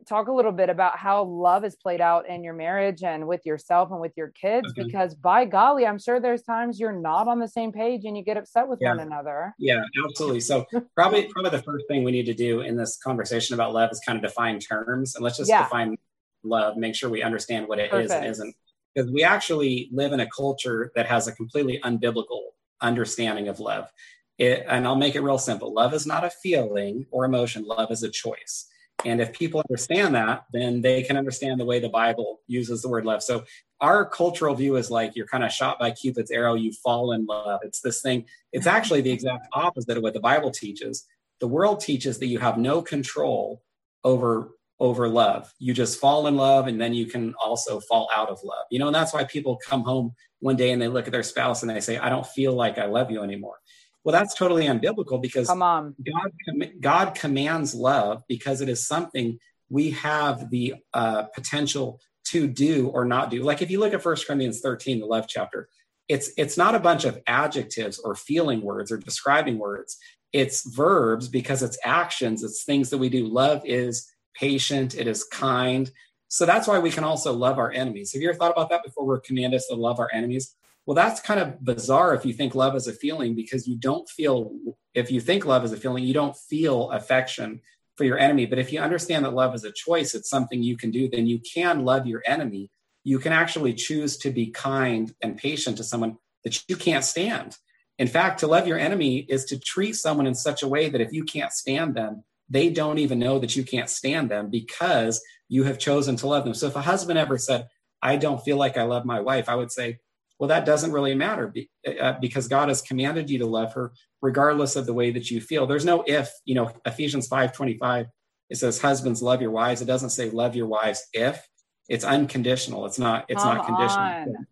talk 0.07 0.27
a 0.27 0.31
little 0.31 0.51
bit 0.51 0.69
about 0.69 0.97
how 0.97 1.23
love 1.23 1.63
is 1.63 1.75
played 1.75 2.01
out 2.01 2.27
in 2.27 2.43
your 2.43 2.53
marriage 2.53 3.03
and 3.03 3.27
with 3.27 3.45
yourself 3.45 3.91
and 3.91 4.01
with 4.01 4.11
your 4.17 4.29
kids 4.29 4.67
okay. 4.71 4.83
because 4.83 5.15
by 5.15 5.45
golly 5.45 5.85
i'm 5.85 5.97
sure 5.97 6.19
there's 6.19 6.41
times 6.41 6.79
you're 6.79 6.91
not 6.91 7.27
on 7.27 7.39
the 7.39 7.47
same 7.47 7.71
page 7.71 8.05
and 8.05 8.17
you 8.17 8.23
get 8.23 8.37
upset 8.37 8.67
with 8.67 8.79
yeah. 8.81 8.89
one 8.89 8.99
another 8.99 9.53
yeah 9.57 9.81
absolutely 10.05 10.39
so 10.39 10.65
probably 10.95 11.27
probably 11.27 11.51
the 11.51 11.63
first 11.63 11.85
thing 11.87 12.03
we 12.03 12.11
need 12.11 12.25
to 12.25 12.33
do 12.33 12.61
in 12.61 12.75
this 12.75 12.97
conversation 12.97 13.53
about 13.53 13.73
love 13.73 13.89
is 13.91 14.01
kind 14.05 14.17
of 14.17 14.23
define 14.23 14.59
terms 14.59 15.15
and 15.15 15.23
let's 15.23 15.37
just 15.37 15.49
yeah. 15.49 15.63
define 15.63 15.95
love 16.43 16.77
make 16.77 16.95
sure 16.95 17.09
we 17.09 17.23
understand 17.23 17.67
what 17.67 17.79
it 17.79 17.89
Perfect. 17.89 18.05
is 18.05 18.11
and 18.11 18.25
isn't 18.25 18.55
because 18.93 19.11
we 19.11 19.23
actually 19.23 19.89
live 19.91 20.13
in 20.13 20.19
a 20.19 20.27
culture 20.29 20.91
that 20.95 21.05
has 21.05 21.27
a 21.27 21.31
completely 21.31 21.79
unbiblical 21.83 22.41
understanding 22.81 23.47
of 23.47 23.59
love 23.59 23.89
it, 24.37 24.65
and 24.67 24.87
i'll 24.87 24.95
make 24.95 25.15
it 25.15 25.21
real 25.21 25.37
simple 25.37 25.73
love 25.73 25.93
is 25.93 26.05
not 26.05 26.23
a 26.23 26.29
feeling 26.29 27.05
or 27.11 27.25
emotion 27.25 27.63
love 27.65 27.91
is 27.91 28.03
a 28.03 28.09
choice 28.09 28.67
And 29.03 29.19
if 29.21 29.33
people 29.33 29.61
understand 29.69 30.15
that, 30.15 30.45
then 30.53 30.81
they 30.81 31.03
can 31.03 31.17
understand 31.17 31.59
the 31.59 31.65
way 31.65 31.79
the 31.79 31.89
Bible 31.89 32.39
uses 32.47 32.81
the 32.81 32.89
word 32.89 33.05
love. 33.05 33.21
So 33.21 33.43
our 33.81 34.05
cultural 34.09 34.55
view 34.55 34.77
is 34.77 34.89
like 34.89 35.15
you're 35.15 35.27
kind 35.27 35.43
of 35.43 35.51
shot 35.51 35.79
by 35.79 35.91
Cupid's 35.91 36.31
arrow, 36.31 36.55
you 36.55 36.71
fall 36.71 37.11
in 37.11 37.25
love. 37.25 37.59
It's 37.63 37.81
this 37.81 38.01
thing. 38.01 38.25
It's 38.53 38.67
actually 38.67 39.01
the 39.01 39.11
exact 39.11 39.47
opposite 39.53 39.97
of 39.97 40.03
what 40.03 40.13
the 40.13 40.19
Bible 40.19 40.51
teaches. 40.51 41.05
The 41.41 41.47
world 41.47 41.81
teaches 41.81 42.19
that 42.19 42.27
you 42.27 42.39
have 42.39 42.57
no 42.57 42.81
control 42.81 43.61
over 44.03 44.51
over 44.79 45.07
love. 45.07 45.53
You 45.57 45.73
just 45.73 45.99
fall 45.99 46.27
in 46.27 46.35
love 46.35 46.67
and 46.67 46.81
then 46.81 46.93
you 46.93 47.05
can 47.05 47.33
also 47.43 47.79
fall 47.79 48.09
out 48.13 48.29
of 48.29 48.39
love. 48.43 48.65
You 48.71 48.79
know, 48.79 48.87
and 48.87 48.95
that's 48.95 49.13
why 49.13 49.23
people 49.23 49.57
come 49.65 49.83
home 49.83 50.13
one 50.39 50.57
day 50.57 50.71
and 50.71 50.81
they 50.81 50.89
look 50.89 51.05
at 51.07 51.13
their 51.13 51.23
spouse 51.23 51.61
and 51.63 51.69
they 51.69 51.79
say, 51.79 51.97
I 51.97 52.09
don't 52.09 52.27
feel 52.27 52.53
like 52.53 52.77
I 52.77 52.85
love 52.85 53.09
you 53.09 53.23
anymore. 53.23 53.55
Well, 54.05 54.13
that's 54.13 54.35
totally 54.35 54.65
unbiblical 54.65 55.19
because 55.19 55.47
Come 55.47 55.63
on. 55.63 55.95
God, 56.05 56.71
God 56.79 57.15
commands 57.15 57.73
love 57.73 58.21
because 58.29 58.61
it 58.61 58.69
is 58.69 58.87
something 58.87 59.39
we 59.67 59.91
have 59.91 60.51
the 60.51 60.75
uh, 60.93 61.23
potential 61.33 61.99
to 62.25 62.47
do 62.47 62.89
or 62.89 63.03
not 63.03 63.31
do. 63.31 63.41
Like 63.41 63.63
if 63.63 63.71
you 63.71 63.79
look 63.79 63.95
at 63.95 64.03
First 64.03 64.27
Corinthians 64.27 64.61
13, 64.61 64.99
the 64.99 65.07
love 65.07 65.25
chapter, 65.27 65.69
it's 66.07 66.29
it's 66.37 66.55
not 66.55 66.75
a 66.75 66.79
bunch 66.79 67.03
of 67.03 67.19
adjectives 67.25 67.97
or 67.97 68.13
feeling 68.13 68.61
words 68.61 68.91
or 68.91 68.97
describing 68.97 69.57
words. 69.57 69.97
It's 70.31 70.69
verbs 70.75 71.27
because 71.27 71.63
it's 71.63 71.79
actions, 71.83 72.43
it's 72.43 72.63
things 72.63 72.91
that 72.91 72.99
we 72.99 73.09
do. 73.09 73.25
Love 73.25 73.63
is 73.65 74.07
patient, 74.35 74.93
it 74.93 75.07
is 75.07 75.23
kind. 75.23 75.89
So 76.27 76.45
that's 76.45 76.67
why 76.67 76.77
we 76.77 76.91
can 76.91 77.03
also 77.03 77.33
love 77.33 77.57
our 77.57 77.71
enemies. 77.71 78.13
Have 78.13 78.21
you 78.21 78.29
ever 78.29 78.37
thought 78.37 78.51
about 78.51 78.69
that 78.69 78.83
before 78.83 79.05
we're 79.05 79.19
commanded 79.19 79.61
to 79.69 79.75
love 79.75 79.99
our 79.99 80.09
enemies? 80.13 80.55
Well, 80.85 80.95
that's 80.95 81.19
kind 81.19 81.39
of 81.39 81.63
bizarre 81.63 82.13
if 82.13 82.25
you 82.25 82.33
think 82.33 82.53
love 82.53 82.75
is 82.75 82.87
a 82.87 82.93
feeling 82.93 83.35
because 83.35 83.67
you 83.67 83.75
don't 83.75 84.07
feel, 84.07 84.51
if 84.93 85.09
you 85.09 85.19
think 85.19 85.45
love 85.45 85.65
is 85.65 85.71
a 85.71 85.77
feeling, 85.77 86.03
you 86.03 86.13
don't 86.13 86.37
feel 86.37 86.91
affection 86.91 87.61
for 87.95 88.03
your 88.03 88.19
enemy. 88.19 88.45
But 88.45 88.59
if 88.59 88.71
you 88.71 88.79
understand 88.79 89.25
that 89.25 89.33
love 89.33 89.55
is 89.55 89.63
a 89.63 89.71
choice, 89.71 90.13
it's 90.13 90.29
something 90.29 90.61
you 90.61 90.77
can 90.77 90.91
do, 90.91 91.09
then 91.09 91.25
you 91.25 91.39
can 91.39 91.85
love 91.85 92.05
your 92.05 92.21
enemy. 92.25 92.69
You 93.03 93.19
can 93.19 93.31
actually 93.31 93.73
choose 93.73 94.17
to 94.17 94.29
be 94.29 94.47
kind 94.47 95.13
and 95.21 95.37
patient 95.37 95.77
to 95.77 95.83
someone 95.83 96.17
that 96.43 96.63
you 96.69 96.75
can't 96.75 97.03
stand. 97.03 97.57
In 97.97 98.07
fact, 98.07 98.41
to 98.41 98.47
love 98.47 98.67
your 98.67 98.77
enemy 98.77 99.19
is 99.29 99.45
to 99.45 99.59
treat 99.59 99.93
someone 99.93 100.27
in 100.27 100.35
such 100.35 100.61
a 100.61 100.67
way 100.67 100.89
that 100.89 101.01
if 101.01 101.13
you 101.13 101.23
can't 101.23 101.51
stand 101.51 101.95
them, 101.95 102.23
they 102.49 102.69
don't 102.69 102.99
even 102.99 103.17
know 103.17 103.39
that 103.39 103.55
you 103.55 103.63
can't 103.63 103.89
stand 103.89 104.29
them 104.29 104.49
because 104.51 105.21
you 105.47 105.63
have 105.63 105.79
chosen 105.79 106.15
to 106.17 106.27
love 106.27 106.43
them. 106.43 106.53
So 106.53 106.67
if 106.67 106.75
a 106.75 106.81
husband 106.81 107.17
ever 107.17 107.37
said, 107.37 107.69
I 108.01 108.17
don't 108.17 108.43
feel 108.43 108.57
like 108.57 108.77
I 108.77 108.83
love 108.83 109.05
my 109.05 109.19
wife, 109.19 109.49
I 109.49 109.55
would 109.55 109.71
say, 109.71 109.99
well, 110.39 110.49
that 110.49 110.65
doesn't 110.65 110.91
really 110.91 111.15
matter 111.15 111.53
uh, 111.99 112.13
because 112.19 112.47
God 112.47 112.67
has 112.67 112.81
commanded 112.81 113.29
you 113.29 113.39
to 113.39 113.45
love 113.45 113.73
her 113.73 113.93
regardless 114.21 114.75
of 114.75 114.85
the 114.85 114.93
way 114.93 115.11
that 115.11 115.31
you 115.31 115.39
feel. 115.39 115.65
There's 115.65 115.85
no 115.85 116.03
if, 116.05 116.31
you 116.43 116.55
know, 116.55 116.71
Ephesians 116.85 117.29
5:25 117.29 118.07
it 118.49 118.57
says 118.57 118.79
husbands 118.79 119.23
love 119.23 119.41
your 119.41 119.51
wives. 119.51 119.81
It 119.81 119.85
doesn't 119.85 120.11
say 120.11 120.29
love 120.29 120.55
your 120.55 120.67
wives 120.67 121.07
if. 121.13 121.47
It's 121.89 122.05
unconditional. 122.05 122.85
It's 122.85 122.99
not 122.99 123.25
it's 123.29 123.43
Come 123.43 123.57
not 123.57 123.65
conditional. 123.65 124.05
On. 124.05 124.47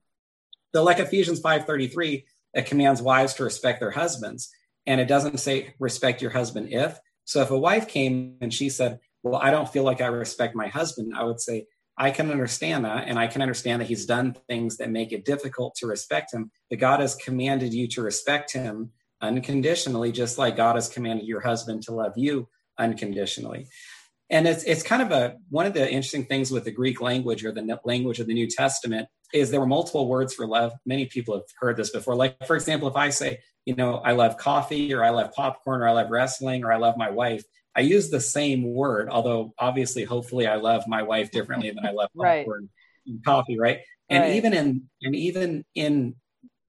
So 0.73 0.83
like 0.83 0.99
Ephesians 0.99 1.41
5:33 1.41 2.23
it 2.55 2.65
commands 2.65 3.01
wives 3.01 3.33
to 3.35 3.43
respect 3.43 3.79
their 3.79 3.91
husbands 3.91 4.49
and 4.85 5.01
it 5.01 5.07
doesn't 5.07 5.39
say 5.39 5.73
respect 5.79 6.21
your 6.21 6.31
husband 6.31 6.71
if. 6.71 6.99
So 7.25 7.41
if 7.41 7.51
a 7.51 7.57
wife 7.57 7.87
came 7.87 8.37
and 8.41 8.53
she 8.53 8.69
said, 8.69 8.99
"Well, 9.21 9.39
I 9.41 9.49
don't 9.49 9.69
feel 9.69 9.83
like 9.83 10.01
I 10.01 10.07
respect 10.07 10.55
my 10.55 10.67
husband," 10.67 11.13
I 11.15 11.23
would 11.23 11.39
say, 11.39 11.67
I 11.97 12.11
can 12.11 12.31
understand 12.31 12.85
that. 12.85 13.07
And 13.07 13.19
I 13.19 13.27
can 13.27 13.41
understand 13.41 13.81
that 13.81 13.87
he's 13.87 14.05
done 14.05 14.35
things 14.47 14.77
that 14.77 14.89
make 14.89 15.11
it 15.11 15.25
difficult 15.25 15.75
to 15.75 15.87
respect 15.87 16.33
him. 16.33 16.51
But 16.69 16.79
God 16.79 16.99
has 16.99 17.15
commanded 17.15 17.73
you 17.73 17.87
to 17.89 18.01
respect 18.01 18.53
him 18.53 18.91
unconditionally, 19.21 20.11
just 20.11 20.37
like 20.37 20.57
God 20.57 20.75
has 20.75 20.89
commanded 20.89 21.27
your 21.27 21.41
husband 21.41 21.83
to 21.83 21.93
love 21.93 22.13
you 22.15 22.47
unconditionally. 22.79 23.67
And 24.29 24.47
it's, 24.47 24.63
it's 24.63 24.83
kind 24.83 25.01
of 25.01 25.11
a 25.11 25.35
one 25.49 25.65
of 25.65 25.73
the 25.73 25.87
interesting 25.87 26.25
things 26.25 26.49
with 26.49 26.63
the 26.63 26.71
Greek 26.71 27.01
language 27.01 27.45
or 27.45 27.51
the 27.51 27.79
language 27.85 28.19
of 28.19 28.27
the 28.27 28.33
New 28.33 28.47
Testament 28.47 29.07
is 29.33 29.51
there 29.51 29.59
were 29.59 29.67
multiple 29.67 30.07
words 30.07 30.33
for 30.33 30.47
love. 30.47 30.71
Many 30.85 31.05
people 31.05 31.35
have 31.35 31.43
heard 31.59 31.77
this 31.77 31.89
before. 31.89 32.15
Like, 32.15 32.37
for 32.45 32.55
example, 32.55 32.87
if 32.87 32.95
I 32.95 33.09
say, 33.09 33.39
you 33.65 33.75
know, 33.75 33.95
I 33.97 34.13
love 34.13 34.37
coffee 34.37 34.93
or 34.93 35.03
I 35.03 35.09
love 35.09 35.33
popcorn 35.33 35.81
or 35.81 35.87
I 35.87 35.91
love 35.91 36.09
wrestling 36.09 36.63
or 36.63 36.71
I 36.71 36.77
love 36.77 36.97
my 36.97 37.09
wife, 37.09 37.43
I 37.75 37.81
use 37.81 38.09
the 38.09 38.19
same 38.19 38.63
word, 38.63 39.09
although 39.09 39.53
obviously, 39.57 40.03
hopefully, 40.03 40.47
I 40.47 40.55
love 40.55 40.87
my 40.87 41.03
wife 41.03 41.31
differently 41.31 41.71
than 41.71 41.85
I 41.85 41.91
love 41.91 42.09
popcorn 42.17 42.69
and 43.07 43.23
coffee, 43.23 43.57
right? 43.57 43.79
And 44.09 44.23
right. 44.23 44.35
even 44.35 44.53
in 44.53 44.83
and 45.01 45.15
even 45.15 45.65
in 45.75 46.15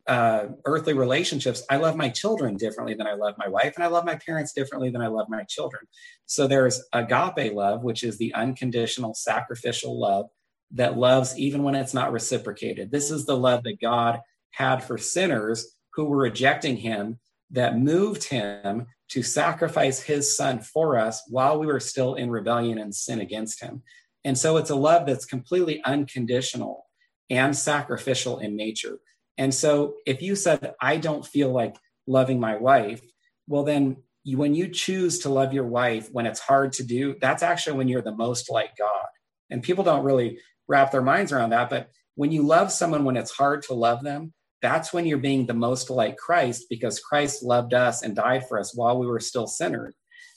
uh, 0.06 0.46
earthly 0.64 0.92
relationships, 0.92 1.62
I 1.70 1.76
love 1.76 1.96
my 1.96 2.08
children 2.08 2.56
differently 2.56 2.94
than 2.94 3.06
I 3.06 3.14
love 3.14 3.34
my 3.38 3.48
wife, 3.48 3.74
and 3.76 3.84
I 3.84 3.88
love 3.88 4.04
my 4.04 4.16
parents 4.16 4.52
differently 4.52 4.90
than 4.90 5.02
I 5.02 5.08
love 5.08 5.28
my 5.28 5.44
children. 5.44 5.82
So 6.26 6.46
there's 6.46 6.82
agape 6.92 7.54
love, 7.54 7.82
which 7.82 8.02
is 8.02 8.18
the 8.18 8.34
unconditional, 8.34 9.14
sacrificial 9.14 9.98
love 9.98 10.26
that 10.72 10.98
loves 10.98 11.38
even 11.38 11.62
when 11.62 11.74
it's 11.74 11.94
not 11.94 12.12
reciprocated. 12.12 12.90
This 12.90 13.10
is 13.10 13.26
the 13.26 13.36
love 13.36 13.62
that 13.64 13.80
God 13.80 14.20
had 14.50 14.82
for 14.82 14.98
sinners 14.98 15.76
who 15.94 16.04
were 16.04 16.18
rejecting 16.18 16.76
Him 16.76 17.18
that 17.50 17.78
moved 17.78 18.24
Him 18.24 18.86
to 19.14 19.22
sacrifice 19.22 20.02
his 20.02 20.36
son 20.36 20.58
for 20.58 20.98
us 20.98 21.22
while 21.28 21.56
we 21.60 21.66
were 21.68 21.78
still 21.78 22.16
in 22.16 22.32
rebellion 22.32 22.78
and 22.78 22.92
sin 22.92 23.20
against 23.20 23.62
him. 23.62 23.80
And 24.24 24.36
so 24.36 24.56
it's 24.56 24.70
a 24.70 24.74
love 24.74 25.06
that's 25.06 25.24
completely 25.24 25.80
unconditional 25.84 26.86
and 27.30 27.56
sacrificial 27.56 28.40
in 28.40 28.56
nature. 28.56 28.98
And 29.38 29.54
so 29.54 29.94
if 30.04 30.20
you 30.20 30.34
said, 30.34 30.74
I 30.80 30.96
don't 30.96 31.24
feel 31.24 31.52
like 31.52 31.76
loving 32.08 32.40
my 32.40 32.56
wife, 32.56 33.02
well, 33.46 33.62
then 33.62 33.98
you, 34.24 34.36
when 34.36 34.56
you 34.56 34.66
choose 34.66 35.20
to 35.20 35.28
love 35.28 35.52
your 35.52 35.68
wife 35.68 36.08
when 36.10 36.26
it's 36.26 36.40
hard 36.40 36.72
to 36.72 36.82
do, 36.82 37.14
that's 37.20 37.44
actually 37.44 37.76
when 37.76 37.86
you're 37.86 38.02
the 38.02 38.10
most 38.10 38.50
like 38.50 38.76
God. 38.76 39.06
And 39.48 39.62
people 39.62 39.84
don't 39.84 40.04
really 40.04 40.40
wrap 40.66 40.90
their 40.90 41.02
minds 41.02 41.30
around 41.30 41.50
that. 41.50 41.70
But 41.70 41.90
when 42.16 42.32
you 42.32 42.42
love 42.42 42.72
someone 42.72 43.04
when 43.04 43.16
it's 43.16 43.30
hard 43.30 43.62
to 43.68 43.74
love 43.74 44.02
them, 44.02 44.32
that's 44.64 44.94
when 44.94 45.04
you're 45.04 45.18
being 45.18 45.44
the 45.44 45.52
most 45.52 45.90
like 45.90 46.16
Christ 46.16 46.64
because 46.70 46.98
Christ 46.98 47.42
loved 47.42 47.74
us 47.74 48.02
and 48.02 48.16
died 48.16 48.48
for 48.48 48.58
us 48.58 48.74
while 48.74 48.98
we 48.98 49.06
were 49.06 49.20
still 49.20 49.46
sinners. 49.46 49.94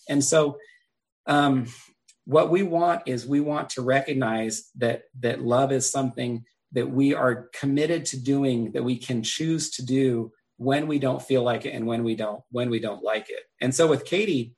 And 0.10 0.22
so, 0.22 0.58
um, 1.28 1.68
what 2.26 2.50
we 2.50 2.62
want 2.62 3.04
is 3.06 3.26
we 3.26 3.40
want 3.40 3.70
to 3.72 3.82
recognize 3.82 4.70
that 4.76 5.04
that 5.22 5.42
love 5.42 5.72
is 5.72 5.90
something 5.90 6.44
that 6.74 6.90
we 6.90 7.14
are 7.14 7.50
committed 7.58 8.04
to 8.08 8.22
doing 8.22 8.74
that 8.74 8.84
we 8.84 8.98
can 8.98 9.24
choose 9.24 9.70
to 9.72 9.86
do 9.86 10.34
when 10.58 10.88
we 10.88 11.00
don't 11.00 11.22
feel 11.22 11.42
like 11.42 11.66
it 11.66 11.74
and 11.74 11.88
when 11.88 12.04
we 12.04 12.14
don't 12.16 12.42
when 12.52 12.70
we 12.70 12.82
don't 12.82 13.02
like 13.02 13.30
it. 13.30 13.44
And 13.62 13.74
so 13.74 13.88
with 13.88 14.04
katie 14.04 14.54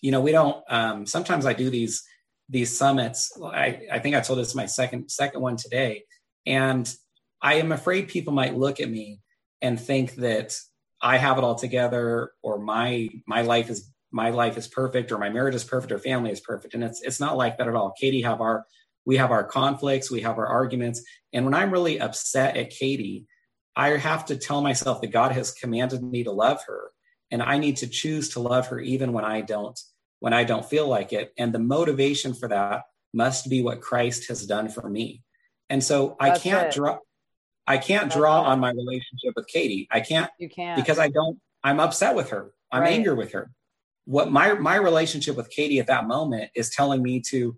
you 0.00 0.12
know 0.12 0.20
we 0.20 0.30
don't 0.30 0.62
um, 0.70 1.06
sometimes 1.06 1.46
i 1.46 1.52
do 1.52 1.70
these 1.70 2.04
these 2.48 2.76
summits. 2.78 3.32
I, 3.42 3.80
I 3.90 3.98
think 3.98 4.14
i 4.14 4.20
told 4.20 4.38
this 4.38 4.54
my 4.54 4.66
second 4.66 5.10
second 5.10 5.40
one 5.40 5.56
today. 5.56 6.04
And 6.46 6.88
I 7.42 7.54
am 7.54 7.72
afraid 7.72 8.08
people 8.08 8.32
might 8.32 8.56
look 8.56 8.80
at 8.80 8.90
me 8.90 9.20
and 9.62 9.80
think 9.80 10.16
that 10.16 10.56
I 11.00 11.18
have 11.18 11.38
it 11.38 11.44
all 11.44 11.54
together 11.54 12.32
or 12.42 12.58
my 12.58 13.08
my 13.26 13.42
life 13.42 13.70
is 13.70 13.92
my 14.10 14.30
life 14.30 14.56
is 14.56 14.68
perfect 14.68 15.12
or 15.12 15.18
my 15.18 15.28
marriage 15.28 15.54
is 15.54 15.64
perfect 15.64 15.92
or 15.92 15.98
family 15.98 16.30
is 16.30 16.40
perfect 16.40 16.74
and 16.74 16.82
it's 16.82 17.02
it's 17.02 17.20
not 17.20 17.36
like 17.36 17.58
that 17.58 17.68
at 17.68 17.74
all. 17.74 17.94
Katie 17.98 18.22
have 18.22 18.40
our 18.40 18.64
we 19.04 19.16
have 19.18 19.30
our 19.30 19.44
conflicts, 19.44 20.10
we 20.10 20.22
have 20.22 20.38
our 20.38 20.46
arguments 20.46 21.02
and 21.32 21.44
when 21.44 21.54
I'm 21.54 21.70
really 21.70 22.00
upset 22.00 22.56
at 22.56 22.70
Katie, 22.70 23.26
I 23.76 23.90
have 23.90 24.24
to 24.26 24.36
tell 24.36 24.62
myself 24.62 25.00
that 25.00 25.12
God 25.12 25.32
has 25.32 25.52
commanded 25.52 26.02
me 26.02 26.24
to 26.24 26.32
love 26.32 26.60
her 26.66 26.90
and 27.30 27.42
I 27.42 27.58
need 27.58 27.76
to 27.78 27.86
choose 27.86 28.30
to 28.30 28.40
love 28.40 28.68
her 28.68 28.80
even 28.80 29.12
when 29.12 29.24
I 29.24 29.42
don't 29.42 29.78
when 30.20 30.32
I 30.32 30.44
don't 30.44 30.64
feel 30.64 30.88
like 30.88 31.12
it 31.12 31.32
and 31.36 31.52
the 31.52 31.58
motivation 31.58 32.32
for 32.32 32.48
that 32.48 32.82
must 33.12 33.48
be 33.48 33.62
what 33.62 33.80
Christ 33.80 34.28
has 34.28 34.46
done 34.46 34.68
for 34.68 34.88
me. 34.88 35.22
And 35.68 35.82
so 35.82 36.16
That's 36.20 36.40
I 36.40 36.42
can't 36.42 36.72
draw 36.72 36.98
I 37.66 37.78
can't 37.78 38.10
draw 38.10 38.42
on 38.42 38.60
my 38.60 38.70
relationship 38.70 39.34
with 39.34 39.46
Katie. 39.48 39.88
I 39.90 40.00
can't. 40.00 40.30
You 40.38 40.48
can't 40.48 40.76
because 40.76 40.98
I 40.98 41.08
don't. 41.08 41.38
I'm 41.64 41.80
upset 41.80 42.14
with 42.14 42.30
her. 42.30 42.52
I'm 42.70 42.82
right. 42.82 42.92
angry 42.92 43.14
with 43.14 43.32
her. 43.32 43.50
What 44.04 44.30
my 44.30 44.54
my 44.54 44.76
relationship 44.76 45.36
with 45.36 45.50
Katie 45.50 45.80
at 45.80 45.88
that 45.88 46.06
moment 46.06 46.50
is 46.54 46.70
telling 46.70 47.02
me 47.02 47.20
to 47.28 47.56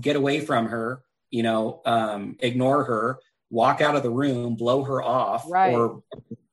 get 0.00 0.16
away 0.16 0.40
from 0.40 0.66
her. 0.66 1.02
You 1.30 1.42
know, 1.42 1.82
um, 1.84 2.36
ignore 2.40 2.84
her, 2.84 3.18
walk 3.50 3.80
out 3.80 3.94
of 3.94 4.02
the 4.02 4.10
room, 4.10 4.56
blow 4.56 4.82
her 4.84 5.02
off, 5.02 5.44
right. 5.48 5.74
or 5.74 6.02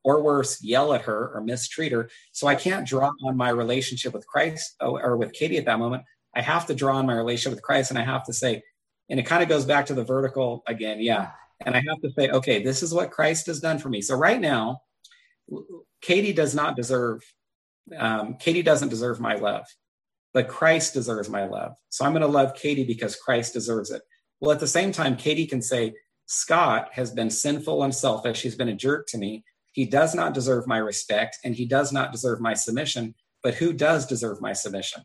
or 0.04 0.22
worse, 0.22 0.62
yell 0.62 0.92
at 0.92 1.02
her 1.02 1.32
or 1.34 1.40
mistreat 1.40 1.90
her. 1.90 2.08
So 2.30 2.46
I 2.46 2.54
can't 2.54 2.86
draw 2.86 3.10
on 3.24 3.36
my 3.36 3.48
relationship 3.48 4.14
with 4.14 4.24
Christ 4.26 4.76
or, 4.80 5.02
or 5.02 5.16
with 5.16 5.32
Katie 5.32 5.56
at 5.56 5.64
that 5.64 5.80
moment. 5.80 6.04
I 6.32 6.42
have 6.42 6.66
to 6.66 6.74
draw 6.74 6.96
on 6.96 7.06
my 7.06 7.14
relationship 7.14 7.56
with 7.56 7.62
Christ, 7.62 7.90
and 7.90 7.98
I 7.98 8.04
have 8.04 8.24
to 8.26 8.32
say, 8.32 8.62
and 9.08 9.18
it 9.18 9.24
kind 9.24 9.42
of 9.42 9.48
goes 9.48 9.64
back 9.64 9.86
to 9.86 9.94
the 9.94 10.04
vertical 10.04 10.62
again. 10.68 11.00
Yeah, 11.00 11.30
and 11.64 11.74
I 11.74 11.82
have 11.88 12.00
to 12.02 12.10
say, 12.16 12.28
okay, 12.28 12.62
this 12.62 12.82
is 12.82 12.92
what 12.92 13.10
Christ 13.10 13.46
has 13.46 13.60
done 13.60 13.78
for 13.78 13.88
me. 13.88 14.00
So 14.00 14.16
right 14.16 14.40
now, 14.40 14.82
Katie 16.02 16.32
does 16.32 16.54
not 16.54 16.76
deserve, 16.76 17.22
um, 17.96 18.36
Katie 18.38 18.62
doesn't 18.62 18.88
deserve 18.88 19.20
my 19.20 19.36
love, 19.36 19.64
but 20.34 20.48
Christ 20.48 20.94
deserves 20.94 21.30
my 21.30 21.46
love. 21.46 21.76
So 21.88 22.04
I'm 22.04 22.12
going 22.12 22.22
to 22.22 22.28
love 22.28 22.54
Katie 22.54 22.84
because 22.84 23.16
Christ 23.16 23.54
deserves 23.54 23.90
it. 23.90 24.02
Well, 24.40 24.52
at 24.52 24.60
the 24.60 24.66
same 24.66 24.92
time, 24.92 25.16
Katie 25.16 25.46
can 25.46 25.62
say, 25.62 25.94
Scott 26.26 26.88
has 26.92 27.10
been 27.12 27.30
sinful 27.30 27.82
and 27.82 27.94
selfish. 27.94 28.42
He's 28.42 28.56
been 28.56 28.68
a 28.68 28.74
jerk 28.74 29.06
to 29.08 29.18
me. 29.18 29.44
He 29.72 29.86
does 29.86 30.14
not 30.14 30.34
deserve 30.34 30.66
my 30.66 30.78
respect 30.78 31.38
and 31.44 31.54
he 31.54 31.66
does 31.66 31.92
not 31.92 32.12
deserve 32.12 32.40
my 32.40 32.54
submission. 32.54 33.14
But 33.42 33.54
who 33.54 33.72
does 33.72 34.06
deserve 34.06 34.40
my 34.40 34.52
submission? 34.52 35.02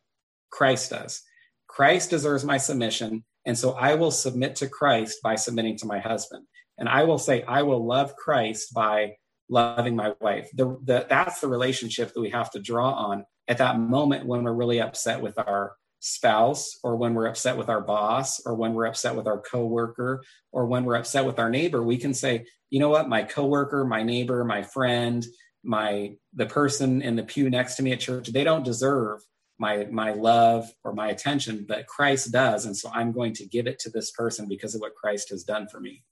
Christ 0.49 0.89
does. 0.89 1.21
Christ 1.67 2.09
deserves 2.09 2.43
my 2.43 2.57
submission. 2.57 3.23
And 3.45 3.57
so 3.57 3.71
I 3.71 3.95
will 3.95 4.11
submit 4.11 4.55
to 4.57 4.67
Christ 4.67 5.19
by 5.23 5.35
submitting 5.35 5.77
to 5.77 5.87
my 5.87 5.99
husband. 5.99 6.45
And 6.77 6.87
I 6.87 7.03
will 7.03 7.17
say, 7.17 7.43
I 7.43 7.63
will 7.63 7.85
love 7.85 8.15
Christ 8.15 8.73
by 8.73 9.15
loving 9.49 9.95
my 9.95 10.13
wife. 10.21 10.49
The, 10.53 10.77
the, 10.83 11.05
that's 11.09 11.41
the 11.41 11.47
relationship 11.47 12.13
that 12.13 12.21
we 12.21 12.29
have 12.29 12.51
to 12.51 12.59
draw 12.59 12.91
on 12.91 13.25
at 13.47 13.57
that 13.57 13.79
moment 13.79 14.25
when 14.25 14.43
we're 14.43 14.53
really 14.53 14.79
upset 14.79 15.21
with 15.21 15.37
our 15.37 15.73
spouse 15.99 16.79
or 16.83 16.95
when 16.95 17.13
we're 17.13 17.27
upset 17.27 17.57
with 17.57 17.69
our 17.69 17.81
boss 17.81 18.41
or 18.45 18.55
when 18.55 18.73
we're 18.73 18.87
upset 18.87 19.15
with 19.15 19.27
our 19.27 19.39
coworker 19.39 20.23
or 20.51 20.65
when 20.65 20.83
we're 20.83 20.95
upset 20.95 21.25
with 21.25 21.37
our 21.37 21.49
neighbor 21.51 21.83
we 21.83 21.95
can 21.95 22.11
say 22.11 22.43
you 22.71 22.79
know 22.79 22.89
what 22.89 23.07
my 23.07 23.21
coworker 23.21 23.85
my 23.85 24.01
neighbor 24.01 24.43
my 24.43 24.63
friend 24.63 25.27
my 25.63 26.11
the 26.33 26.47
person 26.47 27.03
in 27.03 27.15
the 27.15 27.21
pew 27.21 27.51
next 27.51 27.75
to 27.75 27.83
me 27.83 27.91
at 27.91 27.99
church 27.99 28.29
they 28.29 28.43
don't 28.43 28.65
deserve 28.65 29.19
my 29.61 29.85
my 29.91 30.11
love 30.11 30.73
or 30.83 30.91
my 30.91 31.09
attention 31.09 31.65
but 31.67 31.85
christ 31.85 32.31
does. 32.31 32.65
And 32.65 32.75
so 32.75 32.89
i'm 32.93 33.11
going 33.11 33.33
to 33.33 33.45
give 33.45 33.67
it 33.67 33.77
to 33.79 33.89
this 33.89 34.11
person 34.11 34.47
because 34.49 34.73
of 34.75 34.81
what 34.81 34.95
christ 34.95 35.29
has 35.29 35.43
done 35.43 35.67
for 35.67 35.79
me. 35.79 36.03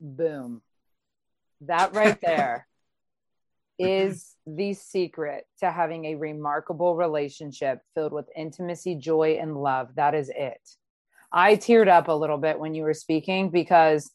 Boom. 0.00 0.60
That 1.62 1.94
right 1.94 2.20
there 2.22 2.66
is 3.78 4.34
the 4.44 4.74
secret 4.74 5.44
to 5.60 5.70
having 5.70 6.06
a 6.06 6.16
remarkable 6.16 6.96
relationship 6.96 7.80
filled 7.94 8.12
with 8.12 8.26
intimacy 8.36 8.96
joy 8.96 9.38
and 9.40 9.56
love. 9.56 9.94
That 9.94 10.16
is 10.16 10.28
it. 10.34 10.60
I 11.30 11.54
teared 11.54 11.88
up 11.88 12.08
a 12.08 12.12
little 12.12 12.38
bit 12.38 12.58
when 12.58 12.74
you 12.74 12.82
were 12.82 12.94
speaking 12.94 13.50
because 13.50 14.10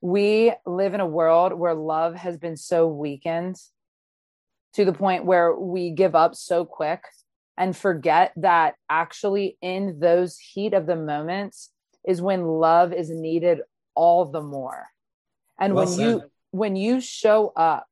we 0.00 0.52
live 0.66 0.94
in 0.94 1.00
a 1.00 1.06
world 1.06 1.52
where 1.52 1.74
love 1.74 2.16
has 2.16 2.36
been 2.36 2.56
so 2.56 2.88
weakened 2.88 3.56
to 4.74 4.84
the 4.84 4.92
point 4.92 5.24
where 5.24 5.54
we 5.54 5.90
give 5.90 6.14
up 6.14 6.34
so 6.34 6.64
quick 6.64 7.02
and 7.56 7.76
forget 7.76 8.32
that 8.36 8.74
actually 8.90 9.56
in 9.62 10.00
those 10.00 10.38
heat 10.38 10.74
of 10.74 10.86
the 10.86 10.96
moments 10.96 11.70
is 12.06 12.20
when 12.20 12.44
love 12.44 12.92
is 12.92 13.10
needed 13.10 13.60
all 13.94 14.26
the 14.26 14.42
more. 14.42 14.86
And 15.58 15.74
well 15.74 15.84
when 15.84 15.94
said. 15.94 16.04
you 16.04 16.22
when 16.50 16.76
you 16.76 17.00
show 17.00 17.52
up 17.56 17.86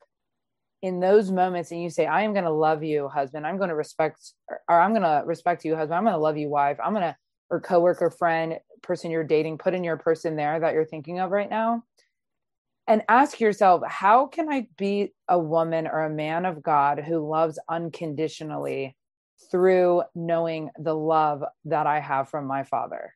in 0.82 0.98
those 0.98 1.30
moments 1.30 1.70
and 1.70 1.80
you 1.80 1.90
say 1.90 2.06
i 2.06 2.22
am 2.22 2.32
going 2.32 2.44
to 2.44 2.50
love 2.50 2.82
you 2.82 3.08
husband. 3.08 3.46
I'm 3.46 3.56
going 3.56 3.68
to 3.68 3.76
respect 3.76 4.32
or 4.68 4.80
i'm 4.80 4.90
going 4.90 5.02
to 5.02 5.22
respect 5.24 5.64
you 5.64 5.76
husband. 5.76 5.96
I'm 5.96 6.04
going 6.04 6.14
to 6.14 6.20
love 6.20 6.36
you 6.36 6.48
wife. 6.48 6.78
I'm 6.82 6.92
going 6.92 7.02
to 7.02 7.16
or 7.50 7.60
coworker 7.60 8.10
friend 8.10 8.58
person 8.82 9.10
you're 9.10 9.22
dating 9.22 9.58
put 9.58 9.74
in 9.74 9.84
your 9.84 9.96
person 9.96 10.34
there 10.34 10.58
that 10.58 10.74
you're 10.74 10.86
thinking 10.86 11.20
of 11.20 11.30
right 11.30 11.50
now 11.50 11.84
and 12.92 13.02
ask 13.08 13.40
yourself 13.40 13.82
how 13.88 14.26
can 14.26 14.50
i 14.50 14.66
be 14.76 15.12
a 15.28 15.38
woman 15.38 15.86
or 15.86 16.04
a 16.04 16.10
man 16.10 16.44
of 16.44 16.62
god 16.62 16.98
who 16.98 17.26
loves 17.26 17.58
unconditionally 17.68 18.94
through 19.50 20.02
knowing 20.14 20.70
the 20.78 20.94
love 20.94 21.42
that 21.64 21.86
i 21.86 21.98
have 21.98 22.28
from 22.28 22.46
my 22.46 22.62
father 22.62 23.14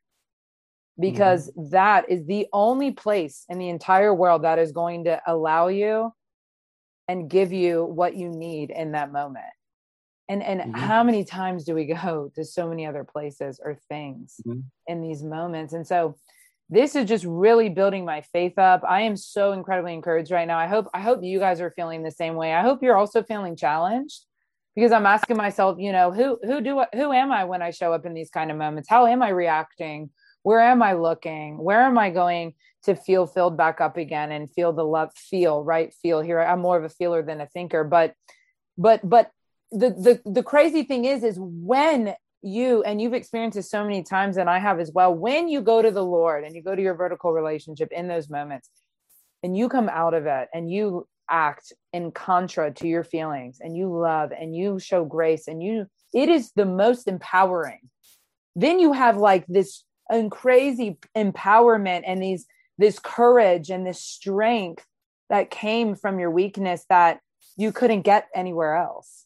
because 0.98 1.50
mm-hmm. 1.50 1.68
that 1.70 2.08
is 2.08 2.24
the 2.26 2.46
only 2.54 2.90
place 2.90 3.44
in 3.50 3.58
the 3.58 3.68
entire 3.68 4.14
world 4.14 4.44
that 4.44 4.58
is 4.58 4.72
going 4.72 5.04
to 5.04 5.20
allow 5.26 5.68
you 5.68 6.10
and 7.06 7.28
give 7.28 7.52
you 7.52 7.84
what 7.84 8.16
you 8.16 8.30
need 8.30 8.70
in 8.70 8.92
that 8.92 9.12
moment 9.12 9.44
and 10.30 10.42
and 10.42 10.60
mm-hmm. 10.60 10.72
how 10.72 11.04
many 11.04 11.22
times 11.22 11.64
do 11.64 11.74
we 11.74 11.84
go 11.84 12.30
to 12.34 12.44
so 12.46 12.66
many 12.66 12.86
other 12.86 13.04
places 13.04 13.60
or 13.62 13.76
things 13.90 14.40
mm-hmm. 14.46 14.60
in 14.86 15.02
these 15.02 15.22
moments 15.22 15.74
and 15.74 15.86
so 15.86 16.16
this 16.68 16.96
is 16.96 17.08
just 17.08 17.24
really 17.24 17.68
building 17.68 18.04
my 18.04 18.22
faith 18.22 18.58
up. 18.58 18.82
I 18.88 19.02
am 19.02 19.16
so 19.16 19.52
incredibly 19.52 19.94
encouraged 19.94 20.32
right 20.32 20.48
now. 20.48 20.58
I 20.58 20.66
hope 20.66 20.88
i 20.92 21.00
hope 21.00 21.22
you 21.22 21.38
guys 21.38 21.60
are 21.60 21.70
feeling 21.70 22.02
the 22.02 22.10
same 22.10 22.34
way. 22.34 22.52
I 22.52 22.62
hope 22.62 22.82
you're 22.82 22.96
also 22.96 23.22
feeling 23.22 23.56
challenged 23.56 24.24
because 24.74 24.92
i'm 24.92 25.06
asking 25.06 25.38
myself 25.38 25.78
you 25.78 25.90
know 25.90 26.12
who 26.12 26.38
who 26.42 26.60
do 26.60 26.84
who 26.92 27.10
am 27.10 27.32
i 27.32 27.44
when 27.44 27.62
i 27.62 27.70
show 27.70 27.94
up 27.94 28.04
in 28.04 28.14
these 28.14 28.30
kind 28.30 28.50
of 28.50 28.56
moments? 28.56 28.88
How 28.88 29.06
am 29.06 29.22
i 29.22 29.28
reacting? 29.28 30.10
Where 30.42 30.60
am 30.60 30.82
i 30.82 30.92
looking? 30.94 31.58
Where 31.58 31.82
am 31.82 31.98
i 31.98 32.10
going 32.10 32.54
to 32.84 32.94
feel 32.94 33.26
filled 33.26 33.56
back 33.56 33.80
up 33.80 33.96
again 33.96 34.32
and 34.32 34.50
feel 34.50 34.72
the 34.72 34.84
love 34.84 35.10
feel 35.14 35.62
right? 35.62 35.92
Feel 36.02 36.20
here. 36.20 36.40
I'm 36.40 36.60
more 36.60 36.76
of 36.76 36.84
a 36.84 36.88
feeler 36.88 37.22
than 37.22 37.40
a 37.40 37.46
thinker 37.46 37.84
but 37.84 38.14
but 38.76 39.08
but 39.08 39.30
the 39.70 39.90
the 39.90 40.30
the 40.30 40.42
crazy 40.42 40.82
thing 40.82 41.04
is 41.04 41.22
is 41.22 41.36
when 41.38 42.14
you 42.46 42.82
and 42.84 43.00
you've 43.00 43.14
experienced 43.14 43.56
this 43.56 43.70
so 43.70 43.82
many 43.82 44.02
times 44.02 44.36
and 44.36 44.48
i 44.48 44.58
have 44.58 44.78
as 44.78 44.92
well 44.92 45.12
when 45.12 45.48
you 45.48 45.60
go 45.60 45.82
to 45.82 45.90
the 45.90 46.04
lord 46.04 46.44
and 46.44 46.54
you 46.54 46.62
go 46.62 46.74
to 46.74 46.82
your 46.82 46.94
vertical 46.94 47.32
relationship 47.32 47.90
in 47.90 48.06
those 48.06 48.30
moments 48.30 48.70
and 49.42 49.56
you 49.56 49.68
come 49.68 49.88
out 49.88 50.14
of 50.14 50.26
it 50.26 50.48
and 50.54 50.70
you 50.70 51.06
act 51.28 51.72
in 51.92 52.12
contra 52.12 52.72
to 52.72 52.86
your 52.86 53.04
feelings 53.04 53.58
and 53.60 53.76
you 53.76 53.88
love 53.88 54.30
and 54.32 54.54
you 54.54 54.78
show 54.78 55.04
grace 55.04 55.48
and 55.48 55.62
you 55.62 55.86
it 56.16 56.30
is 56.30 56.50
the 56.52 56.64
most 56.64 57.08
empowering. 57.08 57.90
Then 58.54 58.80
you 58.80 58.94
have 58.94 59.18
like 59.18 59.46
this 59.46 59.84
and 60.08 60.30
crazy 60.30 60.96
empowerment 61.14 62.04
and 62.06 62.22
these 62.22 62.46
this 62.78 62.98
courage 62.98 63.68
and 63.68 63.86
this 63.86 64.00
strength 64.00 64.86
that 65.28 65.50
came 65.50 65.94
from 65.94 66.18
your 66.18 66.30
weakness 66.30 66.84
that 66.88 67.20
you 67.58 67.70
couldn't 67.70 68.02
get 68.02 68.28
anywhere 68.34 68.76
else 68.76 69.25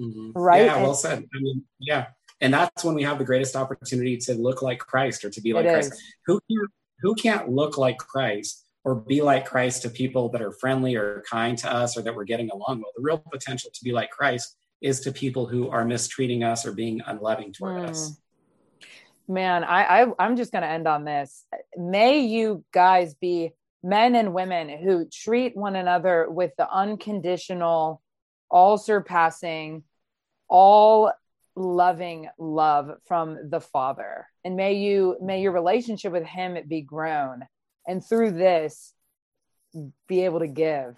mm-hmm. 0.00 0.32
right? 0.34 0.64
Yeah 0.64 0.82
well 0.82 0.94
said. 0.94 1.18
I 1.18 1.40
mean 1.40 1.64
yeah. 1.80 2.06
And 2.40 2.52
that's 2.52 2.84
when 2.84 2.94
we 2.94 3.02
have 3.04 3.18
the 3.18 3.24
greatest 3.24 3.56
opportunity 3.56 4.16
to 4.18 4.34
look 4.34 4.62
like 4.62 4.78
christ 4.78 5.24
or 5.24 5.30
to 5.30 5.40
be 5.40 5.52
like 5.52 5.66
christ. 5.66 5.92
is. 5.92 6.02
who 6.26 6.40
can't 6.50 6.70
who 7.00 7.14
can't 7.14 7.48
look 7.48 7.78
like 7.78 7.98
christ 7.98 8.66
or 8.84 8.94
be 8.94 9.22
like 9.22 9.46
christ 9.46 9.82
to 9.82 9.90
people 9.90 10.28
that 10.30 10.42
are 10.42 10.52
friendly 10.52 10.94
or 10.94 11.22
kind 11.30 11.56
to 11.58 11.72
us 11.72 11.96
or 11.96 12.02
that 12.02 12.14
we're 12.14 12.24
getting 12.24 12.50
along 12.50 12.78
with? 12.78 12.88
The 12.96 13.02
real 13.02 13.18
potential 13.18 13.70
to 13.72 13.84
be 13.84 13.92
like 13.92 14.10
christ 14.10 14.56
is 14.80 15.00
to 15.00 15.12
people 15.12 15.46
who 15.46 15.70
are 15.70 15.84
mistreating 15.84 16.44
us 16.44 16.66
or 16.66 16.72
being 16.72 17.00
unloving 17.06 17.52
toward 17.52 17.82
mm. 17.82 17.88
us 17.88 18.18
man 19.26 19.64
I, 19.64 20.02
I 20.02 20.06
i'm 20.18 20.36
just 20.36 20.52
going 20.52 20.62
to 20.62 20.68
end 20.68 20.86
on 20.86 21.04
this. 21.04 21.44
May 21.76 22.20
you 22.20 22.64
guys 22.72 23.14
be 23.14 23.52
men 23.84 24.14
and 24.14 24.32
women 24.32 24.70
who 24.70 25.06
treat 25.12 25.54
one 25.54 25.76
another 25.76 26.26
with 26.28 26.52
the 26.56 26.68
unconditional 26.68 28.00
all 28.54 28.78
surpassing 28.78 29.82
all 30.48 31.12
loving 31.56 32.28
love 32.38 32.92
from 33.06 33.50
the 33.50 33.60
father. 33.60 34.28
And 34.44 34.56
may 34.56 34.74
you 34.74 35.16
may 35.20 35.42
your 35.42 35.52
relationship 35.52 36.12
with 36.12 36.24
him 36.24 36.56
be 36.68 36.80
grown 36.80 37.46
and 37.86 38.04
through 38.04 38.30
this 38.32 38.92
be 40.06 40.24
able 40.24 40.38
to 40.38 40.46
give. 40.46 40.94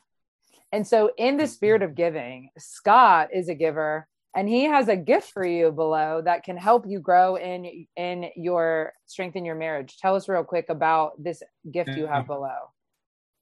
And 0.71 0.87
so 0.87 1.11
in 1.17 1.39
the 1.39 1.45
mm-hmm. 1.45 1.53
spirit 1.53 1.83
of 1.83 1.95
giving 1.95 2.51
scott 2.59 3.31
is 3.33 3.49
a 3.49 3.55
giver 3.55 4.07
and 4.35 4.47
he 4.47 4.65
has 4.65 4.89
a 4.89 4.97
gift 4.97 5.31
for 5.31 5.47
you 5.47 5.73
below 5.73 6.21
that 6.23 6.45
can 6.45 6.59
help 6.59 6.85
you 6.87 7.01
grow 7.01 7.37
in 7.37 7.87
in 7.97 8.27
your 8.37 8.93
strength 9.07 9.35
in 9.35 9.47
your 9.47 9.55
marriage. 9.55 9.97
Tell 9.97 10.15
us 10.15 10.29
real 10.29 10.45
quick 10.45 10.67
about 10.69 11.23
this 11.23 11.43
gift 11.71 11.91
you 11.97 12.07
have 12.07 12.25
mm-hmm. 12.25 12.33
below. 12.35 12.59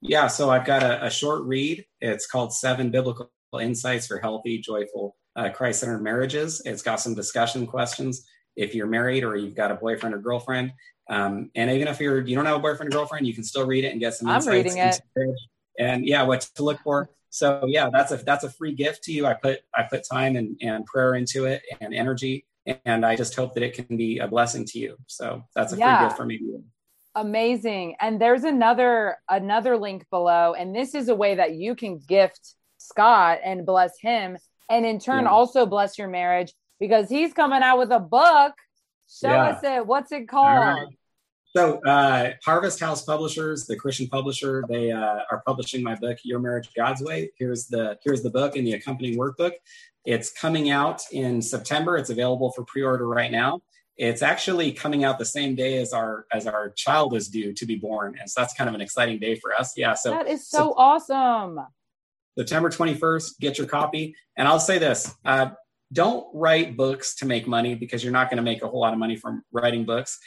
Yeah 0.00 0.28
so 0.28 0.50
i've 0.50 0.66
got 0.66 0.84
a, 0.84 1.06
a 1.06 1.10
short 1.10 1.42
read. 1.44 1.84
It's 2.00 2.26
called 2.26 2.52
seven 2.52 2.90
biblical 2.90 3.30
insights 3.58 4.06
for 4.06 4.18
healthy 4.18 4.58
joyful 4.58 5.16
uh, 5.36 5.48
christ-centered 5.50 6.02
marriages 6.02 6.62
it's 6.64 6.82
got 6.82 7.00
some 7.00 7.14
discussion 7.14 7.66
questions 7.66 8.26
if 8.56 8.74
you're 8.74 8.86
married 8.86 9.24
or 9.24 9.36
you've 9.36 9.56
got 9.56 9.70
a 9.70 9.74
boyfriend 9.74 10.14
or 10.14 10.18
girlfriend 10.18 10.72
um, 11.10 11.50
and 11.54 11.70
even 11.70 11.88
if 11.88 12.00
you're 12.00 12.20
you 12.22 12.34
don't 12.34 12.46
have 12.46 12.56
a 12.56 12.60
boyfriend 12.60 12.92
or 12.92 12.96
girlfriend 12.96 13.26
you 13.26 13.34
can 13.34 13.44
still 13.44 13.66
read 13.66 13.84
it 13.84 13.92
and 13.92 14.00
get 14.00 14.14
some 14.14 14.28
I'm 14.28 14.40
it. 14.48 15.36
and 15.78 16.06
yeah 16.06 16.22
what 16.22 16.42
to 16.54 16.62
look 16.62 16.80
for 16.80 17.10
so 17.34 17.64
yeah, 17.66 17.90
that's 17.92 18.12
a 18.12 18.18
that's 18.18 18.44
a 18.44 18.48
free 18.48 18.74
gift 18.74 19.02
to 19.04 19.12
you. 19.12 19.26
I 19.26 19.34
put 19.34 19.58
I 19.74 19.82
put 19.82 20.04
time 20.08 20.36
and, 20.36 20.56
and 20.62 20.86
prayer 20.86 21.16
into 21.16 21.46
it 21.46 21.62
and 21.80 21.92
energy, 21.92 22.46
and 22.84 23.04
I 23.04 23.16
just 23.16 23.34
hope 23.34 23.54
that 23.54 23.64
it 23.64 23.74
can 23.74 23.96
be 23.96 24.20
a 24.20 24.28
blessing 24.28 24.64
to 24.66 24.78
you. 24.78 24.96
So 25.08 25.42
that's 25.52 25.72
a 25.72 25.76
yeah. 25.76 25.98
free 25.98 26.06
gift 26.06 26.16
for 26.16 26.26
me. 26.26 26.40
Amazing. 27.16 27.96
And 28.00 28.20
there's 28.20 28.44
another 28.44 29.16
another 29.28 29.76
link 29.76 30.06
below, 30.10 30.54
and 30.54 30.72
this 30.72 30.94
is 30.94 31.08
a 31.08 31.14
way 31.16 31.34
that 31.34 31.54
you 31.54 31.74
can 31.74 31.98
gift 31.98 32.54
Scott 32.84 33.40
and 33.44 33.66
bless 33.66 33.98
him, 34.00 34.36
and 34.70 34.86
in 34.86 34.98
turn 34.98 35.24
yeah. 35.24 35.30
also 35.30 35.66
bless 35.66 35.98
your 35.98 36.08
marriage 36.08 36.52
because 36.80 37.08
he's 37.08 37.32
coming 37.32 37.62
out 37.62 37.78
with 37.78 37.90
a 37.90 38.00
book. 38.00 38.54
Show 39.08 39.30
yeah. 39.30 39.44
us 39.44 39.60
it. 39.62 39.86
What's 39.86 40.12
it 40.12 40.28
called? 40.28 40.94
So, 41.56 41.78
uh, 41.86 42.32
Harvest 42.44 42.80
House 42.80 43.04
Publishers, 43.04 43.66
the 43.66 43.76
Christian 43.76 44.08
publisher, 44.08 44.64
they 44.68 44.90
uh, 44.90 45.20
are 45.30 45.40
publishing 45.46 45.84
my 45.84 45.94
book, 45.94 46.18
Your 46.24 46.40
Marriage 46.40 46.68
God's 46.74 47.00
Way. 47.00 47.30
Here's 47.38 47.66
the 47.66 47.96
here's 48.02 48.22
the 48.22 48.30
book 48.30 48.56
and 48.56 48.66
the 48.66 48.72
accompanying 48.72 49.16
workbook. 49.16 49.52
It's 50.04 50.32
coming 50.32 50.70
out 50.70 51.02
in 51.12 51.40
September. 51.40 51.96
It's 51.96 52.10
available 52.10 52.50
for 52.50 52.64
pre-order 52.64 53.06
right 53.06 53.30
now. 53.30 53.62
It's 53.96 54.22
actually 54.22 54.72
coming 54.72 55.04
out 55.04 55.20
the 55.20 55.24
same 55.24 55.54
day 55.54 55.78
as 55.78 55.92
our 55.92 56.26
as 56.32 56.48
our 56.48 56.70
child 56.70 57.14
is 57.14 57.28
due 57.28 57.54
to 57.54 57.66
be 57.66 57.76
born, 57.76 58.16
and 58.18 58.28
so 58.28 58.40
that's 58.40 58.54
kind 58.54 58.68
of 58.68 58.74
an 58.74 58.80
exciting 58.80 59.20
day 59.20 59.36
for 59.36 59.54
us. 59.54 59.74
Yeah, 59.76 59.94
so 59.94 60.10
that 60.10 60.26
is 60.26 60.48
so, 60.48 60.58
so 60.58 60.74
awesome. 60.76 61.60
September 62.38 62.70
21st, 62.70 63.38
get 63.40 63.58
your 63.58 63.66
copy. 63.66 64.14
And 64.36 64.48
I'll 64.48 64.60
say 64.60 64.78
this: 64.78 65.14
uh, 65.24 65.50
don't 65.92 66.26
write 66.34 66.76
books 66.76 67.14
to 67.16 67.26
make 67.26 67.46
money 67.46 67.74
because 67.74 68.02
you're 68.02 68.12
not 68.12 68.30
going 68.30 68.38
to 68.38 68.42
make 68.42 68.62
a 68.62 68.68
whole 68.68 68.80
lot 68.80 68.92
of 68.92 68.98
money 68.98 69.16
from 69.16 69.42
writing 69.52 69.84
books 69.84 70.18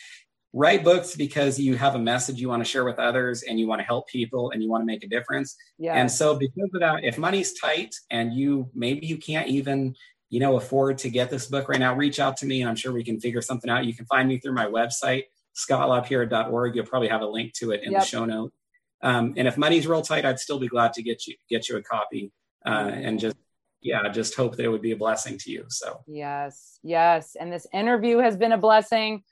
write 0.54 0.84
books 0.84 1.16
because 1.16 1.60
you 1.60 1.76
have 1.76 1.94
a 1.94 2.00
message 2.00 2.40
you 2.40 2.48
want 2.48 2.64
to 2.64 2.70
share 2.70 2.86
with 2.86 2.98
others 2.98 3.44
and 3.44 3.60
you 3.60 3.68
want 3.68 3.80
to 3.80 3.86
help 3.86 4.08
people 4.08 4.50
and 4.52 4.64
you 4.64 4.70
want 4.70 4.82
to 4.82 4.86
make 4.86 5.04
a 5.04 5.08
difference. 5.08 5.56
Yeah. 5.78 5.94
And 5.94 6.10
so 6.12 6.36
because 6.36 6.70
of 6.74 6.80
that, 6.80 7.04
if 7.04 7.18
money's 7.18 7.54
tight 7.60 7.94
and 8.10 8.34
you 8.34 8.68
maybe 8.74 9.06
you 9.06 9.18
can't 9.18 9.50
even 9.50 9.94
you 10.30 10.40
know, 10.40 10.58
afford 10.58 10.98
to 11.00 11.10
get 11.10 11.30
this 11.30 11.48
book 11.48 11.70
right 11.70 11.80
now, 11.80 11.96
reach 11.96 12.20
out 12.20 12.38
to 12.38 12.46
me 12.46 12.62
and 12.62 12.70
I'm 12.70 12.76
sure 12.76 12.92
we 12.92 13.04
can 13.04 13.20
figure 13.20 13.42
something 13.42 13.70
out. 13.70 13.86
You 13.86 13.94
can 13.94 14.06
find 14.06 14.28
me 14.28 14.40
through 14.40 14.54
my 14.54 14.66
website, 14.66 15.24
scottlapierre.org. 15.56 16.76
You'll 16.76 16.86
probably 16.86 17.08
have 17.08 17.22
a 17.22 17.26
link 17.26 17.54
to 17.54 17.72
it 17.72 17.84
in 17.84 17.92
yep. 17.92 18.02
the 18.02 18.06
show 18.08 18.26
note. 18.26 18.52
Um, 19.02 19.34
and 19.38 19.48
if 19.48 19.58
money's 19.58 19.88
real 19.88 20.02
tight, 20.02 20.26
I'd 20.26 20.40
still 20.40 20.60
be 20.60 20.68
glad 20.68 20.94
to 20.94 21.04
get 21.04 21.28
you 21.28 21.36
get 21.50 21.70
you 21.70 21.78
a 21.78 21.84
copy 21.84 22.32
uh, 22.66 22.92
and 22.94 23.20
just 23.20 23.38
yeah, 23.82 24.08
just 24.10 24.36
hope 24.36 24.56
that 24.56 24.66
it 24.66 24.70
would 24.70 24.82
be 24.82 24.92
a 24.92 24.98
blessing 24.98 25.38
to 25.40 25.52
you. 25.52 25.66
So 25.70 26.02
yes, 26.08 26.80
yes. 26.84 27.36
And 27.40 27.52
this 27.52 27.68
interview 27.74 28.18
has 28.18 28.36
been 28.36 28.52
a 28.52 28.58
blessing. 28.58 29.24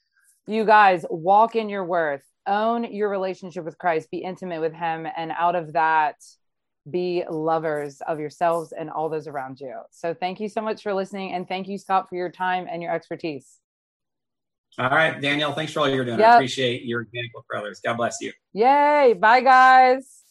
You 0.47 0.65
guys 0.65 1.05
walk 1.09 1.55
in 1.55 1.69
your 1.69 1.83
worth, 1.83 2.23
own 2.45 2.83
your 2.83 3.09
relationship 3.09 3.65
with 3.65 3.77
Christ, 3.77 4.11
be 4.11 4.19
intimate 4.19 4.61
with 4.61 4.73
Him, 4.73 5.07
and 5.17 5.31
out 5.31 5.55
of 5.55 5.73
that, 5.73 6.17
be 6.89 7.23
lovers 7.27 8.01
of 8.07 8.19
yourselves 8.19 8.71
and 8.71 8.91
all 8.91 9.09
those 9.09 9.27
around 9.27 9.59
you. 9.59 9.81
So 9.89 10.13
thank 10.13 10.39
you 10.39 10.47
so 10.47 10.61
much 10.61 10.83
for 10.83 10.93
listening, 10.93 11.33
and 11.33 11.47
thank 11.47 11.67
you, 11.67 11.79
Scott, 11.79 12.07
for 12.09 12.15
your 12.15 12.29
time 12.29 12.67
and 12.69 12.83
your 12.83 12.93
expertise. 12.93 13.59
All 14.77 14.89
right, 14.89 15.21
Danielle, 15.21 15.53
thanks 15.53 15.71
for 15.71 15.79
all 15.81 15.89
you're 15.89 16.03
doing. 16.03 16.19
Yep. 16.19 16.29
I 16.29 16.33
appreciate 16.35 16.83
your 16.83 17.01
example, 17.01 17.45
brothers. 17.49 17.79
God 17.83 17.95
bless 17.95 18.17
you. 18.19 18.33
Yay. 18.53 19.15
Bye, 19.17 19.41
guys. 19.41 20.24